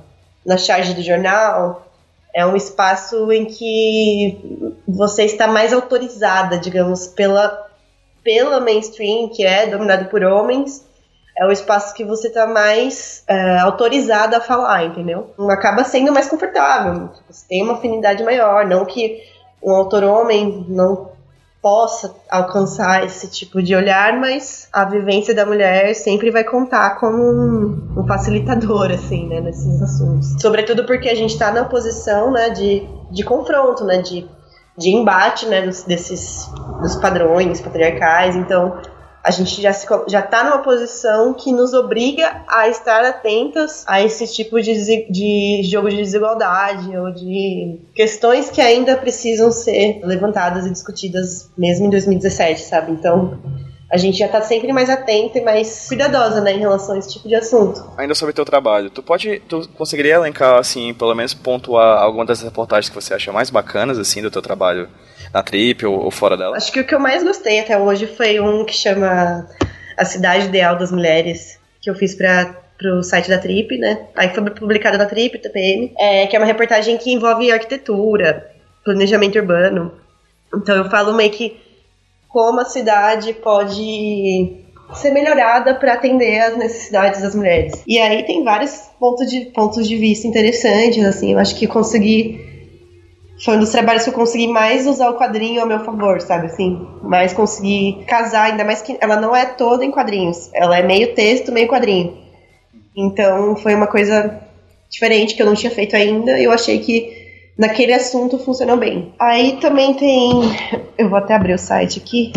na 0.44 0.56
charge 0.56 0.94
do 0.94 1.02
jornal. 1.02 1.86
É 2.34 2.46
um 2.46 2.56
espaço 2.56 3.30
em 3.32 3.44
que 3.44 4.69
você 4.94 5.24
está 5.24 5.46
mais 5.46 5.72
autorizada, 5.72 6.58
digamos, 6.58 7.06
pela, 7.06 7.66
pela 8.22 8.60
mainstream, 8.60 9.28
que 9.28 9.44
é 9.44 9.66
dominado 9.66 10.06
por 10.06 10.22
homens, 10.22 10.84
é 11.38 11.46
o 11.46 11.52
espaço 11.52 11.94
que 11.94 12.04
você 12.04 12.28
está 12.28 12.46
mais 12.46 13.22
é, 13.26 13.58
autorizada 13.60 14.38
a 14.38 14.40
falar, 14.40 14.84
entendeu? 14.84 15.32
Acaba 15.50 15.84
sendo 15.84 16.12
mais 16.12 16.28
confortável, 16.28 17.10
você 17.28 17.46
tem 17.48 17.62
uma 17.62 17.74
afinidade 17.74 18.22
maior, 18.22 18.66
não 18.66 18.84
que 18.84 19.22
um 19.62 19.72
autor 19.72 20.04
homem 20.04 20.66
não 20.68 21.10
possa 21.62 22.14
alcançar 22.30 23.04
esse 23.04 23.28
tipo 23.28 23.62
de 23.62 23.74
olhar, 23.74 24.18
mas 24.18 24.66
a 24.72 24.84
vivência 24.84 25.34
da 25.34 25.44
mulher 25.44 25.94
sempre 25.94 26.30
vai 26.30 26.42
contar 26.42 26.98
como 26.98 27.18
um, 27.18 28.00
um 28.00 28.06
facilitador, 28.06 28.90
assim, 28.90 29.28
né, 29.28 29.40
nesses 29.40 29.80
assuntos. 29.82 30.40
Sobretudo 30.40 30.84
porque 30.86 31.08
a 31.08 31.14
gente 31.14 31.32
está 31.32 31.52
na 31.52 31.64
posição, 31.64 32.30
né, 32.30 32.48
de, 32.50 32.86
de 33.10 33.22
confronto, 33.22 33.84
né, 33.84 34.00
de, 34.00 34.26
de 34.80 34.90
embate, 34.90 35.46
né, 35.46 35.62
dos, 35.62 35.82
desses 35.82 36.48
dos 36.80 36.96
padrões 36.96 37.60
patriarcais, 37.60 38.34
então 38.34 38.80
a 39.22 39.30
gente 39.30 39.60
já 39.60 39.70
já 40.08 40.20
está 40.20 40.42
numa 40.42 40.62
posição 40.62 41.34
que 41.34 41.52
nos 41.52 41.74
obriga 41.74 42.42
a 42.48 42.68
estar 42.68 43.04
atentas 43.04 43.84
a 43.86 44.00
esse 44.00 44.26
tipo 44.26 44.60
de, 44.62 44.72
de 45.10 45.62
jogo 45.64 45.90
de 45.90 45.96
desigualdade 45.96 46.96
ou 46.96 47.12
de 47.12 47.78
questões 47.94 48.48
que 48.48 48.62
ainda 48.62 48.96
precisam 48.96 49.52
ser 49.52 50.00
levantadas 50.02 50.64
e 50.64 50.70
discutidas 50.70 51.50
mesmo 51.56 51.86
em 51.86 51.90
2017, 51.90 52.62
sabe? 52.62 52.92
Então 52.92 53.38
a 53.90 53.96
gente 53.96 54.18
já 54.18 54.26
está 54.26 54.40
sempre 54.40 54.72
mais 54.72 54.88
atenta 54.88 55.38
e 55.38 55.42
mais 55.42 55.88
cuidadosa, 55.88 56.40
né, 56.40 56.52
em 56.52 56.58
relação 56.58 56.94
a 56.94 56.98
esse 56.98 57.12
tipo 57.14 57.28
de 57.28 57.34
assunto. 57.34 57.92
Ainda 57.96 58.14
sobre 58.14 58.32
teu 58.32 58.44
trabalho, 58.44 58.88
tu 58.88 59.02
pode, 59.02 59.40
tu 59.48 59.68
conseguiria 59.76 60.14
elencar, 60.14 60.58
assim, 60.58 60.94
pelo 60.94 61.14
menos 61.14 61.34
pontuar 61.34 62.00
alguma 62.00 62.24
das 62.24 62.40
reportagens 62.40 62.88
que 62.88 62.94
você 62.94 63.14
acha 63.14 63.32
mais 63.32 63.50
bacanas, 63.50 63.98
assim, 63.98 64.22
do 64.22 64.30
teu 64.30 64.40
trabalho 64.40 64.88
na 65.34 65.42
trip 65.42 65.84
ou, 65.84 66.04
ou, 66.04 66.10
fora 66.10 66.36
dela? 66.36 66.56
Acho 66.56 66.70
que 66.70 66.80
o 66.80 66.86
que 66.86 66.94
eu 66.94 67.00
mais 67.00 67.24
gostei 67.24 67.58
até 67.58 67.76
hoje 67.76 68.06
foi 68.06 68.38
um 68.38 68.64
que 68.64 68.74
chama 68.74 69.46
A 69.96 70.04
Cidade 70.04 70.46
Ideal 70.46 70.76
das 70.78 70.92
Mulheres, 70.92 71.58
que 71.80 71.90
eu 71.90 71.94
fiz 71.96 72.14
para 72.14 72.60
pro 72.78 73.02
site 73.02 73.28
da 73.28 73.36
Trip, 73.36 73.76
né? 73.76 74.06
Aí 74.16 74.30
foi 74.34 74.42
publicado 74.50 74.96
na 74.96 75.04
Trip, 75.04 75.38
TPM, 75.38 75.92
é, 75.98 76.26
que 76.26 76.34
é 76.34 76.38
uma 76.38 76.46
reportagem 76.46 76.96
que 76.96 77.12
envolve 77.12 77.52
arquitetura, 77.52 78.50
planejamento 78.82 79.38
urbano. 79.38 79.92
Então 80.54 80.76
eu 80.76 80.88
falo 80.88 81.12
meio 81.12 81.30
que 81.30 81.60
como 82.30 82.60
a 82.60 82.64
cidade 82.64 83.34
pode 83.34 84.56
ser 84.94 85.10
melhorada 85.10 85.74
para 85.74 85.94
atender 85.94 86.40
às 86.40 86.56
necessidades 86.56 87.20
das 87.20 87.34
mulheres. 87.34 87.82
E 87.86 87.98
aí 87.98 88.24
tem 88.24 88.42
vários 88.42 88.90
pontos 88.98 89.30
de, 89.30 89.46
pontos 89.46 89.86
de 89.86 89.96
vista 89.96 90.26
interessantes, 90.26 91.04
assim, 91.04 91.32
eu 91.32 91.38
acho 91.38 91.54
que 91.54 91.66
consegui 91.66 92.48
foi 93.44 93.56
um 93.56 93.60
dos 93.60 93.70
trabalhos 93.70 94.04
que 94.04 94.10
eu 94.10 94.14
consegui 94.14 94.48
mais 94.48 94.86
usar 94.86 95.08
o 95.08 95.16
quadrinho 95.16 95.62
ao 95.62 95.66
meu 95.66 95.80
favor, 95.80 96.20
sabe 96.20 96.46
assim? 96.46 96.86
Mais 97.02 97.32
conseguir 97.32 98.04
casar, 98.06 98.50
ainda 98.50 98.64
mais 98.64 98.82
que 98.82 98.98
ela 99.00 99.16
não 99.16 99.34
é 99.34 99.46
toda 99.46 99.82
em 99.82 99.90
quadrinhos. 99.90 100.50
Ela 100.52 100.78
é 100.78 100.82
meio 100.82 101.14
texto, 101.14 101.50
meio 101.50 101.66
quadrinho. 101.66 102.18
Então 102.94 103.56
foi 103.56 103.74
uma 103.74 103.86
coisa 103.86 104.38
diferente 104.90 105.34
que 105.34 105.40
eu 105.40 105.46
não 105.46 105.54
tinha 105.54 105.70
feito 105.70 105.96
ainda 105.96 106.38
eu 106.38 106.50
achei 106.50 106.80
que 106.80 107.19
naquele 107.60 107.92
assunto 107.92 108.38
funcionou 108.38 108.78
bem. 108.78 109.12
Aí 109.20 109.58
também 109.60 109.92
tem. 109.94 110.30
Eu 110.96 111.10
vou 111.10 111.18
até 111.18 111.34
abrir 111.34 111.52
o 111.52 111.58
site 111.58 112.00
aqui. 112.00 112.32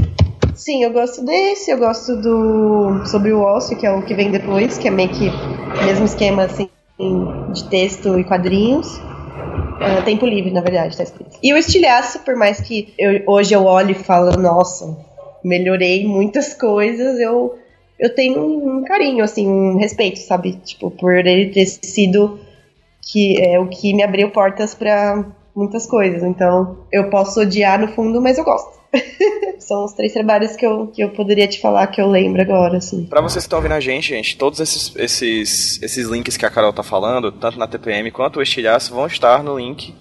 Sim, 0.54 0.84
eu 0.84 0.92
gosto 0.92 1.26
desse, 1.26 1.72
eu 1.72 1.78
gosto 1.78 2.16
do. 2.18 3.06
Sobre 3.06 3.32
o 3.32 3.40
ócio, 3.40 3.78
que 3.78 3.88
é 3.88 3.92
o 3.92 4.04
que 4.04 4.14
vem 4.14 4.30
depois, 4.30 4.78
que 4.78 4.88
é 4.88 4.92
meio 4.92 5.10
que 5.10 5.32
mesmo 5.86 6.06
esquema 6.06 6.44
assim 6.44 6.70
de 7.54 7.70
texto 7.70 8.20
e 8.20 8.24
quadrinhos. 8.24 8.98
Uh, 8.98 10.04
tempo 10.06 10.26
livre, 10.26 10.52
na 10.52 10.62
verdade, 10.62 10.96
tá 10.96 11.04
escrito. 11.04 11.38
E 11.42 11.54
o 11.54 11.58
estilhaço, 11.58 12.20
por 12.20 12.36
mais 12.36 12.62
que 12.62 12.94
eu, 12.98 13.22
hoje 13.26 13.54
eu 13.54 13.66
olhe 13.66 13.94
e 13.94 13.96
falo, 13.96 14.38
nossa, 14.38 14.96
melhorei 15.44 16.06
muitas 16.06 16.54
coisas, 16.54 17.20
eu, 17.20 17.56
eu 18.00 18.14
tenho 18.14 18.40
um 18.40 18.84
carinho, 18.84 19.24
assim, 19.24 19.48
um 19.48 19.78
respeito, 19.78 20.20
sabe? 20.20 20.54
Tipo, 20.64 20.92
por 20.92 21.14
ele 21.14 21.48
ter 21.48 21.66
sido 21.66 22.40
que 23.14 23.40
é 23.40 23.60
o 23.60 23.68
que 23.68 23.94
me 23.94 24.02
abriu 24.02 24.32
portas 24.32 24.74
para 24.74 25.24
muitas 25.56 25.86
coisas. 25.86 26.24
Então, 26.24 26.80
eu 26.92 27.12
posso 27.12 27.42
odiar 27.42 27.80
no 27.80 27.88
fundo, 27.90 28.20
mas 28.20 28.40
eu 28.40 28.44
gosto. 28.44 28.82
São 29.60 29.86
os 29.86 29.94
três 29.94 30.12
trabalhos 30.12 30.56
que 30.56 30.66
eu, 30.66 30.88
que 30.88 31.04
eu 31.04 31.10
poderia 31.12 31.48
te 31.48 31.62
falar 31.62 31.86
que 31.88 32.02
eu 32.02 32.10
lembro 32.10 32.42
agora, 32.42 32.78
assim. 32.78 33.06
Pra 33.06 33.22
vocês 33.22 33.44
que 33.44 33.48
estão 33.48 33.60
ouvindo 33.60 33.74
a 33.74 33.80
gente, 33.80 34.10
gente, 34.10 34.36
todos 34.36 34.60
esses, 34.60 34.96
esses, 34.96 35.82
esses 35.84 36.08
links 36.08 36.36
que 36.36 36.46
a 36.46 36.50
Carol 36.50 36.74
tá 36.74 36.82
falando, 36.82 37.32
tanto 37.32 37.60
na 37.60 37.68
TPM 37.68 38.10
quanto 38.10 38.40
o 38.40 38.42
Estilhaço, 38.42 38.96
vão 38.96 39.06
estar 39.06 39.44
no 39.44 39.60
link, 39.60 39.94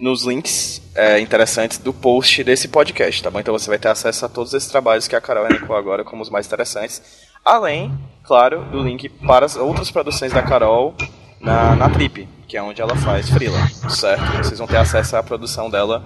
nos 0.00 0.24
links 0.24 0.80
é, 0.94 1.20
interessantes 1.20 1.76
do 1.76 1.92
post 1.92 2.42
desse 2.42 2.68
podcast, 2.68 3.22
tá 3.22 3.30
bom? 3.30 3.40
Então 3.40 3.52
você 3.52 3.68
vai 3.68 3.78
ter 3.78 3.88
acesso 3.88 4.24
a 4.24 4.28
todos 4.28 4.54
esses 4.54 4.70
trabalhos 4.70 5.06
que 5.06 5.14
a 5.14 5.20
Carol 5.20 5.46
elencou 5.46 5.76
agora 5.76 6.02
como 6.02 6.22
os 6.22 6.30
mais 6.30 6.46
interessantes. 6.46 7.02
Além, 7.44 7.92
claro, 8.22 8.64
do 8.64 8.82
link 8.82 9.10
para 9.10 9.44
as 9.44 9.54
outras 9.54 9.90
produções 9.90 10.32
da 10.32 10.42
Carol 10.42 10.94
na, 11.40 11.76
na 11.76 11.90
Trip, 11.90 12.26
que 12.46 12.56
é 12.56 12.62
onde 12.62 12.80
ela 12.80 12.96
faz 12.96 13.28
freela, 13.28 13.58
certo? 13.88 14.38
Vocês 14.38 14.58
vão 14.58 14.66
ter 14.66 14.76
acesso 14.76 15.16
à 15.16 15.22
produção 15.22 15.70
dela 15.70 16.04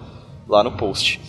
lá 0.48 0.62
no 0.62 0.72
post. 0.72 1.20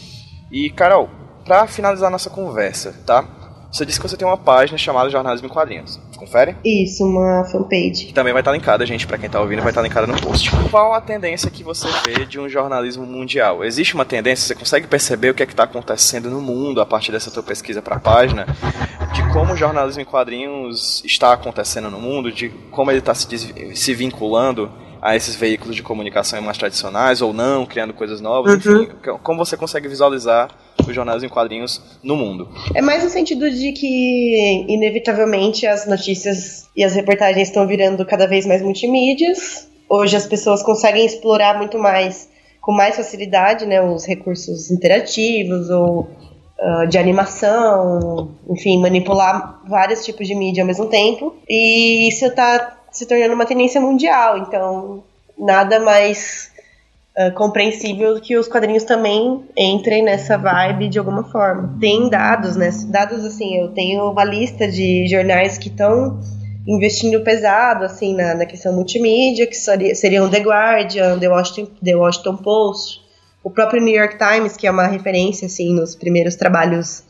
E, 0.52 0.69
Carol, 0.69 1.10
para 1.45 1.67
finalizar 1.67 2.10
nossa 2.10 2.30
conversa, 2.30 2.93
tá? 3.06 3.26
Você 3.72 3.86
disse 3.86 4.00
que 4.00 4.08
você 4.08 4.17
tem 4.17 4.28
uma 4.28 4.38
página 4.38 4.78
chamada 4.80 5.12
Jornalismo 5.12 5.48
em 5.48 5.50
Quadrinhos. 5.50 6.00
Confere? 6.17 6.56
Isso, 6.65 7.06
uma 7.06 7.45
fanpage. 7.45 8.08
Que 8.08 8.13
também 8.13 8.34
vai 8.34 8.41
estar 8.41 8.52
linkada, 8.52 8.84
gente, 8.84 9.06
para 9.06 9.17
quem 9.17 9.30
tá 9.30 9.39
ouvindo, 9.39 9.62
vai 9.62 9.69
estar 9.69 9.84
linkada 9.84 10.08
no 10.08 10.19
post. 10.19 10.50
Qual 10.72 10.93
a 10.93 11.00
tendência 11.00 11.52
que 11.52 11.63
você 11.63 11.88
vê 12.06 12.26
de 12.26 12.39
um 12.39 12.50
jornalismo 12.50 13.06
mundial? 13.06 13.63
Existe 13.63 13.93
uma 13.93 14.06
tendência, 14.06 14.48
você 14.48 14.56
consegue 14.56 14.88
perceber 14.88 15.30
o 15.30 15.34
que 15.36 15.43
é 15.43 15.45
que 15.45 15.54
está 15.54 15.63
acontecendo 15.63 16.32
no 16.32 16.41
mundo 16.41 16.82
a 16.82 16.86
partir 16.86 17.12
dessa 17.12 17.30
tua 17.30 17.43
pesquisa 17.43 17.82
para 17.82 17.98
a 17.98 18.00
página? 18.00 18.48
De 19.13 19.22
como 19.32 19.54
o 19.54 19.56
jornalismo 19.56 20.02
em 20.02 20.06
quadrinhos 20.06 21.04
está 21.06 21.34
acontecendo 21.34 21.91
no 21.91 22.00
mundo, 22.00 22.32
de 22.32 22.50
como 22.72 22.89
ele 22.89 23.00
está 23.00 23.13
se, 23.13 23.76
se 23.76 23.93
vinculando 23.93 24.72
a 25.02 25.16
esses 25.16 25.36
veículos 25.36 25.76
de 25.76 25.84
comunicação 25.84 26.42
mais 26.42 26.58
tradicionais 26.58 27.22
ou 27.22 27.34
não, 27.34 27.66
criando 27.66 27.94
coisas 27.94 28.22
novas, 28.22 28.66
uhum. 28.66 28.84
enfim, 28.84 28.92
como 29.24 29.44
você 29.44 29.56
consegue 29.56 29.88
visualizar 29.88 30.50
os 30.88 30.94
jornais 30.94 31.24
em 31.24 31.30
quadrinhos 31.30 31.82
no 32.04 32.16
mundo? 32.16 32.50
É 32.74 32.82
mais 32.82 33.04
no 33.04 33.10
sentido 33.10 33.50
de 33.50 33.72
que, 33.74 34.66
inevitavelmente, 34.68 35.66
as 35.68 35.88
notícias 35.88 36.68
e 36.76 36.84
as 36.84 36.94
reportagens 36.96 37.48
estão 37.48 37.68
virando 37.68 38.06
cada 38.06 38.28
vez 38.28 38.46
mais 38.46 38.62
multimídias. 38.62 39.68
Hoje 39.90 40.16
as 40.16 40.26
pessoas 40.26 40.62
conseguem 40.64 41.06
explorar 41.06 41.58
muito 41.58 41.78
mais, 41.78 42.30
com 42.62 42.72
mais 42.72 42.96
facilidade, 42.96 43.66
né, 43.66 43.82
os 43.82 44.06
recursos 44.06 44.70
interativos 44.70 45.70
ou 45.70 46.10
uh, 46.60 46.88
de 46.88 46.98
animação, 46.98 48.32
enfim, 48.50 48.80
manipular 48.80 49.62
vários 49.68 50.06
tipos 50.06 50.28
de 50.28 50.36
mídia 50.36 50.64
ao 50.64 50.68
mesmo 50.68 50.88
tempo. 50.88 51.36
E 51.48 52.08
isso 52.08 52.26
está 52.26 52.79
se 52.91 53.06
tornando 53.06 53.34
uma 53.34 53.45
tendência 53.45 53.80
mundial, 53.80 54.38
então 54.38 55.04
nada 55.38 55.80
mais 55.80 56.52
uh, 57.17 57.34
compreensível 57.34 58.19
que 58.19 58.38
os 58.38 58.47
quadrinhos 58.47 58.84
também 58.84 59.43
entrem 59.58 60.04
nessa 60.04 60.38
vibe 60.38 60.89
de 60.89 60.99
alguma 60.99 61.23
forma. 61.23 61.78
Tem 61.80 62.10
dados, 62.10 62.56
né? 62.56 62.69
Dados 62.88 63.23
assim, 63.23 63.58
eu 63.58 63.69
tenho 63.69 64.12
uma 64.12 64.23
lista 64.23 64.67
de 64.67 65.08
jornais 65.08 65.58
que 65.58 65.69
estão 65.69 66.19
investindo 66.67 67.21
pesado 67.21 67.86
assim 67.86 68.15
na, 68.15 68.36
na 68.36 68.45
questão 68.45 68.73
multimídia, 68.73 69.47
que 69.47 69.56
seria, 69.56 69.95
seriam 69.95 70.30
The 70.30 70.39
Guardian, 70.39 71.17
The 71.17 71.30
Washington, 71.30 71.71
The 71.84 71.95
Washington 71.95 72.38
Post, 72.38 73.02
o 73.43 73.49
próprio 73.49 73.82
New 73.82 73.95
York 73.95 74.17
Times, 74.17 74.58
que 74.58 74.67
é 74.67 74.71
uma 74.71 74.88
referência 74.88 75.45
assim 75.45 75.73
nos 75.73 75.95
primeiros 75.95 76.36
trabalhos 76.36 77.04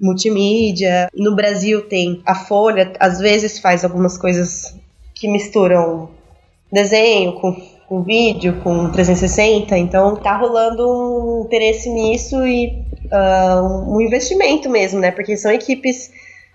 multimídia. 0.00 1.08
No 1.14 1.34
Brasil 1.34 1.82
tem 1.88 2.22
a 2.26 2.34
Folha, 2.34 2.92
às 3.00 3.18
vezes 3.18 3.58
faz 3.58 3.84
algumas 3.84 4.18
coisas 4.18 4.76
que 5.18 5.28
misturam 5.28 6.10
desenho 6.70 7.32
com, 7.34 7.54
com 7.88 8.02
vídeo, 8.02 8.60
com 8.62 8.90
360, 8.90 9.76
então 9.76 10.16
tá 10.16 10.36
rolando 10.36 10.88
um 10.88 11.44
interesse 11.44 11.90
nisso 11.90 12.46
e 12.46 12.84
uh, 13.12 13.94
um 13.94 14.00
investimento 14.00 14.68
mesmo, 14.70 15.00
né? 15.00 15.10
Porque 15.10 15.36
são 15.36 15.50
equipes 15.50 16.10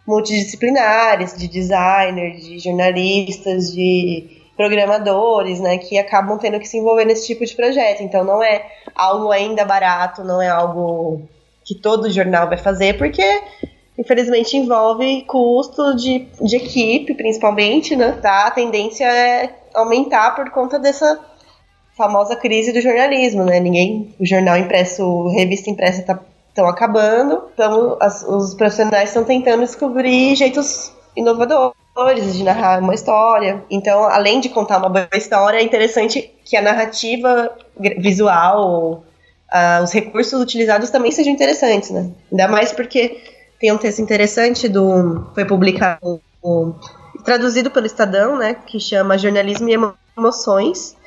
multidisciplinares, 0.07 1.35
de 1.35 1.47
designer, 1.47 2.35
de 2.35 2.59
jornalistas, 2.59 3.73
de 3.73 4.41
programadores, 4.55 5.59
né, 5.59 5.77
que 5.79 5.97
acabam 5.97 6.37
tendo 6.37 6.59
que 6.59 6.67
se 6.67 6.77
envolver 6.77 7.05
nesse 7.05 7.25
tipo 7.25 7.43
de 7.43 7.55
projeto. 7.55 8.03
Então 8.03 8.23
não 8.23 8.43
é 8.43 8.65
algo 8.95 9.31
ainda 9.31 9.65
barato, 9.65 10.23
não 10.23 10.41
é 10.41 10.47
algo 10.47 11.21
que 11.65 11.75
todo 11.75 12.11
jornal 12.11 12.47
vai 12.47 12.57
fazer, 12.57 12.97
porque 12.97 13.23
infelizmente 13.97 14.57
envolve 14.57 15.23
custo 15.23 15.95
de, 15.95 16.27
de 16.41 16.55
equipe, 16.55 17.13
principalmente, 17.13 17.95
né? 17.95 18.13
Tá? 18.21 18.47
A 18.47 18.51
tendência 18.51 19.05
é 19.05 19.53
aumentar 19.73 20.35
por 20.35 20.49
conta 20.51 20.79
dessa 20.79 21.19
famosa 21.95 22.35
crise 22.35 22.71
do 22.71 22.81
jornalismo, 22.81 23.43
né? 23.43 23.59
Ninguém, 23.59 24.13
o 24.19 24.25
jornal 24.25 24.57
impresso, 24.57 25.27
revista 25.29 25.69
impressa 25.69 26.01
tá 26.03 26.19
estão 26.53 26.67
acabando, 26.67 27.45
então 27.51 27.97
as, 27.99 28.21
os 28.23 28.53
profissionais 28.53 29.09
estão 29.09 29.23
tentando 29.23 29.61
descobrir 29.61 30.35
jeitos 30.35 30.93
inovadores 31.15 32.35
de 32.35 32.43
narrar 32.43 32.79
uma 32.79 32.93
história. 32.93 33.63
Então, 33.71 34.03
além 34.03 34.39
de 34.39 34.49
contar 34.49 34.77
uma 34.77 34.89
boa 34.89 35.09
história, 35.15 35.57
é 35.57 35.63
interessante 35.63 36.31
que 36.45 36.55
a 36.55 36.61
narrativa 36.61 37.51
visual, 37.97 39.03
uh, 39.51 39.83
os 39.83 39.91
recursos 39.91 40.39
utilizados 40.39 40.91
também 40.91 41.11
sejam 41.11 41.33
interessantes, 41.33 41.89
né? 41.89 42.11
Ainda 42.31 42.47
mais 42.47 42.71
porque 42.71 43.19
tem 43.63 43.71
um 43.71 43.77
texto 43.77 44.01
interessante 44.01 44.67
do 44.67 45.25
foi 45.33 45.45
publicado 45.45 46.19
traduzido 47.23 47.71
pelo 47.71 47.85
Estadão, 47.85 48.37
né, 48.37 48.55
que 48.55 48.77
chama 48.77 49.17
Jornalismo 49.17 49.69
e 49.69 49.93
Emoções, 50.17 50.97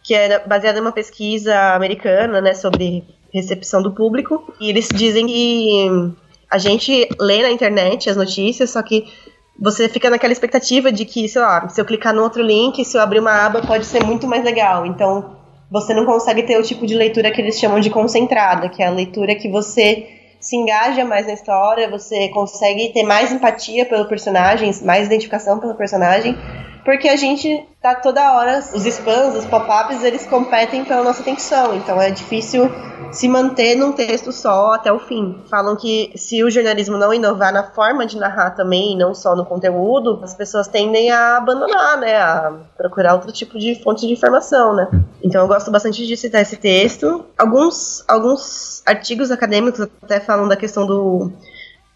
que 0.00 0.14
é 0.14 0.38
baseado 0.46 0.76
em 0.76 0.80
uma 0.80 0.92
pesquisa 0.92 1.74
americana, 1.74 2.40
né, 2.40 2.54
sobre 2.54 3.02
recepção 3.32 3.82
do 3.82 3.90
público. 3.90 4.54
E 4.60 4.70
eles 4.70 4.88
dizem 4.94 5.26
que 5.26 6.14
a 6.48 6.56
gente 6.56 7.08
lê 7.18 7.42
na 7.42 7.50
internet 7.50 8.08
as 8.08 8.16
notícias, 8.16 8.70
só 8.70 8.80
que 8.80 9.12
você 9.60 9.88
fica 9.88 10.08
naquela 10.08 10.32
expectativa 10.32 10.92
de 10.92 11.04
que, 11.04 11.28
sei 11.28 11.42
lá, 11.42 11.68
se 11.68 11.80
eu 11.80 11.84
clicar 11.84 12.14
no 12.14 12.22
outro 12.22 12.44
link, 12.44 12.84
se 12.84 12.96
eu 12.96 13.00
abrir 13.02 13.18
uma 13.18 13.44
aba, 13.44 13.60
pode 13.60 13.86
ser 13.86 14.04
muito 14.04 14.28
mais 14.28 14.44
legal. 14.44 14.86
Então, 14.86 15.34
você 15.68 15.92
não 15.92 16.06
consegue 16.06 16.44
ter 16.44 16.60
o 16.60 16.62
tipo 16.62 16.86
de 16.86 16.94
leitura 16.94 17.32
que 17.32 17.40
eles 17.40 17.58
chamam 17.58 17.80
de 17.80 17.90
concentrada, 17.90 18.68
que 18.68 18.84
é 18.84 18.86
a 18.86 18.90
leitura 18.90 19.34
que 19.34 19.48
você 19.48 20.22
se 20.44 20.56
engaja 20.56 21.04
mais 21.04 21.26
na 21.26 21.32
história, 21.32 21.90
você 21.90 22.28
consegue 22.28 22.92
ter 22.92 23.02
mais 23.02 23.32
empatia 23.32 23.86
pelo 23.86 24.06
personagem, 24.06 24.70
mais 24.82 25.06
identificação 25.06 25.58
pelo 25.58 25.74
personagem, 25.74 26.36
porque 26.84 27.08
a 27.08 27.16
gente 27.16 27.66
tá 27.80 27.94
toda 27.94 28.34
hora, 28.34 28.58
os 28.74 28.84
spams, 28.86 29.34
os 29.36 29.44
pop-ups, 29.46 30.02
eles 30.02 30.26
competem 30.26 30.84
pela 30.84 31.02
nossa 31.02 31.22
atenção, 31.22 31.74
então 31.74 32.00
é 32.00 32.10
difícil 32.10 32.70
se 33.10 33.28
manter 33.28 33.74
num 33.74 33.92
texto 33.92 34.32
só 34.32 34.72
até 34.72 34.92
o 34.92 34.98
fim. 34.98 35.42
Falam 35.50 35.76
que 35.76 36.12
se 36.16 36.42
o 36.42 36.50
jornalismo 36.50 36.96
não 36.96 37.12
inovar 37.12 37.52
na 37.52 37.62
forma 37.62 38.06
de 38.06 38.18
narrar 38.18 38.50
também, 38.50 38.96
não 38.96 39.14
só 39.14 39.34
no 39.34 39.44
conteúdo, 39.44 40.20
as 40.22 40.34
pessoas 40.34 40.66
tendem 40.68 41.10
a 41.10 41.36
abandonar, 41.36 41.98
né, 41.98 42.16
a 42.16 42.52
procurar 42.76 43.14
outro 43.14 43.32
tipo 43.32 43.58
de 43.58 43.82
fonte 43.82 44.06
de 44.06 44.12
informação, 44.12 44.74
né. 44.74 44.88
Então 45.22 45.42
eu 45.42 45.48
gosto 45.48 45.70
bastante 45.70 46.06
de 46.06 46.16
citar 46.16 46.42
esse 46.42 46.56
texto. 46.56 47.24
Alguns, 47.38 48.04
alguns 48.08 48.82
artigos 48.86 49.30
acadêmicos 49.30 49.80
até 50.02 50.20
falam 50.20 50.48
da 50.48 50.56
questão 50.56 50.86
do 50.86 51.32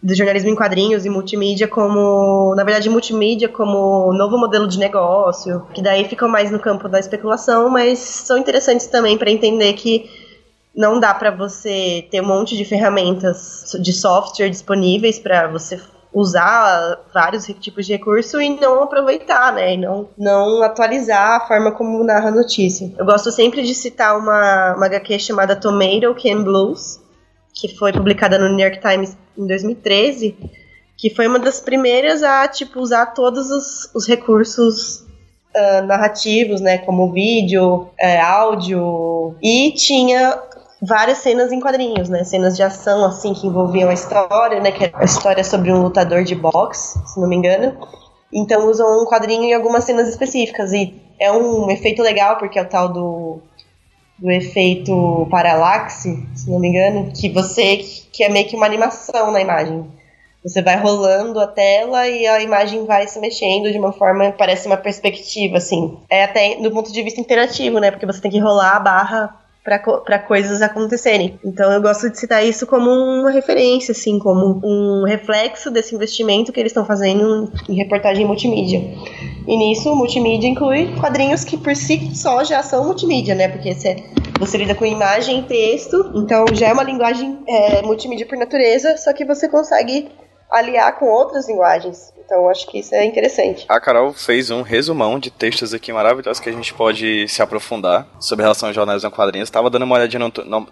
do 0.02 0.14
jornalismo 0.14 0.50
em 0.50 0.54
quadrinhos 0.54 1.04
e 1.04 1.10
multimídia 1.10 1.66
como, 1.66 2.54
na 2.54 2.62
verdade, 2.62 2.88
multimídia 2.88 3.48
como 3.48 4.12
novo 4.12 4.38
modelo 4.38 4.68
de 4.68 4.78
negócio, 4.78 5.66
que 5.74 5.82
daí 5.82 6.04
ficam 6.04 6.28
mais 6.28 6.50
no 6.50 6.58
campo 6.58 6.88
da 6.88 7.00
especulação, 7.00 7.68
mas 7.68 7.98
são 7.98 8.38
interessantes 8.38 8.86
também 8.86 9.18
para 9.18 9.30
entender 9.30 9.72
que 9.72 10.08
não 10.74 11.00
dá 11.00 11.12
para 11.12 11.32
você 11.32 12.06
ter 12.10 12.20
um 12.20 12.26
monte 12.26 12.56
de 12.56 12.64
ferramentas 12.64 13.76
de 13.80 13.92
software 13.92 14.48
disponíveis 14.48 15.18
para 15.18 15.48
você 15.48 15.80
usar 16.12 17.00
vários 17.12 17.46
tipos 17.60 17.84
de 17.86 17.92
recurso 17.92 18.40
e 18.40 18.48
não 18.58 18.82
aproveitar, 18.82 19.52
né? 19.52 19.74
E 19.74 19.76
não, 19.76 20.08
não 20.16 20.62
atualizar 20.62 21.36
a 21.36 21.46
forma 21.46 21.72
como 21.72 22.02
narra 22.04 22.28
a 22.28 22.32
notícia. 22.32 22.92
Eu 22.96 23.04
gosto 23.04 23.30
sempre 23.30 23.62
de 23.62 23.74
citar 23.74 24.16
uma, 24.16 24.74
uma 24.76 24.86
HQ 24.86 25.18
chamada 25.18 25.56
Tomato 25.56 26.14
Can 26.14 26.42
Blues, 26.42 27.00
que 27.58 27.76
foi 27.76 27.92
publicada 27.92 28.38
no 28.38 28.48
New 28.48 28.64
York 28.64 28.80
Times 28.80 29.18
em 29.36 29.46
2013, 29.46 30.36
que 30.96 31.10
foi 31.10 31.26
uma 31.26 31.40
das 31.40 31.60
primeiras 31.60 32.22
a 32.22 32.46
tipo 32.46 32.80
usar 32.80 33.06
todos 33.06 33.50
os, 33.50 33.90
os 33.94 34.06
recursos 34.06 35.00
uh, 35.54 35.84
narrativos, 35.84 36.60
né, 36.60 36.78
como 36.78 37.12
vídeo, 37.12 37.88
uh, 38.00 38.24
áudio, 38.24 39.34
e 39.42 39.72
tinha 39.72 40.40
várias 40.80 41.18
cenas 41.18 41.50
em 41.50 41.58
quadrinhos, 41.58 42.08
né, 42.08 42.22
cenas 42.22 42.56
de 42.56 42.62
ação 42.62 43.04
assim 43.04 43.34
que 43.34 43.48
envolviam 43.48 43.90
a 43.90 43.94
história, 43.94 44.60
né, 44.60 44.70
que 44.70 44.84
é 44.84 44.92
a 44.94 45.04
história 45.04 45.42
sobre 45.42 45.72
um 45.72 45.82
lutador 45.82 46.22
de 46.22 46.36
boxe, 46.36 46.96
se 47.06 47.20
não 47.20 47.28
me 47.28 47.36
engano. 47.36 47.76
Então 48.32 48.68
usam 48.70 49.02
um 49.02 49.06
quadrinho 49.06 49.44
em 49.44 49.54
algumas 49.54 49.82
cenas 49.82 50.08
específicas 50.08 50.72
e 50.72 50.94
é 51.18 51.32
um 51.32 51.68
efeito 51.70 52.02
legal 52.02 52.36
porque 52.36 52.58
é 52.58 52.62
o 52.62 52.68
tal 52.68 52.88
do 52.92 53.40
do 54.18 54.30
efeito 54.30 55.26
paralaxe, 55.30 56.26
se 56.34 56.50
não 56.50 56.58
me 56.58 56.68
engano, 56.68 57.12
que 57.12 57.28
você 57.28 57.76
que 58.12 58.24
é 58.24 58.28
meio 58.28 58.48
que 58.48 58.56
uma 58.56 58.66
animação 58.66 59.30
na 59.30 59.40
imagem. 59.40 59.86
Você 60.42 60.62
vai 60.62 60.76
rolando 60.76 61.38
a 61.40 61.46
tela 61.46 62.08
e 62.08 62.26
a 62.26 62.40
imagem 62.40 62.84
vai 62.86 63.06
se 63.06 63.18
mexendo 63.20 63.70
de 63.70 63.78
uma 63.78 63.92
forma 63.92 64.32
parece 64.32 64.66
uma 64.66 64.76
perspectiva 64.76 65.58
assim. 65.58 65.98
É 66.08 66.24
até 66.24 66.56
do 66.56 66.70
ponto 66.70 66.92
de 66.92 67.02
vista 67.02 67.20
interativo, 67.20 67.78
né? 67.78 67.90
Porque 67.90 68.06
você 68.06 68.20
tem 68.20 68.30
que 68.30 68.38
rolar 68.38 68.76
a 68.76 68.80
barra 68.80 69.47
para 70.04 70.18
coisas 70.20 70.62
acontecerem. 70.62 71.38
Então 71.44 71.70
eu 71.70 71.82
gosto 71.82 72.08
de 72.08 72.18
citar 72.18 72.44
isso 72.44 72.66
como 72.66 72.90
uma 72.90 73.30
referência, 73.30 73.92
assim, 73.92 74.18
como 74.18 74.60
um 74.64 75.04
reflexo 75.04 75.70
desse 75.70 75.94
investimento 75.94 76.52
que 76.52 76.58
eles 76.58 76.70
estão 76.70 76.84
fazendo 76.84 77.52
em 77.68 77.74
reportagem 77.74 78.24
multimídia. 78.24 78.80
E 79.46 79.56
nisso, 79.56 79.94
multimídia 79.94 80.48
inclui 80.48 80.94
quadrinhos 80.98 81.44
que 81.44 81.56
por 81.56 81.74
si 81.76 82.14
só 82.14 82.42
já 82.44 82.62
são 82.62 82.84
multimídia, 82.84 83.34
né? 83.34 83.48
Porque 83.48 83.74
você, 83.74 83.96
você 84.38 84.58
lida 84.58 84.74
com 84.74 84.86
imagem 84.86 85.40
e 85.40 85.42
texto, 85.42 86.12
então 86.14 86.46
já 86.52 86.68
é 86.68 86.72
uma 86.72 86.82
linguagem 86.82 87.38
é, 87.46 87.82
multimídia 87.82 88.26
por 88.26 88.38
natureza, 88.38 88.96
só 88.96 89.12
que 89.12 89.24
você 89.24 89.48
consegue 89.48 90.08
aliar 90.50 90.98
com 90.98 91.06
outras 91.06 91.48
linguagens. 91.48 92.12
Então 92.24 92.48
acho 92.48 92.66
que 92.66 92.78
isso 92.80 92.94
é 92.94 93.04
interessante. 93.06 93.64
A 93.68 93.80
Carol 93.80 94.12
fez 94.12 94.50
um 94.50 94.60
resumão 94.60 95.18
de 95.18 95.30
textos 95.30 95.72
aqui 95.72 95.90
maravilhosos 95.92 96.40
que 96.40 96.48
a 96.50 96.52
gente 96.52 96.74
pode 96.74 97.26
se 97.26 97.40
aprofundar 97.40 98.06
sobre 98.20 98.42
relação 98.42 98.68
aos 98.68 98.74
jornais 98.74 99.02
em 99.02 99.10
quadrinhos. 99.10 99.48
Estava 99.48 99.70
dando 99.70 99.84
uma 99.84 99.94
olhadinha 99.94 100.20
no, 100.20 100.32
no, 100.44 100.66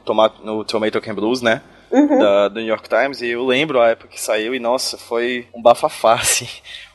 no 0.45 0.64
Tomato 0.64 1.01
Can 1.01 1.14
Blues, 1.14 1.41
né? 1.41 1.62
Uhum. 1.91 2.18
Da, 2.18 2.49
do 2.49 2.57
New 2.57 2.68
York 2.68 2.89
Times, 2.89 3.22
e 3.22 3.29
eu 3.29 3.47
lembro 3.47 3.81
a 3.81 3.91
época 3.91 4.09
que 4.09 4.20
saiu, 4.20 4.53
e 4.53 4.59
nossa, 4.59 4.99
foi 4.99 5.47
um 5.55 5.62
bafafá, 5.62 6.14
assim. 6.20 6.49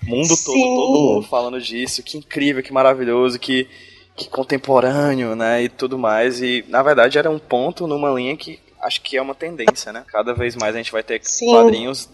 O 0.06 0.10
mundo 0.10 0.36
todo, 0.46 0.60
todo 0.60 1.00
mundo 1.00 1.28
falando 1.28 1.62
disso, 1.62 2.04
que 2.04 2.18
incrível, 2.18 2.62
que 2.62 2.74
maravilhoso, 2.74 3.40
que, 3.40 3.70
que 4.18 4.30
contemporâneo, 4.30 5.34
né, 5.34 5.64
e 5.64 5.70
tudo 5.70 5.98
mais. 5.98 6.42
E, 6.42 6.66
na 6.68 6.84
verdade, 6.84 7.18
era 7.18 7.32
um 7.32 7.40
ponto 7.40 7.88
numa 7.88 8.12
linha 8.12 8.36
que 8.36 8.60
acho 8.82 9.02
que 9.02 9.16
é 9.16 9.22
uma 9.22 9.34
tendência, 9.34 9.94
né? 9.94 10.04
Cada 10.08 10.34
vez 10.34 10.58
mais 10.58 10.76
a 10.76 10.78
gente 10.78 10.92
vai 10.92 11.04
ter 11.04 11.22
Sim. 11.24 11.52
quadrinhos 11.52 12.10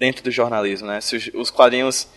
dentro 0.00 0.24
do 0.24 0.30
jornalismo, 0.30 0.88
né? 0.88 1.00
Se 1.00 1.14
os, 1.14 1.30
os 1.34 1.50
quadrinhos 1.50 2.08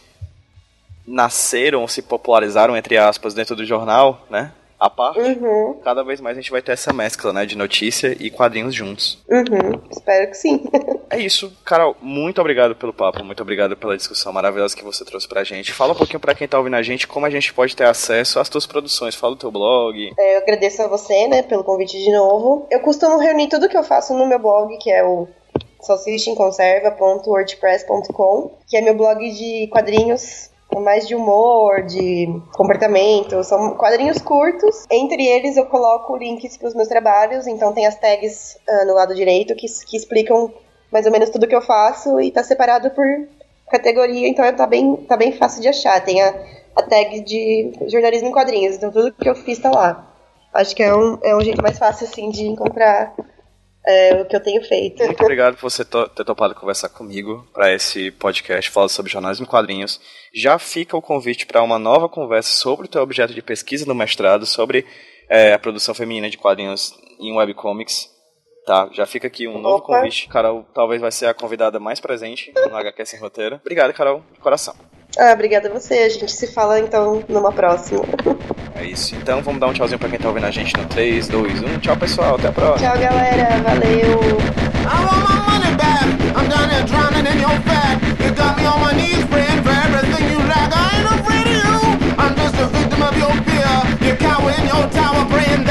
nasceram 1.06 1.82
ou 1.82 1.88
se 1.88 2.02
popularizaram, 2.02 2.78
entre 2.78 2.98
aspas, 2.98 3.34
dentro 3.34 3.58
do 3.58 3.66
jornal, 3.66 4.26
né? 4.30 4.54
A 4.80 4.90
parte, 4.90 5.20
uhum. 5.20 5.80
cada 5.82 6.04
vez 6.04 6.20
mais 6.20 6.38
a 6.38 6.42
gente 6.42 6.52
vai 6.52 6.62
ter 6.62 6.74
essa 6.74 6.92
mescla, 6.92 7.32
né, 7.32 7.46
de 7.46 7.58
notícia 7.58 8.18
e 8.20 8.30
quadrinhos 8.30 8.76
juntos. 8.76 9.18
Uhum. 9.30 9.80
Espero 9.90 10.30
que 10.30 10.36
sim. 10.36 10.66
é 11.10 11.20
isso. 11.20 11.56
Carol, 11.64 11.96
muito 12.02 12.42
obrigado 12.42 12.76
pelo 12.76 12.92
papo, 12.92 13.24
muito 13.24 13.42
obrigado 13.42 13.78
pela 13.78 13.96
discussão 13.96 14.34
maravilhosa 14.34 14.76
que 14.76 14.84
você 14.84 15.06
trouxe 15.06 15.26
pra 15.26 15.46
gente. 15.46 15.72
Fala 15.72 15.94
um 15.94 15.96
pouquinho 15.96 16.20
pra 16.20 16.36
quem 16.36 16.50
tá 16.50 16.58
ouvindo 16.58 16.76
a 16.76 16.82
gente 16.82 17.08
como 17.08 17.26
a 17.26 17.30
gente 17.30 17.54
pode 17.54 17.78
ter 17.78 17.86
acesso 17.86 18.42
às 18.42 18.50
tuas 18.50 18.66
produções. 18.66 19.16
Fala 19.16 19.36
do 19.36 19.40
teu 19.40 19.52
blog. 19.52 20.12
É, 20.20 20.36
eu 20.36 20.42
agradeço 20.42 20.82
a 20.82 20.88
você, 20.90 21.30
né, 21.30 21.44
pelo 21.44 21.64
convite 21.64 21.98
de 21.98 22.12
novo. 22.12 22.68
Eu 22.70 22.82
costumo 22.82 23.20
reunir 23.20 23.48
tudo 23.48 23.70
que 23.70 23.78
eu 23.78 23.86
faço 23.86 24.14
no 24.14 24.28
meu 24.28 24.40
blog, 24.40 24.78
que 24.80 24.92
é 24.92 25.02
o 25.02 25.30
salsichaemconserva.wordpress.com, 25.84 28.52
que 28.68 28.78
é 28.78 28.82
meu 28.82 28.96
blog 28.96 29.20
de 29.32 29.68
quadrinhos 29.68 30.52
mais 30.80 31.08
de 31.08 31.16
humor, 31.16 31.84
de 31.84 32.28
comportamento, 32.54 33.44
são 33.44 33.76
quadrinhos 33.76 34.20
curtos. 34.20 34.86
Entre 34.90 35.28
eles 35.28 35.58
eu 35.58 35.66
coloco 35.66 36.16
links 36.18 36.58
para 36.58 36.68
os 36.68 36.76
meus 36.76 36.88
trabalhos, 36.88 37.48
então 37.48 37.74
tem 37.74 37.86
as 37.86 37.96
tags 37.96 38.58
uh, 38.68 38.88
no 38.88 38.94
lado 38.94 39.14
direito 39.14 39.56
que, 39.56 39.68
que 39.86 39.98
explicam 39.98 40.52
mais 40.92 41.06
ou 41.06 41.12
menos 41.12 41.30
tudo 41.30 41.48
que 41.48 41.56
eu 41.56 41.62
faço 41.62 42.20
e 42.22 42.32
tá 42.32 42.44
separado 42.44 42.90
por 42.92 43.06
categoria, 43.70 44.28
então 44.28 44.52
tá 44.56 44.68
bem, 44.68 44.96
tá 44.96 45.18
bem 45.18 45.32
fácil 45.32 45.62
de 45.62 45.68
achar. 45.68 46.04
Tem 46.04 46.22
a, 46.22 46.34
a 46.76 46.84
tag 46.84 47.22
de 47.22 47.72
jornalismo 47.88 48.30
em 48.30 48.32
quadrinhos, 48.32 48.76
então 48.76 48.92
tudo 48.92 49.14
que 49.14 49.30
eu 49.30 49.36
fiz 49.36 49.60
tá 49.60 49.72
lá. 49.72 50.10
Acho 50.54 50.76
que 50.76 50.84
é 50.84 50.96
um, 50.96 51.18
é 51.24 51.36
um 51.36 51.42
jeito 51.42 51.64
mais 51.64 51.80
fácil, 51.80 52.08
assim, 52.08 52.30
de 52.30 52.46
encontrar 52.46 53.16
é, 53.86 54.22
o 54.22 54.26
que 54.26 54.36
eu 54.36 54.42
tenho 54.42 54.64
feito. 54.64 55.04
Muito 55.04 55.22
obrigado 55.22 55.56
por 55.56 55.70
você 55.70 55.84
ter 55.84 56.24
topado 56.24 56.56
conversar 56.56 56.90
comigo 56.90 57.48
para 57.54 57.74
esse 57.74 58.12
podcast 58.12 58.72
falando 58.72 58.90
sobre 58.90 59.12
jornalismo 59.12 59.46
em 59.46 59.50
quadrinhos. 59.50 60.00
Já 60.34 60.58
fica 60.58 60.96
o 60.96 61.02
convite 61.02 61.46
para 61.46 61.62
uma 61.62 61.78
nova 61.78 62.08
conversa 62.08 62.50
sobre 62.50 62.86
o 62.86 62.90
teu 62.90 63.02
objeto 63.02 63.34
de 63.34 63.42
pesquisa 63.42 63.86
no 63.86 63.96
mestrado, 63.96 64.46
sobre 64.46 64.86
é, 65.30 65.54
a 65.54 65.60
produção 65.60 65.94
feminina 65.94 66.30
de 66.30 66.38
quadrinhos 66.38 66.94
em 67.20 67.36
webcomics. 67.36 68.12
Tá, 68.66 68.90
já 68.94 69.06
fica 69.06 69.28
aqui 69.28 69.46
um 69.46 69.60
novo 69.60 69.84
Opa. 69.84 69.98
convite. 69.98 70.30
Carol 70.30 70.66
talvez 70.74 71.02
vai 71.02 71.12
ser 71.12 71.26
a 71.26 71.34
convidada 71.34 71.80
mais 71.82 72.00
presente 72.00 72.54
no 72.56 72.76
HQ 72.78 73.06
Sem 73.06 73.20
Roteiro. 73.20 73.58
Obrigado, 73.58 73.94
Carol, 73.94 74.24
de 74.32 74.40
coração. 74.40 74.74
Ah, 75.18 75.34
obrigada 75.34 75.70
a 75.70 75.72
você. 75.72 75.94
A 75.94 76.10
gente 76.10 76.32
se 76.32 76.48
fala 76.48 76.80
então 76.80 77.24
numa 77.30 77.52
próxima. 77.52 78.02
É 78.76 78.84
isso. 78.86 79.16
Então 79.16 79.42
vamos 79.42 79.60
dar 79.60 79.68
um 79.68 79.74
tchauzinho 79.74 80.00
pra 80.00 80.10
quem 80.10 80.18
tá 80.20 80.28
ouvindo 80.28 80.46
a 80.46 80.52
gente 80.52 80.76
no 80.76 80.86
3, 80.86 81.28
2, 81.28 81.64
1. 81.64 81.80
Tchau, 81.80 81.98
pessoal. 81.98 82.36
Até 82.36 82.48
a 82.48 82.52
próxima. 82.52 82.90
Tchau, 82.90 83.00
galera. 83.00 83.62
Valeu. 83.62 84.20
I 84.86 85.06
want 85.06 85.24
my 85.30 85.38
money 85.48 85.76
back. 85.78 86.04
I'm 86.36 86.50
down 86.50 86.70
here 86.70 86.84
drowning 86.86 87.26
in 87.32 87.40
your 87.40 87.58
fat. 87.62 88.02
You 88.20 88.32
got 88.36 88.58
me 88.58 88.66
on 88.66 88.82
my 88.82 88.94
knees 88.94 89.24
praying 89.26 89.62
for 89.64 89.72
everything 89.72 90.30
you 90.32 90.40
lack. 90.50 90.74
I 90.74 90.98
ain't 90.98 91.08
afraid 91.20 91.48
of 91.48 91.56
you. 91.62 92.16
I'm 92.18 92.36
just 92.36 92.56
a 92.60 92.66
victim 92.68 93.02
of 93.04 93.16
your 93.16 93.34
fear. 93.46 94.10
You 94.10 94.16
cower 94.18 94.52
in 94.52 94.66
your 94.66 94.90
tower 94.90 95.26
praying 95.30 95.64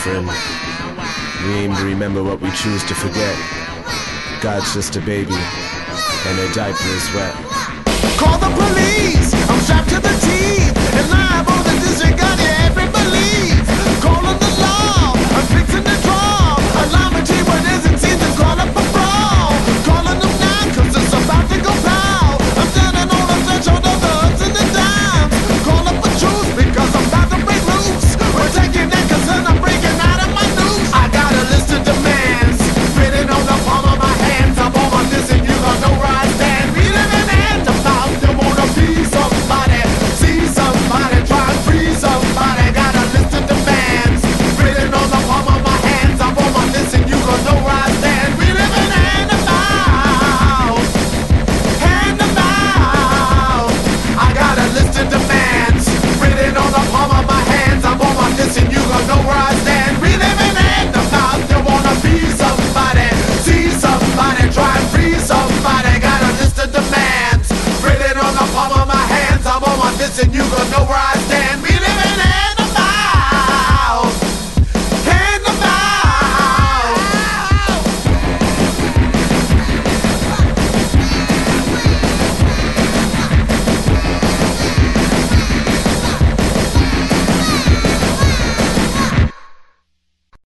echinacea. 0.00 1.46
We 1.46 1.54
aim 1.54 1.74
to 1.76 1.84
remember 1.84 2.22
what 2.22 2.40
we 2.40 2.50
choose 2.52 2.82
to 2.84 2.94
forget. 2.94 3.36
God's 4.40 4.72
just 4.74 4.96
a 4.96 5.00
baby, 5.00 5.34
and 5.34 6.38
her 6.38 6.52
diaper 6.54 6.88
is 6.88 7.14
wet. 7.14 7.34
Call 8.16 8.38
the 8.38 8.50
police. 8.54 9.34
I'm 9.48 9.60
strapped 9.60 9.90
to 9.90 10.00
the 10.00 10.14
teeth 10.20 10.76
and 10.94 11.10
liable 11.10 11.62
to 11.64 11.80
disregard 11.80 12.49